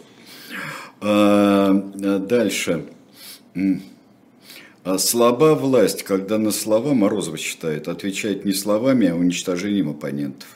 [1.00, 2.86] А, дальше.
[4.82, 10.48] А слаба власть, когда на слова Морозова считает, отвечает не словами, а уничтожением оппонентов.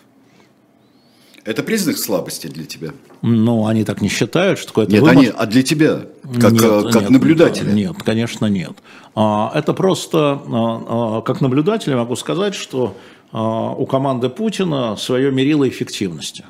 [1.45, 2.91] Это признак слабости для тебя?
[3.21, 6.03] Ну, они так не считают, что это Нет, они, а для тебя,
[6.41, 6.63] как, нет,
[6.93, 7.73] как нет, наблюдателя?
[7.73, 8.73] Нет, конечно, нет.
[9.17, 12.97] А, это просто, а, как наблюдатель могу сказать, что
[13.33, 16.45] у команды Путина свое мерило эффективности.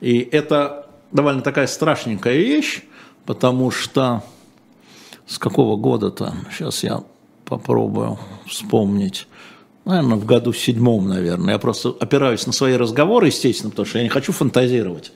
[0.00, 2.82] И это довольно такая страшненькая вещь,
[3.26, 4.22] потому что
[5.26, 7.02] с какого года-то, сейчас я
[7.44, 9.26] попробую вспомнить,
[9.84, 11.54] наверное, в году седьмом, наверное.
[11.54, 15.12] Я просто опираюсь на свои разговоры, естественно, потому что я не хочу фантазировать.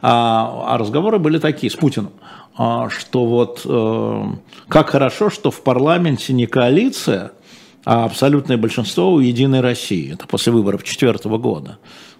[0.00, 2.12] А, а разговоры были такие с Путиным,
[2.56, 4.24] а, что вот э,
[4.68, 7.32] как хорошо, что в парламенте не коалиция,
[7.84, 10.12] а абсолютное большинство у «Единой России».
[10.12, 11.78] Это после выборов четвертого года.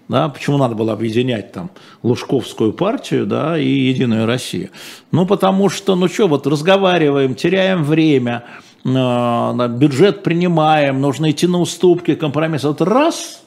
[0.09, 1.71] Да, почему надо было объединять там
[2.01, 4.69] Лужковскую партию да, и Единую Россию?
[5.11, 8.43] Ну, потому что, ну что, вот разговариваем, теряем время,
[8.83, 12.63] бюджет принимаем, нужно идти на уступки, компромисс.
[12.63, 13.43] Вот раз,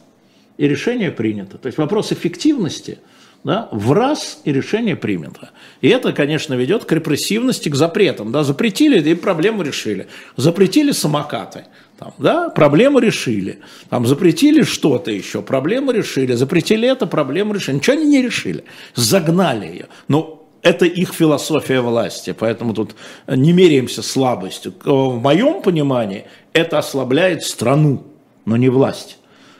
[0.56, 1.58] и решение принято.
[1.58, 2.98] То есть вопрос эффективности
[3.44, 5.50] да, в раз и решение принято.
[5.80, 8.32] И это, конечно, ведет к репрессивности, к запретам.
[8.32, 10.08] Да, запретили и проблему решили.
[10.36, 11.66] Запретили самокаты,
[11.98, 13.60] там, да, проблему решили.
[13.88, 16.32] Там, запретили что-то еще, проблему решили.
[16.32, 17.76] Запретили это, проблему решили.
[17.76, 18.64] Ничего они не решили.
[18.94, 19.86] Загнали ее.
[20.08, 22.96] Ну, это их философия власти, поэтому тут
[23.28, 24.74] не меряемся слабостью.
[24.84, 28.02] В моем понимании это ослабляет страну,
[28.44, 29.18] но не власть.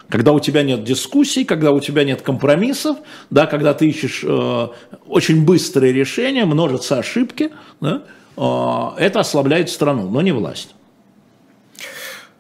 [0.09, 2.97] Когда у тебя нет дискуссий, когда у тебя нет компромиссов,
[3.31, 4.69] да, когда ты ищешь э,
[5.07, 7.51] очень быстрые решения, множатся ошибки,
[7.81, 8.03] да,
[8.37, 10.75] э, это ослабляет страну, но не власть.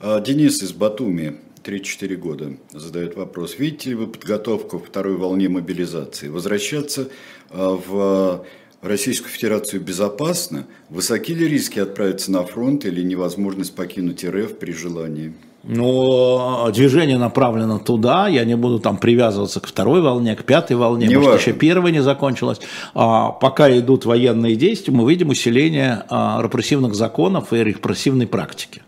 [0.01, 1.37] А, Денис из Батуми
[1.67, 3.57] 3-4 года задает вопрос.
[3.59, 6.29] Видите ли вы подготовку к второй волне мобилизации?
[6.29, 7.09] Возвращаться
[7.51, 8.47] а, в
[8.83, 10.67] Российскую Федерацию безопасно?
[10.91, 15.35] Высоки ли риски отправиться на фронт или невозможность покинуть РФ при желании?
[15.65, 21.09] Ну, движение направлено туда, я не буду там привязываться к второй волне, к пятой волне,
[21.09, 21.51] не может важно.
[21.51, 22.61] еще первая не закончилась.
[22.95, 28.83] А, пока идут военные действия, мы видим усиление а, репрессивных законов и репрессивной практики.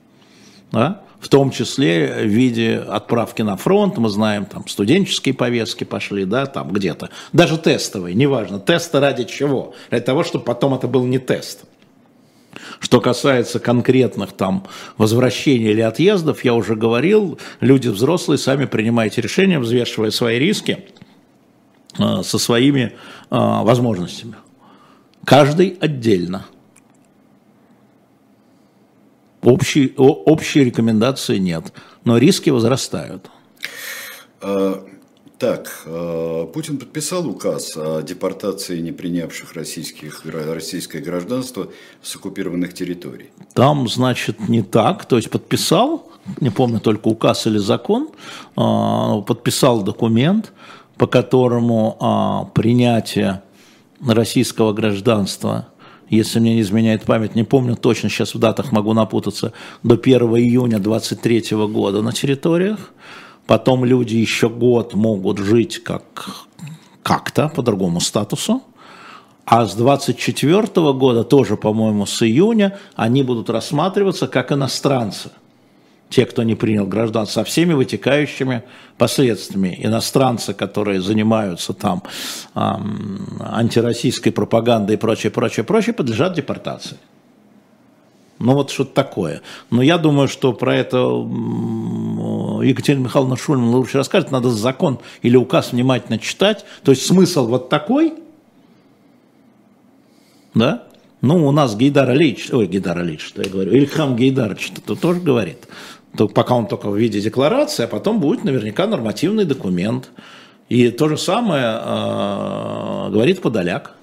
[0.70, 1.02] Да?
[1.20, 6.46] В том числе в виде отправки на фронт, мы знаем, там студенческие повестки пошли, да,
[6.46, 11.18] там где-то, даже тестовые, неважно, тесты ради чего, для того, чтобы потом это был не
[11.18, 11.64] тест.
[12.80, 14.66] Что касается конкретных там
[14.96, 20.86] возвращений или отъездов, я уже говорил, люди взрослые, сами принимайте решения, взвешивая свои риски
[21.98, 22.92] э, со своими э,
[23.30, 24.34] возможностями.
[25.24, 26.46] Каждый отдельно.
[29.42, 31.72] Общей, общей рекомендации нет,
[32.04, 33.30] но риски возрастают.
[34.40, 34.84] А,
[35.38, 41.68] так, а, Путин подписал указ о депортации не принявших российских, российское гражданство
[42.02, 43.30] с оккупированных территорий.
[43.54, 45.04] Там, значит, не так.
[45.04, 46.10] То есть подписал,
[46.40, 48.08] не помню только указ или закон,
[48.56, 50.52] а, подписал документ,
[50.96, 53.40] по которому принятие
[54.00, 55.68] российского гражданства–
[56.10, 59.52] если мне не изменяет память, не помню точно, сейчас в датах могу напутаться,
[59.82, 62.92] до 1 июня 23 года на территориях.
[63.46, 66.46] Потом люди еще год могут жить как,
[67.02, 68.62] как-то по другому статусу.
[69.46, 75.30] А с 24 года, тоже, по-моему, с июня, они будут рассматриваться как иностранцы–
[76.10, 78.62] те, кто не принял гражданство, со всеми вытекающими
[78.96, 79.78] последствиями.
[79.80, 82.02] Иностранцы, которые занимаются там
[82.54, 86.96] эм, антироссийской пропагандой и прочее, прочее, прочее, подлежат депортации.
[88.38, 89.42] Ну вот что-то такое.
[89.70, 90.98] Но я думаю, что про это
[92.62, 94.30] Екатерина Михайловна Шульман лучше расскажет.
[94.30, 96.64] Надо закон или указ внимательно читать.
[96.84, 98.14] То есть смысл вот такой,
[100.54, 100.84] да?
[101.20, 105.18] Ну, у нас Гейдар Алич, ой, Гейдар Алич, что я говорю, Ильхам Гейдар что-то тоже
[105.18, 105.66] говорит
[106.16, 110.10] пока он только в виде декларации, а потом будет наверняка нормативный документ.
[110.68, 113.94] И то же самое э, говорит Подоляк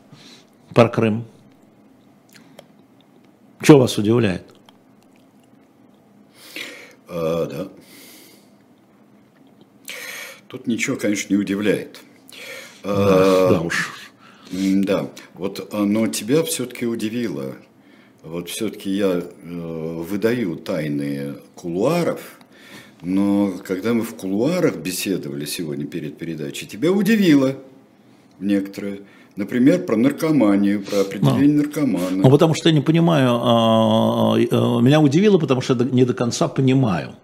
[0.73, 1.26] про Крым.
[3.61, 4.44] Что вас удивляет?
[7.07, 7.68] А, да.
[10.48, 11.99] Тут ничего, конечно, не удивляет.
[12.84, 13.91] Да, а, да уж.
[14.52, 17.56] Да, вот, но тебя все-таки удивило
[18.26, 22.40] вот все-таки я э, выдаю тайны кулуаров,
[23.02, 27.56] но когда мы в кулуарах беседовали сегодня перед передачей, тебя удивило
[28.40, 29.02] некоторые.
[29.36, 32.24] Например, про наркоманию, про определение ну, наркомана.
[32.24, 36.14] Ну, потому что я не понимаю, а, а, меня удивило, потому что я не до
[36.14, 37.16] конца понимаю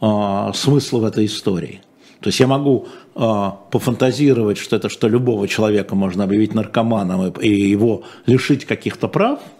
[0.00, 1.80] а, смысл в этой истории.
[2.20, 8.02] То есть я могу пофантазировать, что это что любого человека можно объявить наркоманом и его
[8.26, 9.40] лишить каких-то прав–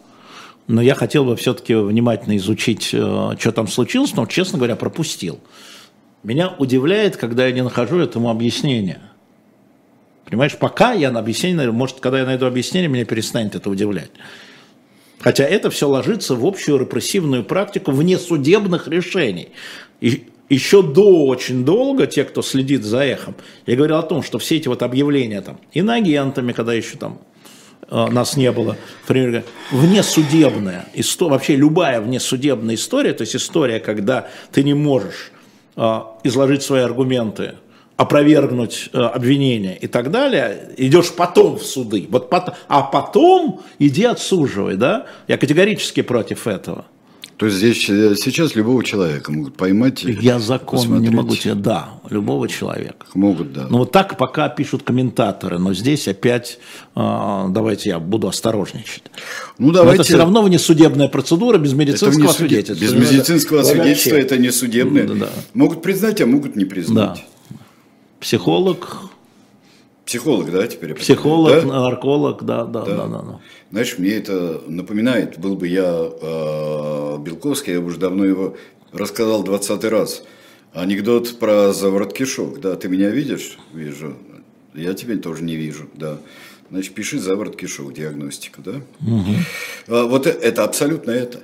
[0.69, 5.41] но я хотел бы все-таки внимательно изучить, э, что там случилось, но, честно говоря, пропустил.
[6.23, 9.01] Меня удивляет, когда я не нахожу этому объяснения.
[10.27, 14.11] Понимаешь, пока я на объяснение, может, когда я найду объяснение, меня перестанет это удивлять.
[15.21, 19.49] Хотя это все ложится в общую репрессивную практику внесудебных решений.
[20.03, 23.37] И еще до очень долго, те, кто следит за эхом,
[23.67, 27.21] я говорил о том, что все эти вот объявления там, иноагентами, когда еще там
[27.91, 34.63] нас не было, например, внесудебная история, вообще любая внесудебная история, то есть история, когда ты
[34.63, 35.33] не можешь
[35.77, 37.55] э, изложить свои аргументы,
[37.97, 44.05] опровергнуть э, обвинения и так далее, идешь потом в суды, вот потом, а потом иди
[44.05, 45.07] отсуживай, да?
[45.27, 46.85] Я категорически против этого.
[47.39, 50.03] То есть здесь э, сейчас любого человека могут поймать.
[50.03, 51.09] Я закон посмотреть.
[51.09, 53.07] не могу тебе, да, любого человека.
[53.15, 53.69] Могут, да.
[53.71, 56.59] Ну вот так пока пишут комментаторы, но здесь опять
[56.97, 59.05] э, давайте я буду осторожничать.
[59.57, 59.87] Ну давайте.
[59.87, 62.85] Но это все равно внесудебная процедура без медицинского не свидетельства.
[62.85, 65.07] Без медицинского это, свидетельства это не судебное.
[65.07, 65.29] Да.
[65.55, 67.23] Могут признать, а могут не признать.
[67.51, 67.57] Да.
[68.19, 68.97] Психолог.
[70.09, 70.95] Психолог, да, теперь?
[70.95, 71.67] Психолог, да?
[71.67, 73.19] нарколог, да, да, да, да, да.
[73.19, 73.41] да.
[73.71, 78.57] Знаешь, мне это напоминает, был бы я э, Белковский, я бы уже давно его
[78.91, 80.23] рассказал 20 раз.
[80.73, 82.59] Анекдот про заворот кишок.
[82.59, 83.59] Да, ты меня видишь?
[83.75, 84.17] Вижу.
[84.75, 86.17] Я тебя тоже не вижу, да.
[86.71, 88.81] Значит, пиши заворот кишок, диагностика, да?
[89.03, 89.35] Угу.
[89.89, 91.41] А, вот это, это абсолютно это.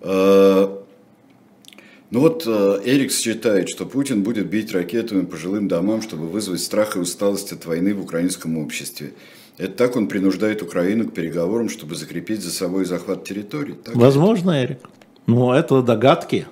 [0.00, 0.81] А,
[2.12, 6.60] ну вот э, Эрикс считает, что Путин будет бить ракетами по жилым домам, чтобы вызвать
[6.60, 9.12] страх и усталость от войны в украинском обществе.
[9.56, 13.72] Это так он принуждает Украину к переговорам, чтобы закрепить за собой захват территорий?
[13.72, 14.80] Так Возможно, Эрик.
[15.26, 16.46] Но это догадки.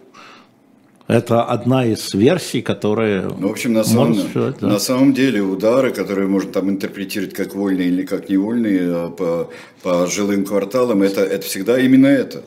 [1.07, 3.23] Это одна из версий, которые...
[3.23, 4.69] Ну, в общем, на самом, сказать, да.
[4.69, 9.51] на самом деле удары, которые можно там интерпретировать как вольные или как невольные э, по,
[9.83, 12.45] по жилым кварталам, это, это всегда именно это.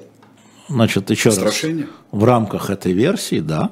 [0.69, 1.85] Значит, еще Страшение?
[1.85, 3.71] раз, в рамках этой версии, да.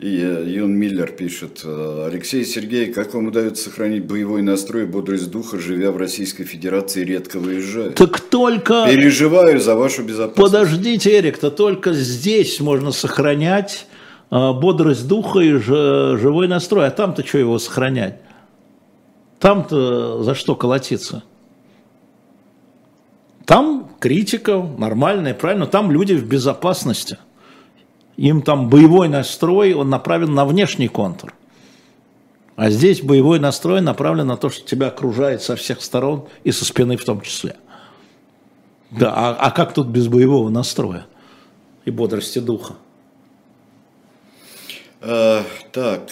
[0.00, 4.86] И э, Юн Миллер пишет, э, Алексей Сергей, как вам удается сохранить боевой настрой и
[4.86, 7.90] бодрость духа, живя в Российской Федерации, редко выезжая?
[7.90, 8.86] Так только...
[8.86, 10.36] Переживаю за вашу безопасность.
[10.36, 13.86] Подождите, Эрик, то только здесь можно сохранять
[14.30, 18.20] э, бодрость духа и живой настрой, а там-то что его сохранять?
[19.38, 21.22] Там-то за что колотиться?
[23.46, 27.16] Там критика нормальная, правильно, там люди в безопасности.
[28.18, 31.32] Им там боевой настрой, он направлен на внешний контур.
[32.54, 36.66] А здесь боевой настрой направлен на то, что тебя окружает со всех сторон и со
[36.66, 37.56] спины в том числе.
[38.90, 41.06] Да, а, а как тут без боевого настроя
[41.86, 42.74] и бодрости духа?
[45.00, 46.10] А, так,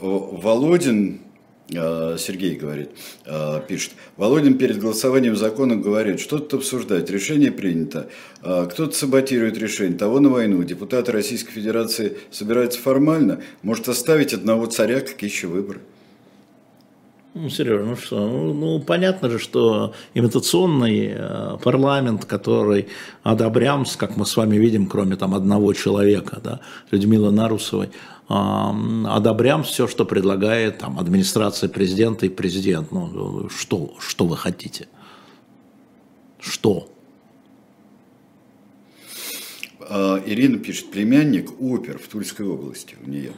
[0.00, 1.23] Володин
[1.70, 2.90] Сергей говорит,
[3.24, 8.10] а, пишет, Володин перед голосованием закона говорит, что тут обсуждать, решение принято,
[8.42, 14.66] а, кто-то саботирует решение, того на войну, депутаты Российской Федерации собираются формально, может оставить одного
[14.66, 15.80] царя, какие еще выборы?
[17.36, 22.86] Ну, Сережа, ну что, ну, ну понятно же, что имитационный э, парламент, который
[23.24, 26.60] одобрямс, как мы с вами видим, кроме там одного человека, да,
[26.92, 28.32] Людмилы Нарусовой, э,
[29.08, 32.92] одобрям все, что предлагает там администрация президента и президент.
[32.92, 34.86] Ну, что, что вы хотите?
[36.38, 36.88] Что?
[39.90, 43.32] Ирина пишет, племянник опер в Тульской области у нее.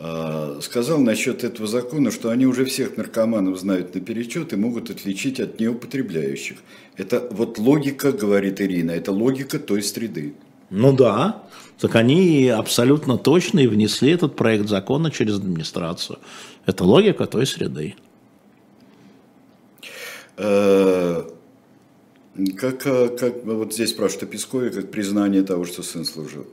[0.00, 5.40] А, сказал насчет этого закона, что они уже всех наркоманов знают наперечет и могут отличить
[5.40, 6.58] от неупотребляющих.
[6.96, 10.34] Это вот логика, говорит Ирина, это логика той среды.
[10.70, 11.42] Ну да,
[11.80, 16.20] так они абсолютно точно и внесли этот проект закона через администрацию.
[16.64, 17.96] Это логика той среды.
[20.36, 21.28] А,
[22.56, 26.46] как, как вот здесь спрашивают о Пескове, как признание того, что сын служил.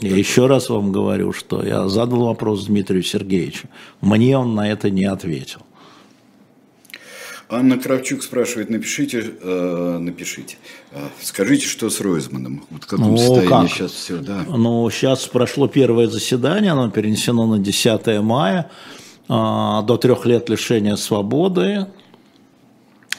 [0.00, 3.68] Я еще раз вам говорю, что я задал вопрос Дмитрию Сергеевичу.
[4.00, 5.60] Мне он на это не ответил.
[7.50, 10.58] Анна Кравчук спрашивает, напишите, э, напишите,
[10.92, 13.70] э, скажите, что с Ройзманом, вот в каком ну, состоянии как?
[13.70, 14.44] сейчас все, да?
[14.46, 18.70] Ну, сейчас прошло первое заседание, оно перенесено на 10 мая,
[19.28, 21.86] э, до трех лет лишения свободы,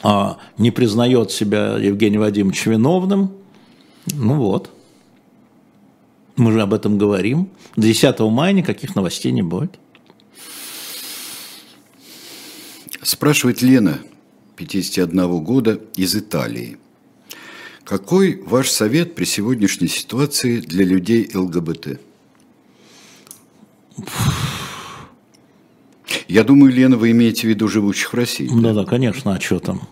[0.04, 0.28] э,
[0.58, 3.32] не признает себя Евгений Вадимович виновным,
[4.12, 4.70] ну вот.
[6.36, 7.50] Мы же об этом говорим.
[7.76, 9.78] До 10 мая никаких новостей не будет.
[13.02, 13.98] Спрашивает Лена,
[14.56, 16.78] 51 года, из Италии.
[17.84, 22.00] Какой ваш совет при сегодняшней ситуации для людей ЛГБТ?
[26.28, 28.48] Я думаю, Лена, вы имеете в виду живущих в России.
[28.52, 29.88] Да-да, конечно, а что там?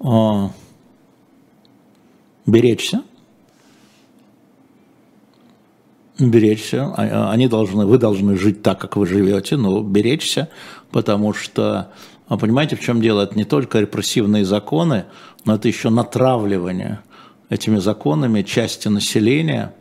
[0.00, 0.52] А,
[2.44, 3.02] беречься
[6.18, 10.48] беречься, а, а, они должны, вы должны жить так, как вы живете, но беречься,
[10.90, 11.90] потому что,
[12.28, 13.22] а понимаете, в чем дело?
[13.22, 15.06] Это не только репрессивные законы,
[15.44, 17.00] но это еще натравливание
[17.50, 19.74] этими законами части населения,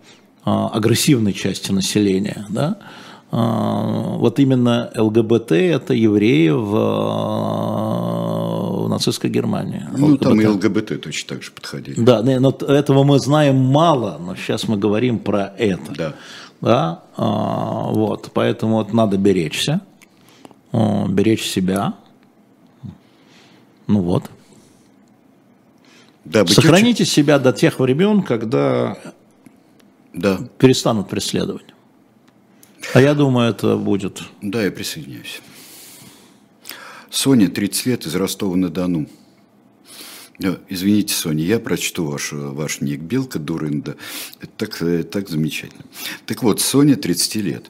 [0.43, 2.77] агрессивной части населения, да,
[3.31, 8.62] вот именно ЛГБТ– это евреи в, в
[8.94, 9.86] нацистской Германии.
[9.98, 10.24] Ну, ЛГБТ.
[10.24, 11.99] там и ЛГБТ точно так же подходили.
[11.99, 15.91] Да, но этого мы знаем мало, но сейчас мы говорим про это.
[15.95, 16.14] Да.
[16.61, 19.82] Да, а, вот, поэтому вот надо беречься,
[20.72, 21.95] беречь себя.
[23.88, 24.30] Ну вот.
[26.24, 27.11] Да, Сохраните очень...
[27.11, 28.98] себя до тех времен, когда
[30.14, 30.40] да.
[30.57, 31.65] перестанут преследовать.
[32.94, 34.22] А я думаю, это будет.
[34.41, 35.41] Да, я присоединяюсь.
[37.14, 39.07] Соня, 30 лет, из Ростова-на-Дону.
[40.68, 43.98] Извините, Соня, я прочту ваш, ваш ник «Белка дурында».
[44.41, 45.84] Это так, э, так замечательно.
[46.26, 47.68] Так вот, Соня, 30 лет.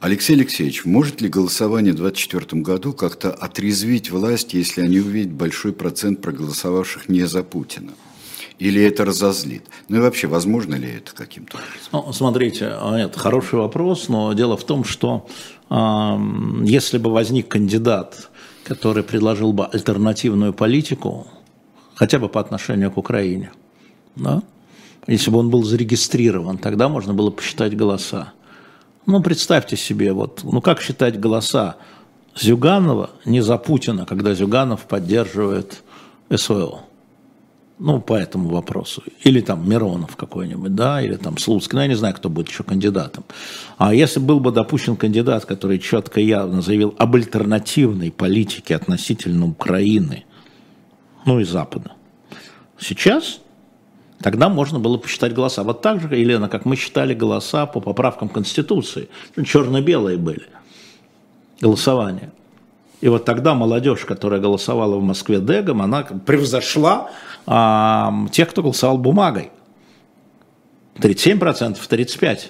[0.00, 5.74] Алексей Алексеевич, может ли голосование в 2024 году как-то отрезвить власть, если они увидят большой
[5.74, 7.92] процент проголосовавших не за Путина?
[8.58, 9.64] Или это разозлит?
[9.90, 12.06] Ну и вообще, возможно ли это каким-то образом?
[12.06, 15.28] Ну, смотрите, а, это хороший вопрос, но дело в том, что
[15.68, 15.74] э,
[16.64, 18.30] если бы возник кандидат,
[18.66, 21.26] который предложил бы альтернативную политику,
[21.94, 23.52] хотя бы по отношению к Украине,
[24.16, 24.42] да?
[25.06, 28.32] если бы он был зарегистрирован, тогда можно было посчитать голоса.
[29.06, 31.76] Ну, представьте себе, вот, ну как считать голоса
[32.34, 35.84] Зюганова не за Путина, когда Зюганов поддерживает
[36.34, 36.80] СВО?
[37.78, 39.02] Ну, по этому вопросу.
[39.22, 42.62] Или там Миронов какой-нибудь, да, или там Слуцкий, ну, я не знаю, кто будет еще
[42.62, 43.24] кандидатом.
[43.76, 50.24] А если был бы допущен кандидат, который четко явно заявил об альтернативной политике относительно Украины,
[51.24, 51.92] ну и Запада,
[52.78, 53.40] сейчас
[54.22, 55.62] Тогда можно было посчитать голоса.
[55.62, 59.10] Вот так же, Елена, как мы считали голоса по поправкам Конституции.
[59.36, 60.46] Ну, черно-белые были
[61.60, 62.32] голосования.
[63.00, 67.10] И вот тогда молодежь, которая голосовала в Москве Дегом, она превзошла
[67.46, 69.50] а, тех, кто голосовал бумагой.
[70.96, 72.40] 37%, 35%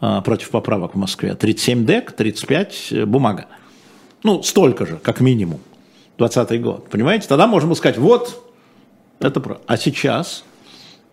[0.00, 1.34] а, против поправок в Москве.
[1.34, 3.46] 37 ДЭК, 35 бумага.
[4.22, 5.60] Ну, столько же, как минимум.
[6.18, 6.88] 20 год.
[6.88, 7.28] Понимаете?
[7.28, 8.42] Тогда можно сказать, вот,
[9.18, 9.60] это про.
[9.66, 10.44] А сейчас,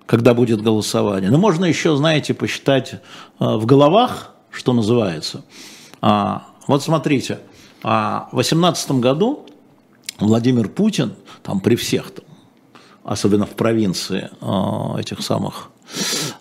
[0.06, 2.98] когда будет голосование, ну, можно еще, знаете, посчитать э,
[3.40, 5.44] в головах, что называется.
[6.02, 7.40] А, вот смотрите,
[7.84, 9.45] а в 2018 году
[10.19, 12.26] Владимир Путин, там при всех, там,
[13.03, 15.69] особенно в провинции э, этих самых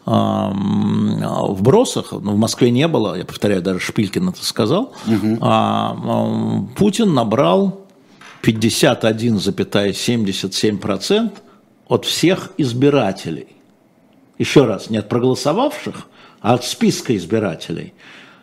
[0.04, 6.68] вбросах, ну, в Москве не было, я повторяю, даже Шпилькин это сказал, угу.
[6.76, 7.86] Путин набрал
[8.42, 11.30] 51,77%
[11.88, 13.46] от всех избирателей.
[14.38, 16.08] Еще раз, не от проголосовавших,
[16.40, 17.94] а от списка избирателей.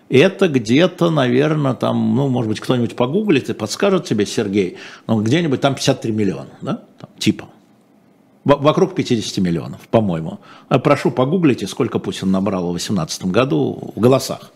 [0.10, 5.62] Это где-то, наверное, там, ну, может быть, кто-нибудь погуглит и подскажет тебе, Сергей, ну, где-нибудь
[5.62, 7.48] там 53 миллиона, да, там, типа.
[8.44, 10.40] Вокруг 50 миллионов, по-моему.
[10.70, 14.52] А прошу, погуглите, сколько Путин набрал в 2018 году в голосах.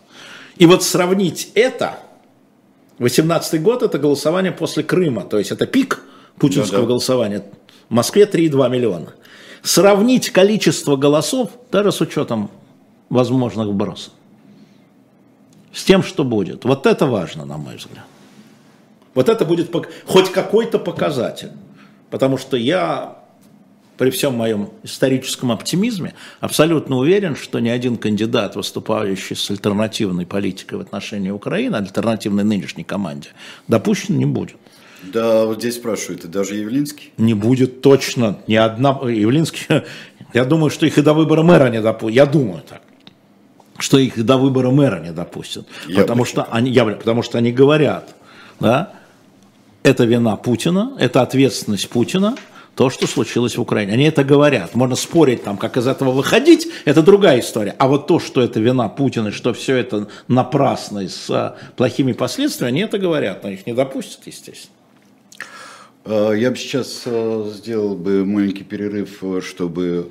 [0.56, 1.98] И вот сравнить это,
[2.98, 6.02] 18 год это голосование после Крыма, то есть это пик
[6.38, 6.88] путинского да, да.
[6.88, 7.44] голосования.
[7.88, 9.14] В Москве 3,2 миллиона.
[9.62, 12.50] Сравнить количество голосов, даже с учетом
[13.08, 14.12] возможных вбросов,
[15.74, 16.64] с тем, что будет.
[16.64, 18.04] Вот это важно, на мой взгляд.
[19.14, 19.70] Вот это будет
[20.06, 21.50] хоть какой-то показатель.
[22.10, 23.18] Потому что я
[23.96, 30.78] при всем моем историческом оптимизме, абсолютно уверен, что ни один кандидат, выступающий с альтернативной политикой
[30.78, 33.28] в отношении Украины, альтернативной нынешней команде,
[33.68, 34.56] допущен не будет.
[35.02, 37.12] Да, вот здесь спрашивают, и даже Явлинский?
[37.18, 39.66] Не будет точно, ни одна, Явлинский,
[40.34, 42.82] я думаю, что их и до выбора мэра не допустят, я думаю так,
[43.78, 47.52] что их до выбора мэра не допустят, я потому что, они, я, потому что они
[47.52, 48.14] говорят,
[48.60, 48.92] да,
[49.82, 52.36] это вина Путина, это ответственность Путина,
[52.74, 53.92] то, что случилось в Украине.
[53.92, 54.74] Они это говорят.
[54.74, 57.74] Можно спорить, там, как из этого выходить, это другая история.
[57.78, 62.12] А вот то, что это вина Путина, что все это напрасно и с а, плохими
[62.12, 64.74] последствиями, они это говорят, но их не допустят, естественно.
[66.04, 70.10] А, я бы сейчас а, сделал бы маленький перерыв, чтобы...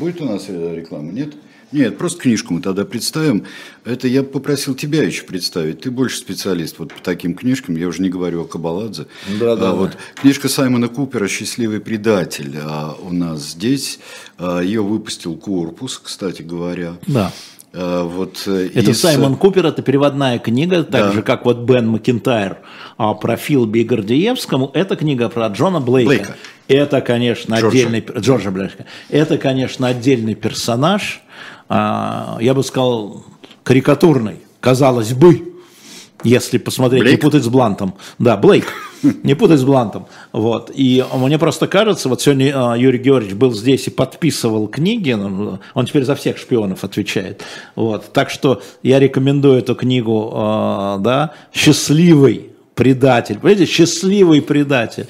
[0.00, 1.26] Будет у нас э, реклама, нет?
[1.26, 1.34] Нет.
[1.72, 3.44] Нет, просто книжку мы тогда представим.
[3.84, 5.80] Это я попросил тебя еще представить.
[5.80, 7.76] Ты больше специалист вот по таким книжкам.
[7.76, 9.06] Я уже не говорю о Кабаладзе.
[9.40, 9.70] Да, да.
[9.70, 13.98] А, вот книжка Саймона Купера «Счастливый предатель» а у нас здесь.
[14.38, 16.94] А, ее выпустил корпус, кстати говоря.
[17.06, 17.32] Да.
[17.74, 19.00] А, вот э, это из...
[19.00, 21.12] Саймон Купер, это переводная книга, так да.
[21.12, 22.58] же как вот Бен Макинтайр
[22.98, 24.70] а, про Филби Гордеевскому.
[24.74, 26.08] Это книга про Джона Блейка.
[26.08, 26.36] Блейка.
[26.68, 27.68] Это, конечно, Джорджа.
[27.68, 28.86] отдельный Джорджа Блейка.
[29.08, 31.22] Это, конечно, отдельный персонаж
[31.72, 33.24] я бы сказал,
[33.62, 35.52] карикатурный, казалось бы,
[36.24, 37.18] если посмотреть, Блейк?
[37.18, 37.94] не путать с Блантом.
[38.18, 38.66] Да, Блейк,
[39.22, 40.06] не путать с Блантом.
[40.32, 40.70] Вот.
[40.74, 45.58] И мне просто кажется, вот сегодня а, Юрий Георгиевич был здесь и подписывал книги, ну,
[45.74, 47.42] он теперь за всех шпионов отвечает.
[47.74, 48.12] Вот.
[48.12, 53.38] Так что я рекомендую эту книгу, а, да, «Счастливый предатель».
[53.38, 55.06] Понимаете, «Счастливый предатель».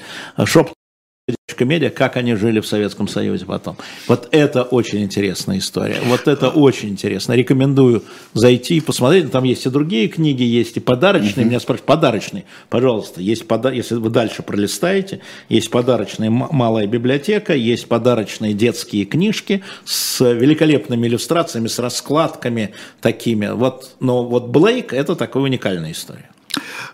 [1.65, 3.77] Медиа, как они жили в Советском Союзе потом.
[4.07, 5.97] Вот это очень интересная история.
[6.05, 7.33] Вот это очень интересно.
[7.33, 9.31] Рекомендую зайти и посмотреть.
[9.31, 11.45] Там есть и другие книги, есть и подарочные.
[11.45, 12.45] Меня спрашивают, подарочные?
[12.69, 13.71] Пожалуйста, есть пода...
[13.71, 21.67] если вы дальше пролистаете, есть подарочная малая библиотека, есть подарочные детские книжки с великолепными иллюстрациями,
[21.67, 23.47] с раскладками такими.
[23.47, 26.32] Вот, но вот Блейк– это такая уникальная история.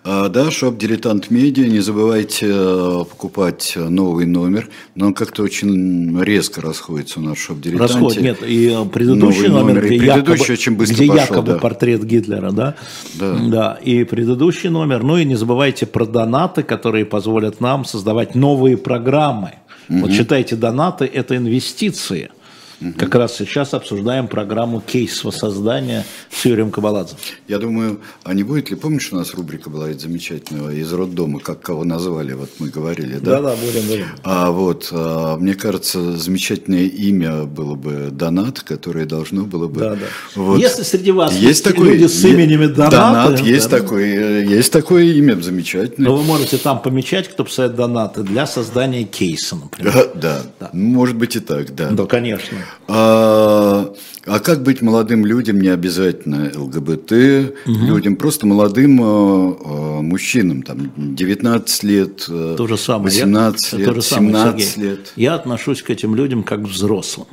[0.04, 1.68] А, да, шоп «Дилетант Медиа».
[1.68, 4.70] Не забывайте э, покупать новый номер.
[4.96, 7.94] Но он как-то очень резко расходится у нас шоп «Дилетанте».
[7.94, 8.40] Расход, нет.
[8.42, 11.60] И э, предыдущий новый номер, где, предыдущий якобы, очень быстро где пошел, якобы да.
[11.60, 12.76] портрет Гитлера, да?
[13.16, 13.38] да?
[13.50, 13.80] Да.
[13.84, 15.04] И предыдущий номер.
[15.04, 19.56] Ну и не забывайте про донаты, которые позволят нам создавать новые программы.
[19.90, 20.00] Угу.
[20.00, 22.32] Вот считайте, донаты– это инвестиции–
[22.82, 22.94] Угу.
[22.98, 27.16] Как раз сейчас обсуждаем программу кейс воссоздания с Юрием Кабаладзе.
[27.48, 31.62] Я думаю, а не будет ли, помнишь, у нас рубрика была замечательная из роддома, как
[31.62, 33.42] кого назвали, вот мы говорили, да?
[33.42, 34.06] Да, да, будем, будем.
[34.24, 39.82] А вот, а, мне кажется, замечательное имя было бы Донат, которое должно было бы...
[39.82, 40.06] Да, да.
[40.36, 40.60] Вот.
[40.60, 42.92] Если среди вас есть, такой, люди с именем Донат...
[42.92, 46.10] Донат, есть, да, такой, есть такое имя замечательное.
[46.10, 49.94] Но вы можете там помечать, кто писает донаты для создания кейса, например.
[49.94, 50.70] Да, да, да.
[50.74, 51.90] может быть и так, да.
[51.90, 52.58] Да, конечно.
[52.88, 53.94] А,
[54.26, 57.86] а как быть молодым людям, не обязательно ЛГБТ угу.
[57.86, 63.06] людям, просто молодым э, мужчинам, там 19 лет, э, то же самое.
[63.06, 64.90] 18 Я, лет, то же 17 Сергей.
[64.90, 65.14] лет.
[65.16, 67.28] Я отношусь к этим людям как к взрослым.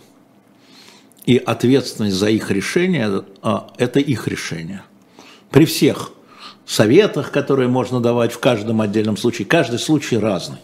[1.25, 4.83] И ответственность за их решение э,– это их решение.
[5.51, 6.13] При всех
[6.67, 10.59] советах, которые можно давать в каждом отдельном случае, каждый случай разный.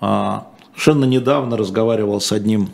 [0.00, 2.70] А, совершенно недавно разговаривал с одним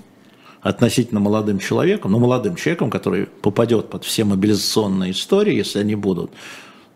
[0.60, 6.30] относительно молодым человеком, ну, молодым человеком, который попадет под все мобилизационные истории, если они будут,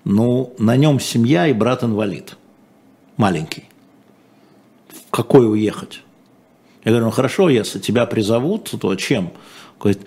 [0.04, 2.36] ну, на нем семья и брат-инвалид.
[3.16, 3.64] маленький.
[4.88, 6.02] В какой уехать?
[6.84, 9.32] Я говорю, ну хорошо, если тебя призовут, то чем?
[9.80, 10.06] Говорит,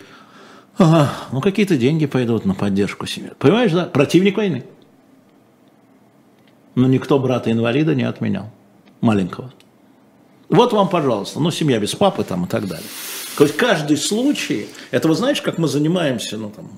[0.77, 3.31] ага, ну какие-то деньги пойдут на поддержку семьи.
[3.39, 3.85] Понимаешь, да?
[3.85, 4.65] Противник войны.
[6.75, 8.51] Но никто брата-инвалида не отменял.
[9.01, 9.51] Маленького.
[10.49, 12.87] Вот вам, пожалуйста, ну семья без папы там и так далее.
[13.37, 16.71] То есть каждый случай, это вы знаете, как мы занимаемся, ну там,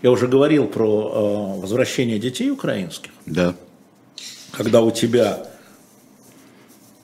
[0.00, 3.10] я уже говорил про э, возвращение детей украинских.
[3.26, 3.54] Да.
[4.52, 5.46] Когда у тебя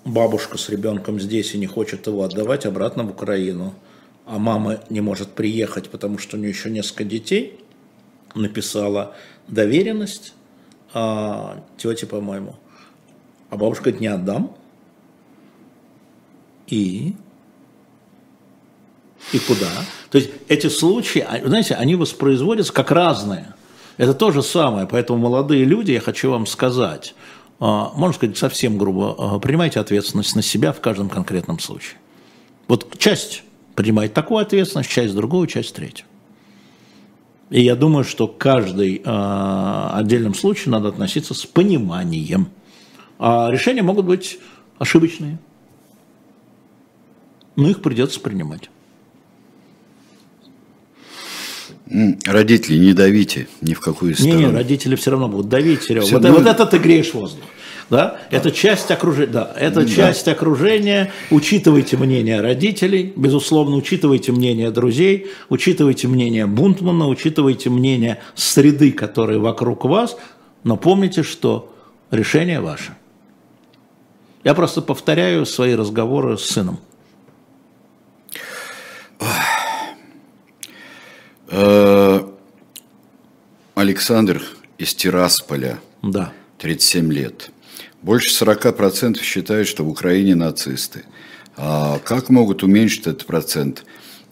[0.07, 3.75] бабушка с ребенком здесь и не хочет его отдавать обратно в Украину,
[4.25, 7.61] а мама не может приехать, потому что у нее еще несколько детей,
[8.35, 9.15] написала
[9.49, 10.33] доверенность
[10.95, 12.57] а, тете, по-моему.
[13.51, 14.57] А бабушка говорит, не отдам.
[16.69, 17.15] И?
[19.33, 19.71] И куда?
[20.11, 23.55] То есть эти случаи, а, знаете, они воспроизводятся как разные.
[23.97, 27.15] Это то же самое, поэтому молодые люди, я хочу вам сказать,
[27.61, 31.99] а, можно сказать совсем грубо, а, принимайте ответственность на себя в каждом конкретном случае.
[32.69, 33.43] Вот часть
[33.75, 36.07] принимает такую ответственность, часть другую, часть третью.
[37.51, 42.49] И я думаю, что каждый э, отдельном случае надо относиться с пониманием.
[43.19, 44.39] А решения могут быть
[44.79, 45.39] ошибочные.
[47.57, 48.71] Но их придется принимать.
[51.87, 54.39] Родители, не давите ни в какую сторону.
[54.39, 56.07] Не, не, родители все равно будут давить, Серега.
[56.07, 57.45] Вот, ну, вот это ты греешь воздух.
[57.91, 58.19] Да?
[58.31, 58.37] да.
[58.39, 59.33] Это часть окружения.
[59.33, 59.87] Да, это да.
[59.87, 61.13] часть окружения.
[61.31, 69.85] Учитывайте мнение родителей, безусловно, учитывайте мнение друзей, учитывайте мнение Бунтмана, учитывайте мнение среды, которые вокруг
[69.85, 70.17] вас,
[70.63, 71.75] но помните, что
[72.11, 72.97] решение ваше.
[74.43, 76.79] Я просто повторяю свои разговоры с сыном.
[83.75, 84.43] Александр
[84.79, 85.79] из Тирасполя.
[86.03, 86.33] Да.
[86.59, 87.51] 37 лет.
[88.03, 91.05] Больше 40% считают, что в Украине нацисты.
[91.57, 93.85] А как могут уменьшить этот процент?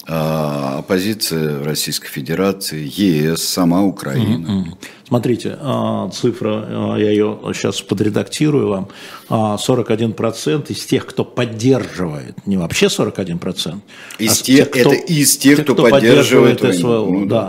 [0.09, 4.77] А, оппозиция Российской Федерации, ЕС, сама Украина.
[5.07, 8.89] Смотрите, а, цифра, а, я ее сейчас подредактирую вам,
[9.29, 13.81] 41% из тех, кто поддерживает, не вообще 41%,
[14.19, 17.11] из а тех, кто, это из тех, тех кто, кто поддерживает, поддерживает СВО.
[17.11, 17.41] Ну, да.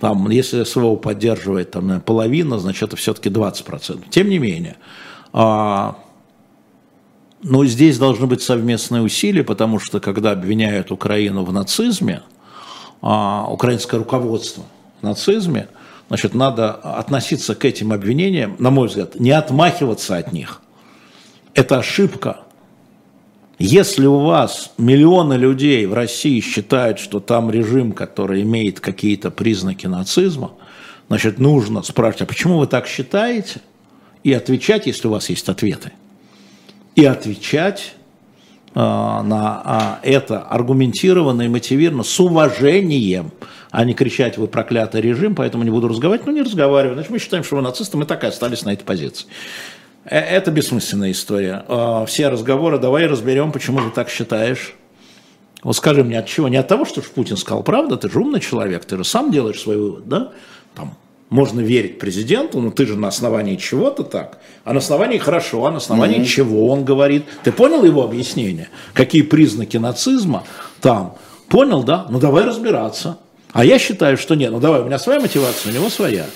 [0.00, 0.08] да.
[0.08, 4.04] Там, если СВО поддерживает там, половина, значит это все-таки 20%.
[4.08, 4.76] Тем не менее,
[7.42, 12.22] но здесь должны быть совместные усилия, потому что когда обвиняют Украину в нацизме,
[13.00, 14.64] а, украинское руководство
[15.00, 15.68] в нацизме,
[16.08, 20.62] значит, надо относиться к этим обвинениям, на мой взгляд, не отмахиваться от них.
[21.54, 22.40] Это ошибка.
[23.60, 29.86] Если у вас миллионы людей в России считают, что там режим, который имеет какие-то признаки
[29.86, 30.52] нацизма,
[31.08, 33.60] значит, нужно спрашивать, а почему вы так считаете?
[34.24, 35.92] И отвечать, если у вас есть ответы–
[36.98, 37.94] и отвечать
[38.74, 43.30] э, на э, это аргументированно и мотивированно, с уважением,
[43.70, 46.26] а не кричать «вы проклятый режим, поэтому не буду разговаривать».
[46.26, 46.94] Ну, не разговариваю.
[46.94, 49.28] Значит, мы считаем, что вы нацисты, мы так и остались на этой позиции.
[50.06, 51.64] Э, это бессмысленная история.
[51.68, 54.74] Э, все разговоры, давай разберем, почему ты так считаешь.
[55.62, 56.48] Вот скажи мне, от чего?
[56.48, 59.60] Не от того, что Путин сказал, правда, ты же умный человек, ты же сам делаешь
[59.60, 60.32] свой вывод, да?
[60.74, 60.96] Там,
[61.30, 64.38] можно верить президенту, но ты же на основании чего-то так.
[64.64, 66.26] А на основании хорошо, а на основании mm-hmm.
[66.26, 67.24] чего он говорит.
[67.44, 68.68] Ты понял его объяснение?
[68.94, 70.44] Какие признаки нацизма
[70.80, 71.16] там?
[71.48, 72.06] Понял, да?
[72.10, 73.18] Ну давай разбираться.
[73.52, 74.52] А я считаю, что нет.
[74.52, 76.26] Ну давай, у меня своя мотивация, у него своя.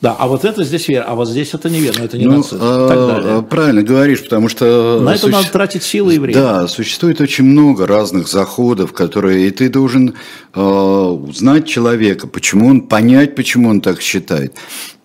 [0.00, 2.58] Да, а вот это здесь верно, а вот здесь это неверно, это не ну, нацизм.
[2.62, 3.42] А.
[3.42, 4.98] Правильно говоришь, потому что...
[5.00, 6.40] На это надо тратить силы и время.
[6.40, 9.46] Да, существует очень много разных заходов, которые...
[9.46, 10.14] И ты должен
[10.54, 14.54] э, узнать человека, почему он, понять, почему он так считает.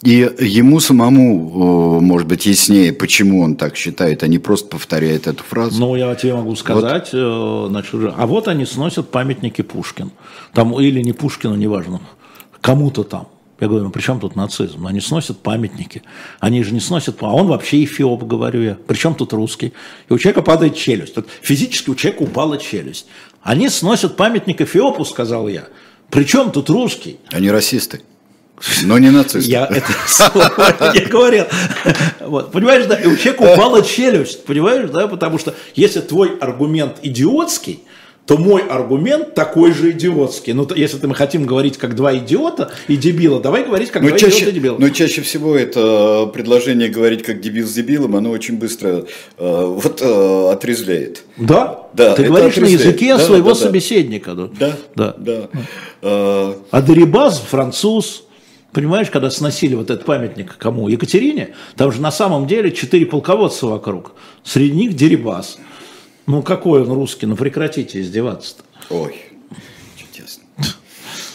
[0.02, 5.44] И ему самому, может быть, яснее, почему он так считает, а не просто повторяет эту
[5.44, 5.78] фразу.
[5.78, 7.70] Ну, я тебе могу сказать, вот.
[7.70, 10.12] значит, а вот они сносят памятники Пушкин.
[10.54, 12.00] Там, или не Пушкину, неважно,
[12.62, 13.28] кому-то там.
[13.60, 14.86] Я говорю, ну при чем тут нацизм?
[14.86, 16.04] Они сносят памятники.
[16.40, 17.18] Они же не сносят...
[17.22, 18.78] А он вообще эфиоп, говорю я.
[18.88, 19.74] Причем тут русский?
[20.10, 21.16] И у человека падает челюсть.
[21.16, 23.08] Тут физически у человека упала челюсть.
[23.42, 25.68] Они сносят памятник эфиопу, сказал я.
[26.10, 27.18] Причем тут русский?
[27.32, 28.02] Они расисты.
[28.84, 29.50] Но не нацисты.
[29.50, 29.92] Я это
[30.94, 31.46] я говорил.
[32.22, 36.98] Вот, понимаешь, да, и у человека упала челюсть, понимаешь, да, потому что если твой аргумент
[37.04, 37.84] идиотский,
[38.26, 40.54] то мой аргумент такой же идиотский.
[40.54, 44.18] Ну, если мы хотим говорить как два идиота и дебила, давай говорить как но два
[44.18, 44.78] чаще, идиота и дебила.
[44.80, 49.06] Но чаще всего это предложение говорить как дебил с дебилом, оно очень быстро
[49.38, 51.24] э, вот, э, отрезвляет.
[51.38, 51.88] Да?
[51.94, 52.16] Да.
[52.16, 52.80] Ты говоришь отрезвляет.
[52.80, 54.34] на языке да, своего да, собеседника.
[54.34, 54.78] Да, да.
[54.96, 55.14] да.
[55.18, 55.50] да.
[56.72, 58.24] А Дерибас француз,
[58.76, 60.90] Понимаешь, когда сносили вот этот памятник кому?
[60.90, 64.12] Екатерине, там же на самом деле четыре полководца вокруг.
[64.44, 65.58] Среди них Дерибас.
[66.28, 67.26] Ну какой он русский?
[67.26, 68.64] Ну прекратите издеваться-то.
[68.90, 69.16] Ой,
[69.96, 70.44] чудесно.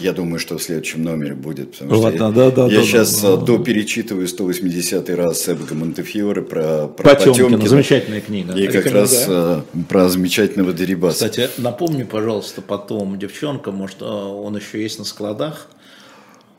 [0.00, 2.82] Я думаю, что в следующем номере будет, потому Вот, что да, я, да, я да,
[2.84, 3.44] сейчас да, а, да.
[3.44, 7.68] доперечитываю 180 раз Эбга Монтефьоре про, про Потемкина, Потемкина.
[7.68, 8.54] замечательная книга.
[8.54, 11.28] И как раз а, про замечательного Дерибаса.
[11.28, 15.68] Кстати, напомни, пожалуйста, потом, девчонка, может, э, он еще есть на складах.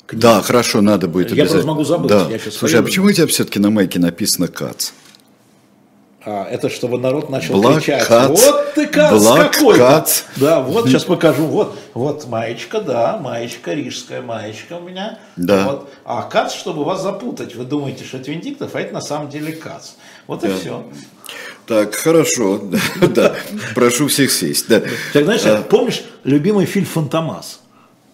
[0.06, 0.22] Книга.
[0.22, 1.72] Да, хорошо, надо будет Я просто обязательно.
[1.74, 2.28] могу забыть, Да.
[2.30, 4.94] я Слушай, а почему у тебя все-таки на майке написано КАЦ?
[6.23, 8.07] А, это чтобы народ начал Black кричать.
[8.07, 8.27] Cats.
[8.27, 10.23] Вот ты кац Black какой Cats.
[10.35, 11.45] Да, вот сейчас покажу.
[11.48, 15.18] Вот, вот маечка, да, маечка, рижская маечка у меня.
[15.35, 15.65] Да.
[15.65, 15.89] Вот.
[16.06, 17.56] А кац, чтобы вас запутать.
[17.56, 19.91] Вы думаете, что это Виндиктов, а это на самом деле кац.
[20.27, 20.84] Вот и все.
[21.65, 22.61] Так, хорошо,
[23.02, 23.34] да,
[23.73, 24.68] прошу всех сесть.
[24.68, 24.81] Да.
[25.14, 25.64] Так, знаешь, А.
[25.64, 27.60] помнишь любимый фильм «Фантомас»?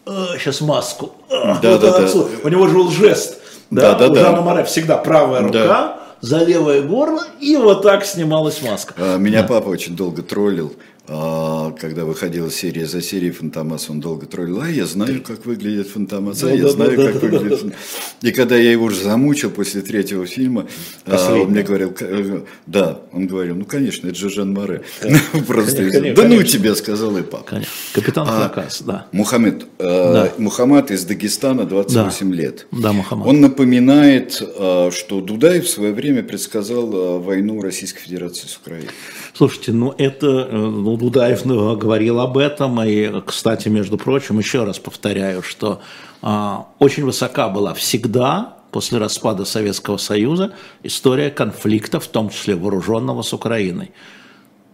[0.05, 1.11] сейчас маску.
[1.29, 2.07] А, Да, да, да.
[2.43, 3.39] У него же был жест.
[3.69, 4.21] Да, да, у да.
[4.21, 5.99] Жана Море всегда правая рука, Да.
[6.21, 8.93] За левое горло, и вот так снималась маска.
[8.97, 10.73] А, Меня папа очень долго троллил,
[11.07, 16.43] когда выходила серия за серией Фантомас, он долго троллил, а я знаю, как выглядит Фантомас,
[16.43, 17.75] а Да, я да, знаю, да, как выглядит Фантомас.
[18.21, 20.67] И когда я его уже замучил после третьего фильма,
[21.05, 24.81] а, он мне говорил, «К- э, да, он говорил, ну, конечно, это же Жан Море.
[25.47, 27.45] Просто, Конечно, да ну тебе, сказал и папа.
[27.45, 27.71] Конечно.
[27.93, 29.07] Капитан А, Фракас, да.
[29.13, 30.29] Мухаммед, э.
[30.37, 32.67] Мухаммад из Дагестана, 28 лет.
[32.71, 33.27] Да, Мухаммад.
[33.27, 38.89] Он напоминает, э, что Дудаев в свое время предсказал войну Российской Федерации с Украиной.
[39.33, 45.41] Слушайте, ну это, ну, Дудаев говорил об этом, и, кстати, между прочим, еще раз повторяю,
[45.43, 45.81] что
[46.21, 50.53] а, очень высока была всегда после распада Советского Союза
[50.83, 53.91] история конфликта, в том числе вооруженного с Украиной.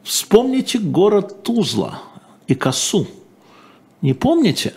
[0.04, 2.00] Вспомните город Тузла
[2.48, 3.08] и Косу.
[4.02, 4.74] Не помните?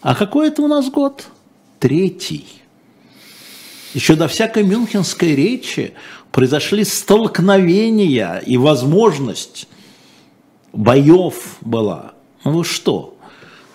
[0.00, 1.26] А какой это у нас год?
[1.80, 2.46] Третий.
[3.92, 5.94] Еще до всякой мюнхенской речи
[6.32, 9.68] произошли столкновения и возможность
[10.74, 12.12] боев была.
[12.44, 13.16] Ну что?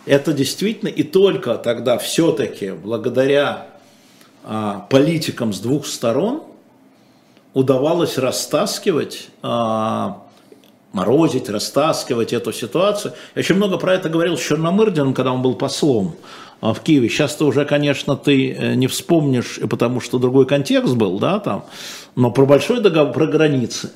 [0.06, 3.68] Это действительно и только тогда все-таки благодаря
[4.44, 6.44] а, политикам с двух сторон
[7.54, 10.24] удавалось растаскивать, а,
[10.94, 13.14] морозить, растаскивать эту ситуацию.
[13.36, 16.16] Я очень много про это говорил с Черномырдиным, когда он был послом
[16.62, 17.10] а, в Киеве.
[17.10, 21.66] Сейчас-то уже, конечно, ты э, не вспомнишь, потому что другой контекст был, да, там,
[22.16, 23.92] но про большой договор, про границы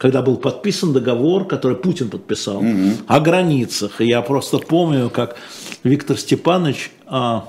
[0.00, 2.64] когда был подписан договор, который Путин подписал,
[3.06, 4.00] о границах.
[4.00, 5.36] И я просто помню, как
[5.84, 7.44] Виктор Степанович, а,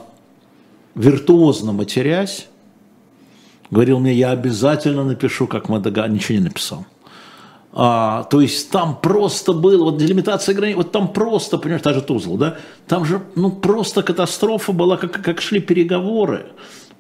[0.94, 2.48] виртуозно матерясь,
[3.70, 6.24] говорил мне, я обязательно напишу, как мы договаривались.
[6.24, 6.86] Ничего не написал.
[7.72, 12.02] А, то есть там просто было, вот делимитация границ, вот там просто, понимаешь, та же
[12.02, 16.48] Тузла, да, там же, ну, просто катастрофа была, как, как шли переговоры.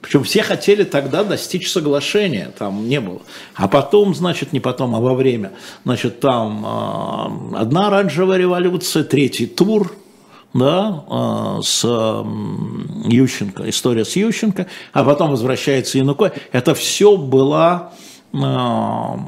[0.01, 3.21] Причем все хотели тогда достичь соглашения, там не было.
[3.55, 5.51] А потом, значит, не потом, а во время,
[5.85, 9.95] значит, там а, одна оранжевая революция, третий тур,
[10.55, 16.33] да, а, с Ющенко, история с Ющенко, а потом возвращается Янукович.
[16.51, 17.93] Это все была,
[18.33, 19.19] а,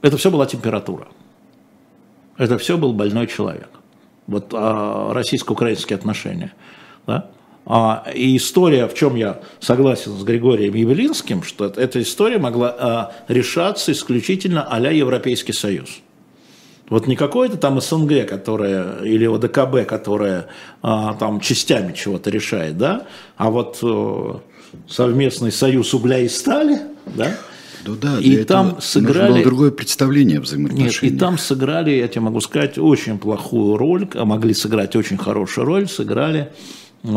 [0.00, 1.08] это все была температура.
[2.36, 3.70] Это все был больной человек.
[4.28, 6.52] Вот российско-украинские отношения.
[7.04, 7.30] Да?
[7.70, 13.12] А, и история, в чем я согласен с Григорием Явелинским, что эта история могла а,
[13.28, 16.00] решаться исключительно а-ля Европейский Союз.
[16.88, 20.46] Вот не какое-то там СНГ, которое, или ОДКБ, которое
[20.80, 24.34] а, там частями чего-то решает, да, а вот э,
[24.88, 27.36] совместный союз угля и стали, да,
[27.84, 32.22] Ну да, И там сыграли- было другое представление о нет, и там сыграли, я тебе
[32.22, 36.50] могу сказать, очень плохую роль, а могли сыграть очень хорошую роль, сыграли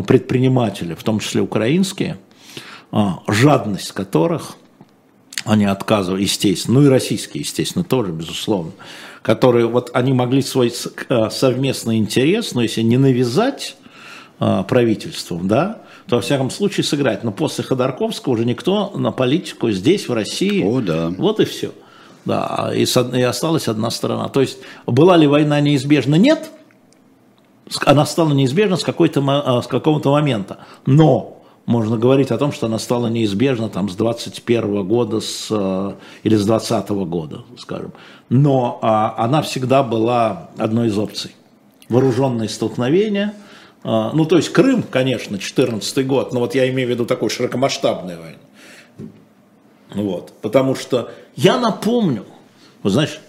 [0.08, 2.18] предприниматели, в том числе украинские,
[2.92, 4.56] а, жадность которых
[5.46, 8.72] они отказывали, естественно, ну и российские, естественно, тоже, безусловно,
[9.22, 10.72] которые вот они могли свой
[11.10, 13.76] э, совместный интерес, но если не навязать
[14.40, 17.24] э, правительством, да, то во всяком случае сыграть.
[17.24, 21.10] Но после Ходорковского уже никто на политику здесь, в России, О, да.
[21.18, 21.72] вот и все.
[22.26, 24.28] Да, и, и осталась одна сторона.
[24.28, 26.16] То есть была ли война неизбежна?
[26.16, 26.52] Нет.
[27.86, 30.60] Она стала неизбежна с, какой-то, а, с какого-то момента.
[30.86, 35.94] Но можно говорить о том, что она стала неизбежна там, с 21 года с, э,
[36.24, 37.94] или с 20 года, скажем.
[38.30, 41.32] Но а, она всегда была одной из опций.
[41.88, 43.36] Вооруженные столкновения.
[43.84, 47.30] а, ну, то есть Крым, конечно, 14 год, но вот я имею в виду такую
[47.30, 49.12] широкомасштабную войну.
[49.94, 52.26] Вот, потому что я напомню,
[52.82, 53.20] вот знаешь,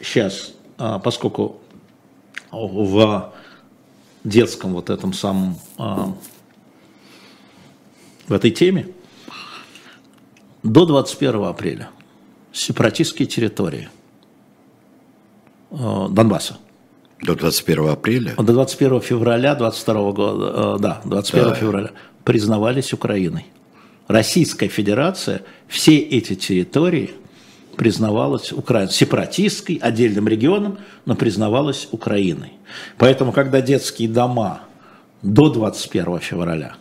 [0.00, 1.56] сейчас, а, поскольку
[2.50, 3.32] в
[4.26, 6.12] детском вот этом самом а,
[8.28, 8.88] в этой теме.
[10.62, 11.90] До 21 апреля
[12.52, 13.88] сепаратистские территории
[15.70, 16.58] э, Донбасса.
[17.22, 18.34] До 21 апреля?
[18.36, 21.54] До 21 февраля 22 года, э, да, 21 да.
[21.54, 21.90] февраля
[22.24, 23.46] признавались Украиной.
[24.08, 27.12] Российская Федерация все эти территории
[27.76, 32.54] признавалась Украиной, сепаратистской, отдельным регионом, но признавалась Украиной.
[32.98, 34.60] Поэтому, когда детские дома
[35.22, 36.76] до 21 февраля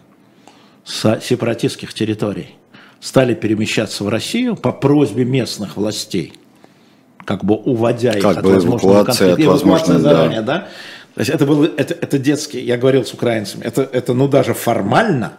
[0.83, 2.55] с сепаратистских территорий
[2.99, 6.33] стали перемещаться в Россию по просьбе местных властей,
[7.25, 10.53] как бы уводя их как от возможного конфликта, от возможного, заранее, да.
[10.59, 10.67] да?
[11.15, 14.53] То есть это был это, это детский, я говорил с украинцами, это, это ну даже
[14.53, 15.33] формально,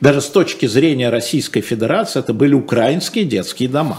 [0.00, 3.98] даже с точки зрения Российской Федерации, это были украинские детские дома.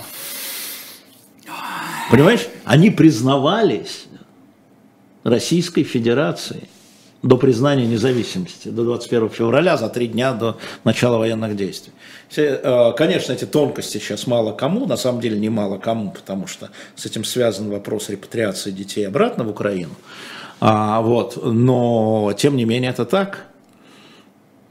[2.09, 2.47] Понимаешь?
[2.65, 4.07] Они признавались
[5.23, 6.69] Российской Федерацией
[7.21, 11.91] до признания независимости, до 21 февраля, за три дня до начала военных действий.
[12.37, 16.69] Э, конечно, эти тонкости сейчас мало кому, на самом деле не мало кому, потому что
[16.95, 19.95] с этим связан вопрос репатриации детей обратно в Украину.
[20.61, 23.45] А, вот, но, тем не менее, это так.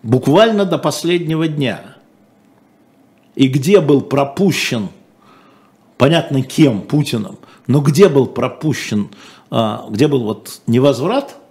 [0.02, 1.96] Буквально до последнего дня.
[3.34, 4.88] И где был пропущен,
[5.98, 9.10] понятно кем, Путиным, но где был пропущен,
[9.50, 11.36] а, где был вот невозврат–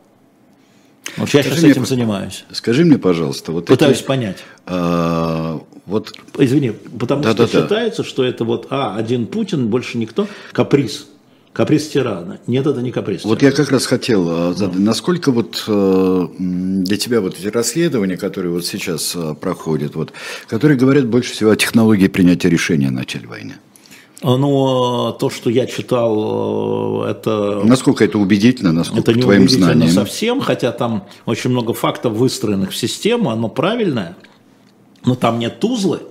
[1.16, 2.44] вот я сейчас мне, этим занимаюсь.
[2.52, 4.38] Скажи мне, пожалуйста, вот пытаюсь эти, понять.
[4.66, 6.14] А, вот.
[6.38, 8.10] Извини, потому да, что да, считается, да.
[8.10, 11.08] что это вот а один Путин, больше никто, каприз.
[11.54, 12.40] Каприз тирана.
[12.46, 13.24] Нет, это не каприз.
[13.24, 14.86] Вот я как раз хотел а, задать, ну.
[14.86, 20.14] насколько вот э, для тебя вот эти расследования, которые вот сейчас э, проходят, вот,
[20.48, 23.56] которые говорят больше всего о технологии принятия решения о начале войны.
[24.24, 27.62] Но то, что я читал, э, это...
[27.64, 29.94] Насколько это убедительно, насколько это не твоим убедительно знаниям?
[29.94, 34.18] совсем, хотя там очень много фактов, выстроенных в систему, оно правильное,
[35.06, 36.02] но там нет Тузлы.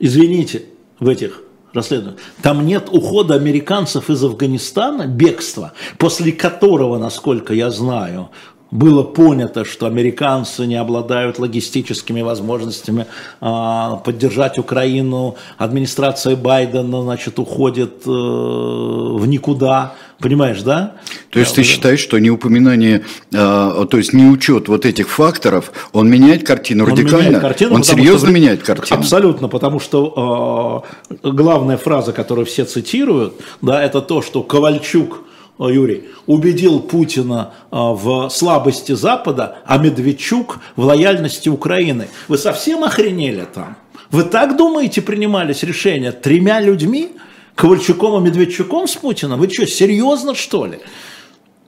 [0.00, 0.64] Извините,
[0.98, 1.42] в этих
[1.72, 2.20] расследованиях.
[2.42, 8.30] Там нет ухода американцев из Афганистана, бегства, после которого, насколько я знаю,
[8.72, 13.06] было понято, что американцы не обладают логистическими возможностями
[13.40, 20.94] а, поддержать Украину, администрация Байдена, значит, уходит э, в никуда, понимаешь, да?
[21.30, 23.04] То есть ты считаешь, что не упоминание,
[23.34, 27.26] а, то есть не учет вот этих факторов, он меняет картину он радикально?
[27.26, 29.00] Меняет картину, он серьезно что, меняет картину?
[29.00, 35.24] Абсолютно, потому что э, главная фраза, которую все цитируют, да, это то, что Ковальчук
[35.58, 42.08] Юрий, убедил Путина а, в слабости Запада, а Медведчук в лояльности Украины.
[42.28, 43.76] Вы совсем охренели там?
[44.10, 47.12] Вы так думаете, принимались решения тремя людьми,
[47.54, 49.38] Ковальчуком и Медведчуком с Путиным?
[49.38, 50.80] Вы что, серьезно что ли?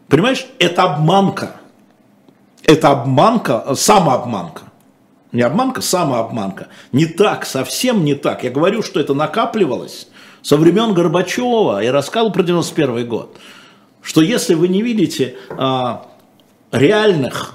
[0.08, 1.56] Понимаешь, это обманка.
[2.64, 4.62] Это обманка, самообманка.
[5.32, 6.68] Не обманка, самообманка.
[6.92, 8.44] Не так, совсем не так.
[8.44, 10.08] Я говорю, что это накапливалось
[10.42, 11.80] со времен Горбачева.
[11.80, 13.36] Я рассказывал про 91 год
[14.04, 16.06] что если вы не видите а,
[16.70, 17.54] реальных,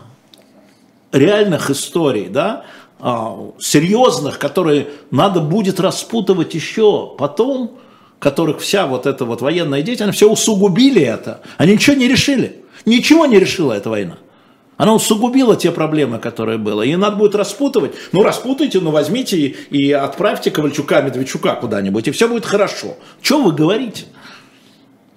[1.11, 2.65] реальных историй, да,
[2.99, 7.77] а, серьезных, которые надо будет распутывать еще потом,
[8.17, 11.41] которых вся вот эта вот военная деятельность, все усугубили это.
[11.57, 12.65] Они ничего не решили.
[12.85, 14.17] Ничего не решила эта война.
[14.75, 16.81] Она усугубила те проблемы, которые было.
[16.81, 17.93] И надо будет распутывать.
[18.11, 22.95] Ну, распутайте, ну, возьмите и, и отправьте Ковальчука, Медведчука куда-нибудь, и все будет хорошо.
[23.21, 24.05] Что вы говорите?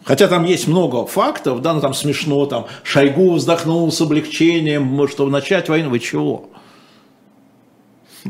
[0.04, 5.30] Хотя там есть много фактов, да, ну там смешно, там Шойгу вздохнул с облегчением, чтобы
[5.30, 6.50] начать войну, вы чего?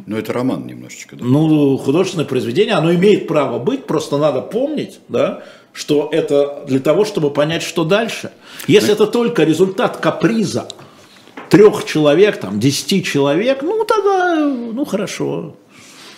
[0.07, 1.25] Ну, это роман немножечко, да?
[1.25, 5.43] Ну, художественное произведение, оно имеет право быть, просто надо помнить, да,
[5.73, 8.33] что это для того, чтобы понять, что дальше.
[8.67, 10.69] Если ну, это только результат каприза
[11.51, 15.57] трех человек, там, десяти человек, ну, тогда, ну, хорошо.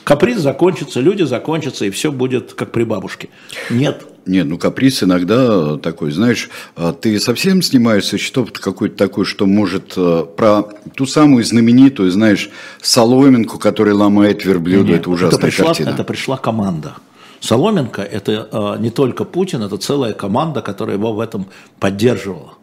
[0.05, 3.31] Каприз закончится, люди закончатся, и все будет как при бабушке.
[3.71, 4.07] Нет.
[4.27, 9.93] Нет, ну каприз иногда такой, знаешь, а ты совсем снимаешься счетов какой-то такой, что может
[9.99, 10.63] э, про
[10.95, 12.49] ту самую знаменитую, знаешь,
[12.81, 15.89] соломинку, которая ломает верблюда, Нет, это ужасная это пришла, картина.
[15.91, 16.95] Это пришла команда.
[17.41, 21.47] Соломенко– это э, не только Путин, это целая команда, которая его в этом
[21.79, 22.55] поддерживала.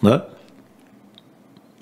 [0.00, 0.28] Да?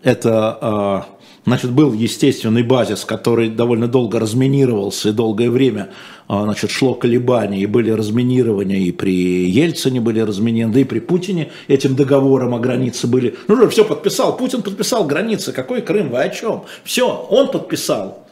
[0.02, 5.88] Это э, Значит, был естественный базис, который довольно долго разминировался и долгое время
[6.28, 11.00] а, значит, шло колебание, и были разминирования, и при Ельцине были разминированы, да и при
[11.00, 13.36] Путине этим договором о границе были.
[13.48, 16.66] Ну же, все подписал, Путин подписал границы, какой Крым, вы о чем?
[16.84, 18.26] Все, он подписал.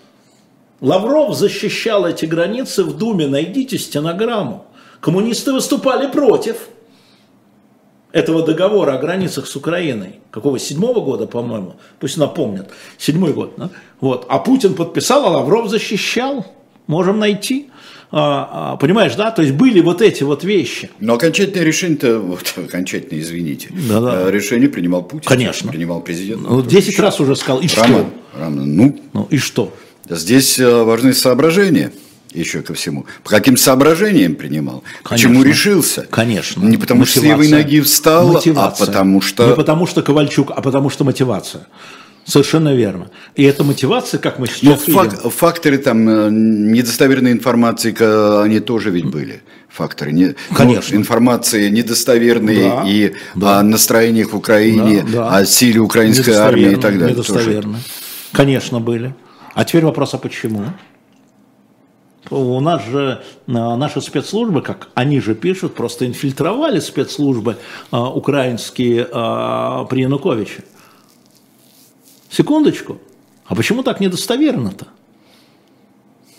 [0.80, 4.66] Лавров защищал эти границы в Думе, найдите стенограмму.
[5.01, 6.68] Коммунисты выступали против.
[8.12, 13.70] Этого договора о границах с Украиной, какого, седьмого года, по-моему, пусть напомнят, седьмой год, да?
[14.01, 16.47] вот, а Путин подписал, а Лавров защищал,
[16.86, 17.70] можем найти.
[18.10, 19.30] А, а, понимаешь, да?
[19.30, 20.89] То есть были вот эти вот вещи.
[20.98, 24.28] Но окончательное решение-то, вот, окончательное, извините, Да-да.
[24.28, 25.28] э, решение принимал Путин.
[25.28, 25.70] Конечно.
[25.70, 26.48] Принимал президент.
[26.48, 28.40] Ну, 10 раз уже сказал, и Роман, что?
[28.40, 29.74] Роман, ну, Ну и что?
[30.09, 31.93] здесь э, важны соображения
[32.33, 33.07] еще ко всему.
[33.25, 34.83] По каким соображениям принимал?
[35.03, 35.29] Конечно.
[35.31, 36.07] Почему решился?
[36.11, 36.63] Конечно.
[36.65, 37.47] Не потому что с Мотивация.
[37.49, 38.85] левой ноги встал, Мотивация.
[38.85, 39.47] а потому что...
[39.49, 41.67] Не потому что Ковальчук, а потому что мотивация.
[42.25, 43.11] Совершенно верно.
[43.37, 47.95] И эта мотивация, как мы Ну, сейчас видим, фак- факторы там э, недостоверной информации,
[48.45, 49.41] они тоже ведь были.
[49.71, 50.13] Факторы.
[50.13, 50.95] Не, Конечно.
[50.95, 53.61] ну, информации недостоверные Да, и да.
[53.61, 55.37] о настроениях в Украине, Да, да.
[55.39, 57.15] о силе украинской армии и так далее.
[57.17, 57.33] тоже.
[57.33, 57.79] Недостоверно.
[58.33, 59.15] Конечно, были.
[59.55, 60.65] А теперь вопрос, а почему?
[62.31, 67.57] У нас же а, наши спецслужбы, как они же пишут, просто инфильтровали спецслужбы
[67.91, 70.65] а, украинские а, при Януковиче.
[72.31, 72.99] Секундочку.
[73.47, 74.89] А почему так недостоверно-то?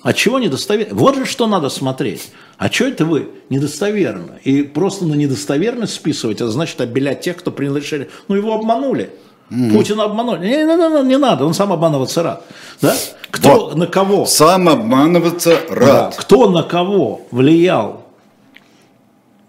[0.01, 0.95] От чего недостоверно?
[0.95, 2.31] Вот же что надо смотреть.
[2.57, 4.39] А что это вы недостоверно?
[4.43, 8.09] И просто на недостоверность списывать, это значит обелять тех, кто решение.
[8.27, 9.09] Ну, его обманули.
[9.49, 10.39] Путина обманули.
[10.39, 12.43] Не, не, не, не надо, он сам обманываться рад.
[12.81, 12.95] Да?
[13.31, 13.75] Кто Вот.
[13.75, 14.25] на кого?
[14.25, 16.15] Сам обманываться Да, рад.
[16.17, 18.05] кто на кого влиял?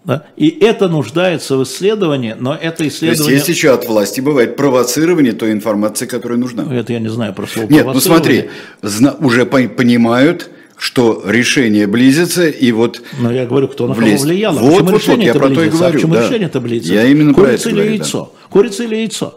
[0.03, 0.23] Да?
[0.35, 3.35] И это нуждается в исследовании, но это То есть исследование...
[3.37, 6.65] есть еще от власти бывает провоцирование той информации, которая нужна.
[6.73, 8.49] Это я не знаю про слово Нет, ну смотри,
[8.81, 14.07] зна- уже пон- понимают, что решение близится, и вот Но я говорю, кто на кого
[14.07, 14.23] влезть.
[14.23, 14.57] влиял.
[14.57, 15.77] А Вот, почему вот, вот, я про то и близится?
[15.77, 16.21] говорю, А почему да.
[16.25, 16.93] решение это близится?
[16.95, 18.33] Я именно про Курица это или говорю, яйцо?
[18.49, 19.35] Курица или яйцо?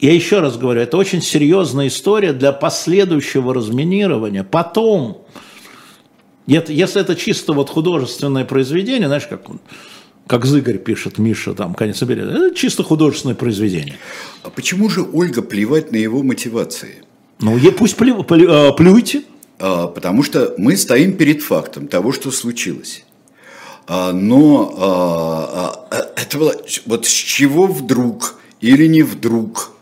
[0.00, 4.42] Я еще раз говорю, это очень серьезная история для последующего разминирования.
[4.44, 5.22] Потом,
[6.46, 9.60] если это чисто вот художественное произведение, знаешь, как, он-
[10.26, 13.96] как Зыгорь пишет, Миша, там, конец берет, это чисто художественное произведение.
[14.42, 17.02] а почему же Ольга плевать на его мотивации?
[17.40, 19.22] Ну, е- пусть плю- плю- э, плюйте.
[19.60, 23.04] А, Потому что мы стоим перед фактом того, что случилось.
[23.86, 26.54] А, Но а, а, это было,
[26.86, 29.72] вот с чего вдруг или не вдруг,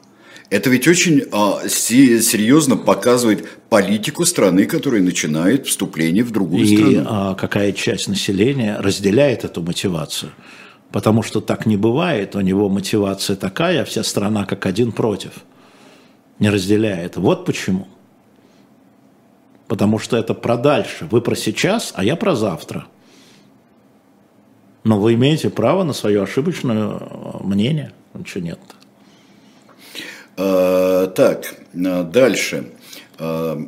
[0.52, 6.76] это ведь очень а, се- серьезно показывает политику страны, которая начинает вступление в другую И
[6.76, 7.06] страну.
[7.08, 10.32] а, какая часть населения разделяет эту мотивацию.
[10.90, 15.32] Потому что так не бывает, у него мотивация такая, а вся страна как один против.
[16.38, 17.16] Не разделяет.
[17.16, 17.88] Вот почему.
[19.68, 21.08] Потому что это про дальше.
[21.10, 22.86] Вы про сейчас, а я про завтра.
[24.84, 26.98] Но вы имеете право на свое ошибочное э,
[27.42, 27.92] мнение.
[28.12, 28.58] Ничего нет.
[28.70, 28.81] А,
[30.36, 32.64] так, а, дальше.
[33.18, 33.58] А,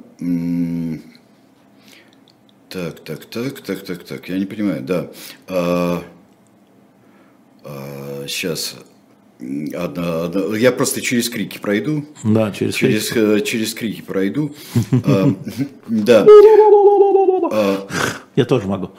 [2.68, 5.10] так, так, так, так, так, так, я не понимаю, да.
[8.26, 8.76] сейчас.
[9.40, 12.04] я просто через крики пройду.
[12.24, 13.32] Да, через, Через, критику.
[13.36, 14.54] э, через крики пройду.
[15.06, 15.34] А,
[15.88, 16.26] Да.
[17.52, 17.86] А,
[18.36, 18.90] Я тоже могу.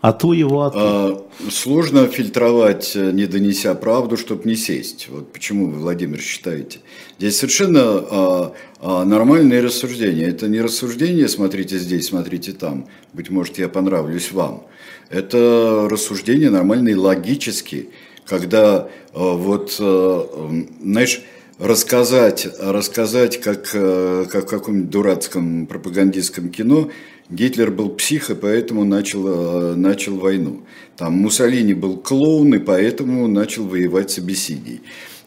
[0.00, 1.50] А ту его, а ту.
[1.50, 5.08] Сложно фильтровать, э, не донеся правду, чтобы не сесть.
[5.08, 6.78] Вот почему вы, Владимир, считаете?
[7.18, 10.28] Здесь совершенно а, а, нормальные рассуждения.
[10.28, 12.86] Это не рассуждение, смотрите здесь, смотрите там.
[13.12, 14.62] Быть может, я понравлюсь вам.
[15.10, 17.86] Это рассуждения нормальные, логические,
[18.24, 21.22] когда а, вот, а, знаешь,
[21.58, 26.90] рассказать, рассказать как, э, как в каком-нибудь дурацком пропагандистском кино,
[27.30, 30.62] Гитлер был псих, и поэтому начал, э, начал войну.
[30.96, 34.80] Там Муссолини был клоун, и поэтому начал воевать с Абиссинией.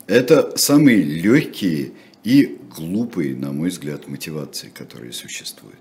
[0.08, 1.92] Это самые легкие
[2.24, 5.78] и глупые, на мой взгляд, мотивации, которые существуют.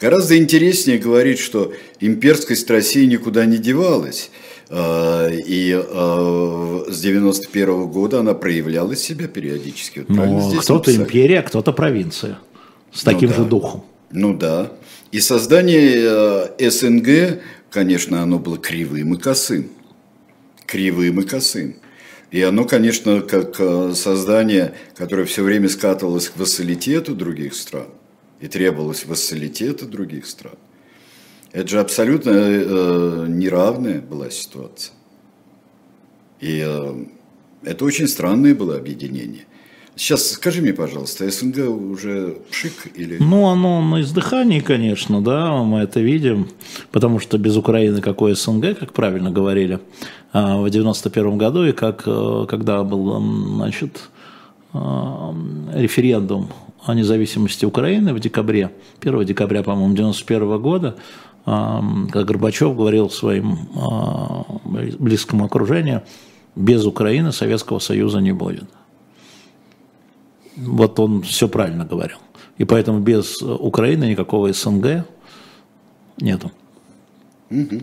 [0.00, 4.30] Гораздо интереснее говорить, что имперскость России никуда не девалась.
[4.68, 10.00] э, И э, с 91 года она проявляла себя периодически.
[10.00, 12.38] Вот Ну, кто-то империя, а кто-то провинция.
[12.92, 13.36] С Ну таким да.
[13.36, 13.84] же духом.
[14.10, 14.72] Ну да.
[15.16, 17.40] И создание э, СНГ,
[17.70, 19.70] конечно, оно было кривым и косым.
[20.66, 21.76] Кривым и косым.
[22.30, 27.86] И оно, конечно, как э, создание, которое все время скатывалось к вассалитету других стран
[28.40, 30.58] и требовалось вассалитета других стран.
[31.50, 34.92] Это же абсолютно э, неравная была ситуация.
[36.40, 37.04] И э,
[37.62, 39.46] это очень странное было объединение.
[39.96, 43.16] Сейчас скажи мне, пожалуйста, СНГ уже пшик или...
[43.18, 46.48] Ну, оно на издыхании, конечно, да, мы это видим,
[46.92, 49.80] потому что без Украины какой СНГ, как правильно говорили
[50.34, 53.18] а, в 91 году, и как, э, когда был,
[53.56, 54.10] значит,
[54.74, 55.34] а,
[55.72, 56.50] референдум
[56.84, 60.96] о независимости Украины в декабре, 1 декабря, по-моему, 91 года,
[61.46, 61.82] а,
[62.12, 63.60] когда Горбачев говорил своим
[64.98, 66.02] близкому окружению,
[66.54, 68.64] без Украины Советского Союза не будет.
[70.56, 72.18] Вот он все правильно говорил.
[72.58, 75.06] И поэтому без Украины никакого СНГ
[76.18, 76.50] нету.
[77.50, 77.80] Угу.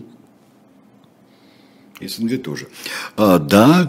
[2.01, 2.67] СНГ тоже.
[3.15, 3.85] А, да,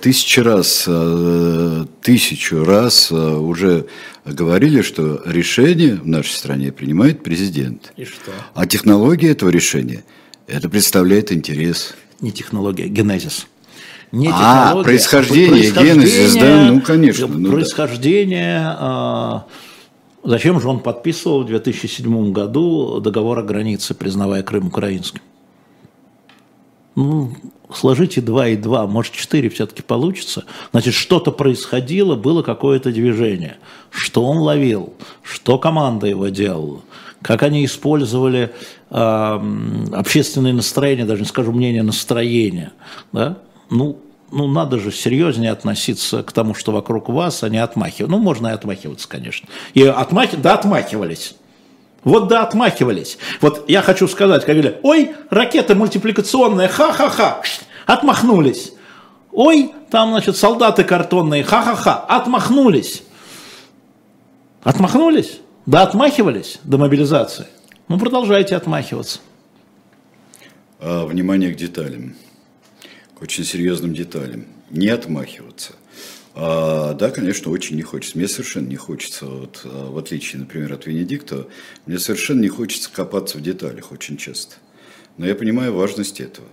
[0.00, 3.86] тысячу раз, э, тысячу раз э, уже
[4.24, 7.92] говорили, что решение в нашей стране принимает президент.
[7.96, 8.32] И что?
[8.54, 10.02] А технология этого решения,
[10.46, 11.94] это представляет интерес.
[12.20, 13.46] Не технология, генезис.
[14.12, 17.26] Не а, происхождение, происхождение, генезис, да, ну, конечно.
[17.28, 19.46] Ну, происхождение, да.
[20.24, 25.20] зачем же он подписывал в 2007 году договор о границе, признавая Крым украинским?
[26.96, 27.32] Ну,
[27.72, 30.44] сложите 2 и 2, может 4 все-таки получится.
[30.72, 33.58] Значит, что-то происходило, было какое-то движение.
[33.90, 34.92] Что он ловил,
[35.22, 36.80] что команда его делала,
[37.22, 38.52] как они использовали
[38.90, 39.40] э,
[39.92, 42.72] общественное настроение, даже не скажу мнение, настроение.
[43.12, 43.38] Да?
[43.70, 43.98] Ну,
[44.32, 48.10] ну, надо же серьезнее относиться к тому, что вокруг вас, а не отмахиваться.
[48.10, 49.48] Ну, можно и отмахиваться, конечно.
[49.74, 50.36] И отмахи...
[50.36, 51.34] да, отмахивались.
[52.04, 53.18] Вот да, отмахивались.
[53.40, 57.42] Вот я хочу сказать, как говорили, ой, ракета мультипликационная, ха-ха-ха,
[57.86, 58.72] отмахнулись.
[59.32, 63.02] Ой, там, значит, солдаты картонные, ха-ха-ха, отмахнулись.
[64.62, 65.40] Отмахнулись?
[65.66, 67.46] Да, отмахивались до мобилизации.
[67.88, 69.20] Ну, продолжайте отмахиваться.
[70.78, 72.14] А, внимание к деталям,
[73.20, 74.46] очень серьезным деталям.
[74.70, 75.72] Не отмахиваться.
[76.34, 78.16] А, да, конечно, очень не хочется.
[78.16, 81.46] Мне совершенно не хочется, вот, а, в отличие, например, от Венедикта,
[81.86, 84.56] мне совершенно не хочется копаться в деталях очень часто.
[85.16, 86.48] Но я понимаю важность этого.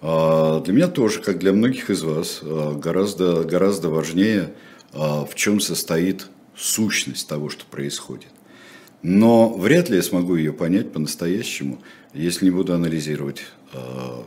[0.00, 4.54] А, для меня тоже, как для многих из вас, а, гораздо, гораздо важнее,
[4.92, 8.28] а, в чем состоит сущность того, что происходит.
[9.02, 11.80] Но вряд ли я смогу ее понять по-настоящему,
[12.14, 14.24] если не буду анализировать а,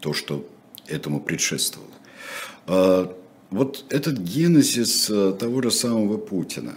[0.00, 0.46] то, что
[0.92, 1.90] этому предшествовало.
[2.66, 3.14] А,
[3.52, 6.72] вот этот генезис э, того же самого Путина,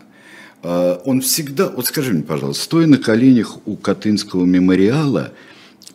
[0.62, 5.32] э, он всегда, вот скажи мне, пожалуйста, стоя на коленях у Катынского мемориала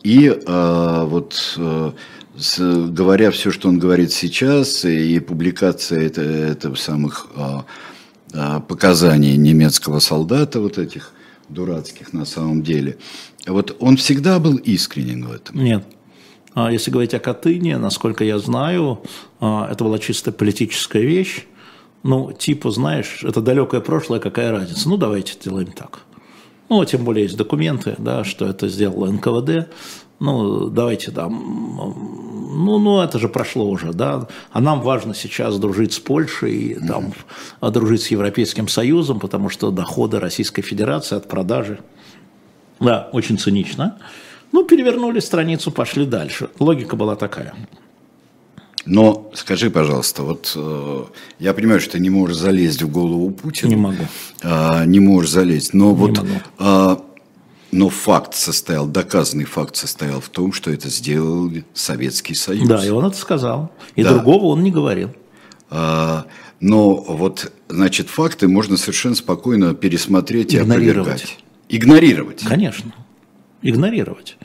[0.02, 1.58] и э, вот
[2.56, 7.26] говоря все, что он говорит сейчас, и публикация это, это самых
[8.68, 11.12] показаний немецкого солдата, вот этих
[11.50, 12.96] дурацких на самом деле,
[13.46, 15.62] вот он всегда был искренен в этом?
[15.62, 15.84] Нет.
[16.54, 19.00] А если говорить о Катыни, насколько я знаю,
[19.40, 21.46] а, это была чисто политическая вещь.
[22.02, 24.88] Ну, типа, знаешь, это далекое прошлое, какая разница?
[24.88, 26.00] Ну, давайте сделаем так.
[26.68, 29.68] Ну, тем более есть документы, да, что это сделало НКВД.
[30.18, 31.32] Ну, давайте там,
[32.52, 34.28] ну, ну, это же прошло уже, да.
[34.50, 37.12] А нам важно сейчас дружить с Польшей, там,
[37.60, 37.70] mm-hmm.
[37.70, 41.80] дружить с Европейским Союзом, потому что доходы Российской Федерации от продажи,
[42.80, 43.98] да, очень цинично.
[44.52, 46.50] Ну, перевернули страницу, пошли дальше.
[46.58, 47.54] Логика была такая.
[48.86, 51.04] Но скажи, пожалуйста, вот э,
[51.38, 53.68] я понимаю, что ты не можешь залезть в голову Путина.
[53.68, 54.04] Не могу.
[54.42, 55.74] Э, не можешь залезть.
[55.74, 56.18] Но не вот
[56.58, 56.96] э,
[57.72, 62.66] но факт состоял, доказанный факт состоял в том, что это сделал Советский Союз.
[62.66, 63.70] Да, и он это сказал.
[63.94, 64.14] И да.
[64.14, 65.10] другого он не говорил.
[65.68, 66.26] А,
[66.58, 71.38] но вот, значит, факты можно совершенно спокойно пересмотреть и опровергать.
[71.68, 72.42] Игнорировать.
[72.42, 72.92] Конечно
[73.62, 74.36] игнорировать.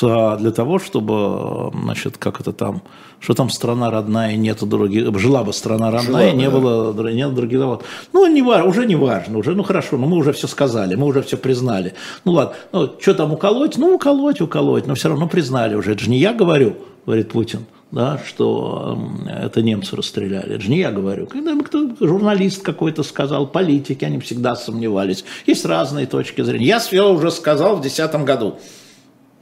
[0.00, 2.82] Для того, чтобы, значит, как это там,
[3.20, 6.58] что там страна родная, нету других, жила бы страна родная, жила, не да.
[6.58, 7.86] было, нет других заводов.
[8.12, 11.22] Ну, не уже не важно, уже, ну хорошо, ну мы уже все сказали, мы уже
[11.22, 11.94] все признали.
[12.24, 13.78] Ну ладно, ну что там уколоть?
[13.78, 15.92] Ну уколоть, уколоть, но все равно признали уже.
[15.92, 16.76] Это же не я говорю,
[17.06, 20.54] говорит Путин да, что это немцы расстреляли.
[20.54, 21.26] Это же не я говорю.
[21.26, 25.24] Когда кто, журналист какой-то сказал, политики, они всегда сомневались.
[25.46, 26.66] Есть разные точки зрения.
[26.66, 28.58] Я все уже сказал в 2010 году.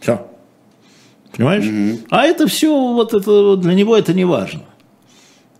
[0.01, 0.27] Все.
[1.35, 1.65] Понимаешь?
[1.65, 2.07] Mm-hmm.
[2.11, 4.61] А это все, вот это, для него это не важно.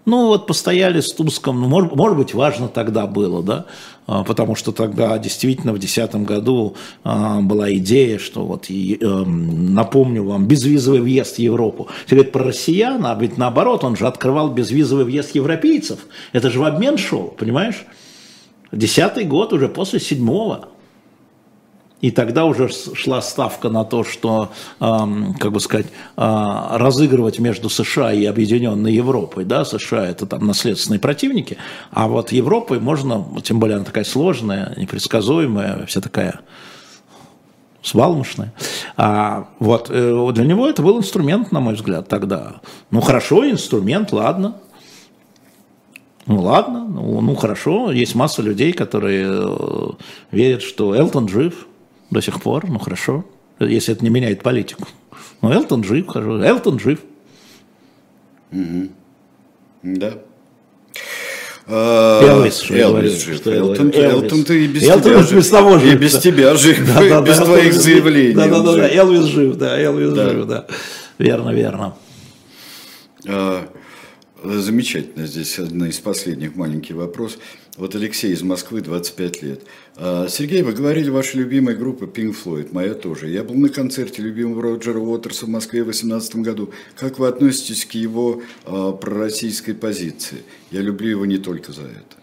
[0.05, 3.67] Ну вот постояли с Туском, ну, может, может быть, важно тогда было, да,
[4.09, 6.75] а, потому что тогда действительно в 2010 году
[7.05, 11.87] а, была идея, что вот, эм, напомню вам, безвизовый въезд в Европу.
[12.07, 16.01] Все говорят про россиян, а ведь наоборот, он же открывал безвизовый въезд европейцев.
[16.33, 17.85] Это же в обмен шел, понимаешь?
[18.73, 20.69] Десятый год уже после седьмого.
[22.03, 24.51] И тогда уже шла ставка на то, что,
[24.81, 29.45] как бы сказать, а, разыгрывать между США и Объединенной Европой.
[29.45, 31.57] Да, США это там наследственные противники,
[31.93, 36.41] а вот Европой можно, тем более она такая сложная, непредсказуемая, вся такая
[37.83, 38.53] свалмошная.
[38.97, 42.61] А, вот, э, для него это был инструмент, на мой взгляд, тогда.
[42.91, 44.57] Ну, хорошо, инструмент, ладно.
[46.27, 49.89] Ну ладно, ну, ну хорошо, есть масса людей, которые э,
[50.31, 51.67] верят, что Элтон жив,
[52.13, 53.25] до сих пор, ну хорошо,
[53.59, 54.87] если это не меняет политику.
[55.41, 57.01] Ну, Элтон жив, хорошо, Элтон жив.
[58.53, 58.89] Угу.
[59.83, 60.19] Да.
[61.67, 63.47] Элвис, что Элвис жив.
[63.47, 64.25] Элтон, Элвис.
[64.25, 65.39] Элтон, ты и без Элтон тебя жив.
[65.39, 66.21] без того И жив, без да.
[66.21, 68.35] тебя жив, Да, да, без да, твоих заявлений.
[68.35, 68.97] Да, да, да, да, жив.
[68.97, 70.29] Элвис жив, да, Элвис Да.
[70.29, 70.67] жив, да.
[71.19, 71.95] Верно, верно.
[73.27, 73.67] А,
[74.45, 77.39] Замечательно, здесь один из последних маленький вопрос.
[77.79, 79.63] Вот Алексей из Москвы, 25 лет.
[79.97, 83.31] А, Сергей, вы говорили, ваша любимая группа Pink Floyd, моя тоже.
[83.31, 86.71] Я был на концерте любимого Роджера Уотерса в Москве в 2018 году.
[86.97, 90.43] Как вы относитесь к его а, пророссийской позиции?
[90.71, 92.23] Я люблю его не только за это.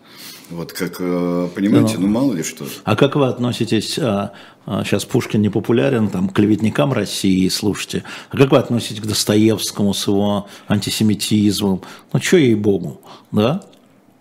[0.52, 2.02] Вот как, э, понимаете, Ну.
[2.02, 2.66] ну мало ли что.
[2.84, 4.34] А как вы относитесь, а,
[4.66, 9.06] а, сейчас Пушкин не популярен, там, к клеветникам России, слушайте, а как вы относитесь к
[9.06, 11.82] Достоевскому с его антисемитизмом?
[12.14, 13.02] Ну, что ей-богу,
[13.32, 13.62] да?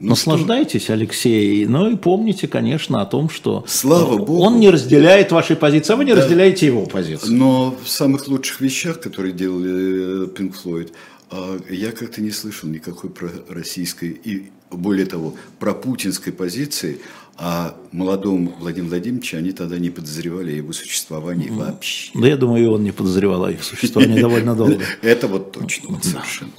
[0.01, 4.39] Наслаждайтесь, Алексей, ну и помните, конечно, о том, что Слава э, Богу.
[4.39, 6.21] он не разделяет вашей позиции, а вы не Да.
[6.21, 7.35] разделяете его позицию.
[7.35, 10.93] Но в самых лучших вещах, которые делали Pink Floyd,
[11.31, 17.01] а, я как-то не слышал никакой про российской и, более того, про путинской позиции,
[17.37, 22.11] а молодом Владимире Владимировиче они тогда не подозревали о его существовании вообще.
[22.15, 24.79] Да я думаю, и он не подозревал о их существовании довольно долго.
[25.03, 26.51] Это вот точно, вот совершенно.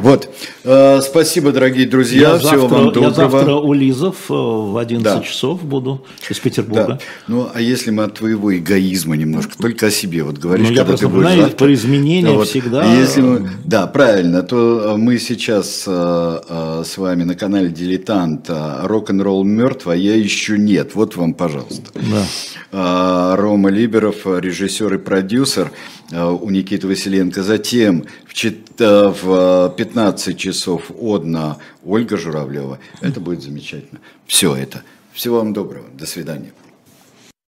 [0.00, 0.28] Вот,
[0.64, 3.14] э, спасибо, дорогие друзья, Я всего вам я доброго.
[3.14, 5.20] завтра у Лизов э, в 11 Да.
[5.22, 6.38] часов буду из.
[6.38, 6.98] Петербурга.
[7.28, 10.84] Ну, а если мы от твоего эгоизма немножко, только о себе вот говоришь, Ну, я
[10.84, 16.82] когда ты будешь про изменения всегда- мы- да, правильно, то э, мы сейчас э, э,
[16.84, 20.94] с вами на канале «Дилетант» э, «Рок-н-ролл мертв», а я еще нет.
[20.94, 21.90] Вот вам, пожалуйста.
[21.94, 22.24] Да.
[22.72, 25.70] А, Рома Либеров, режиссер и продюсер
[26.10, 27.42] э, у Никиты Василенко.
[27.42, 32.78] Затем в, чет- э, в э, 15 часов одна Ольга Журавлева.
[33.00, 34.00] Это будет замечательно.
[34.26, 34.82] Все это.
[35.12, 35.84] Всего вам доброго.
[35.92, 36.52] До свидания.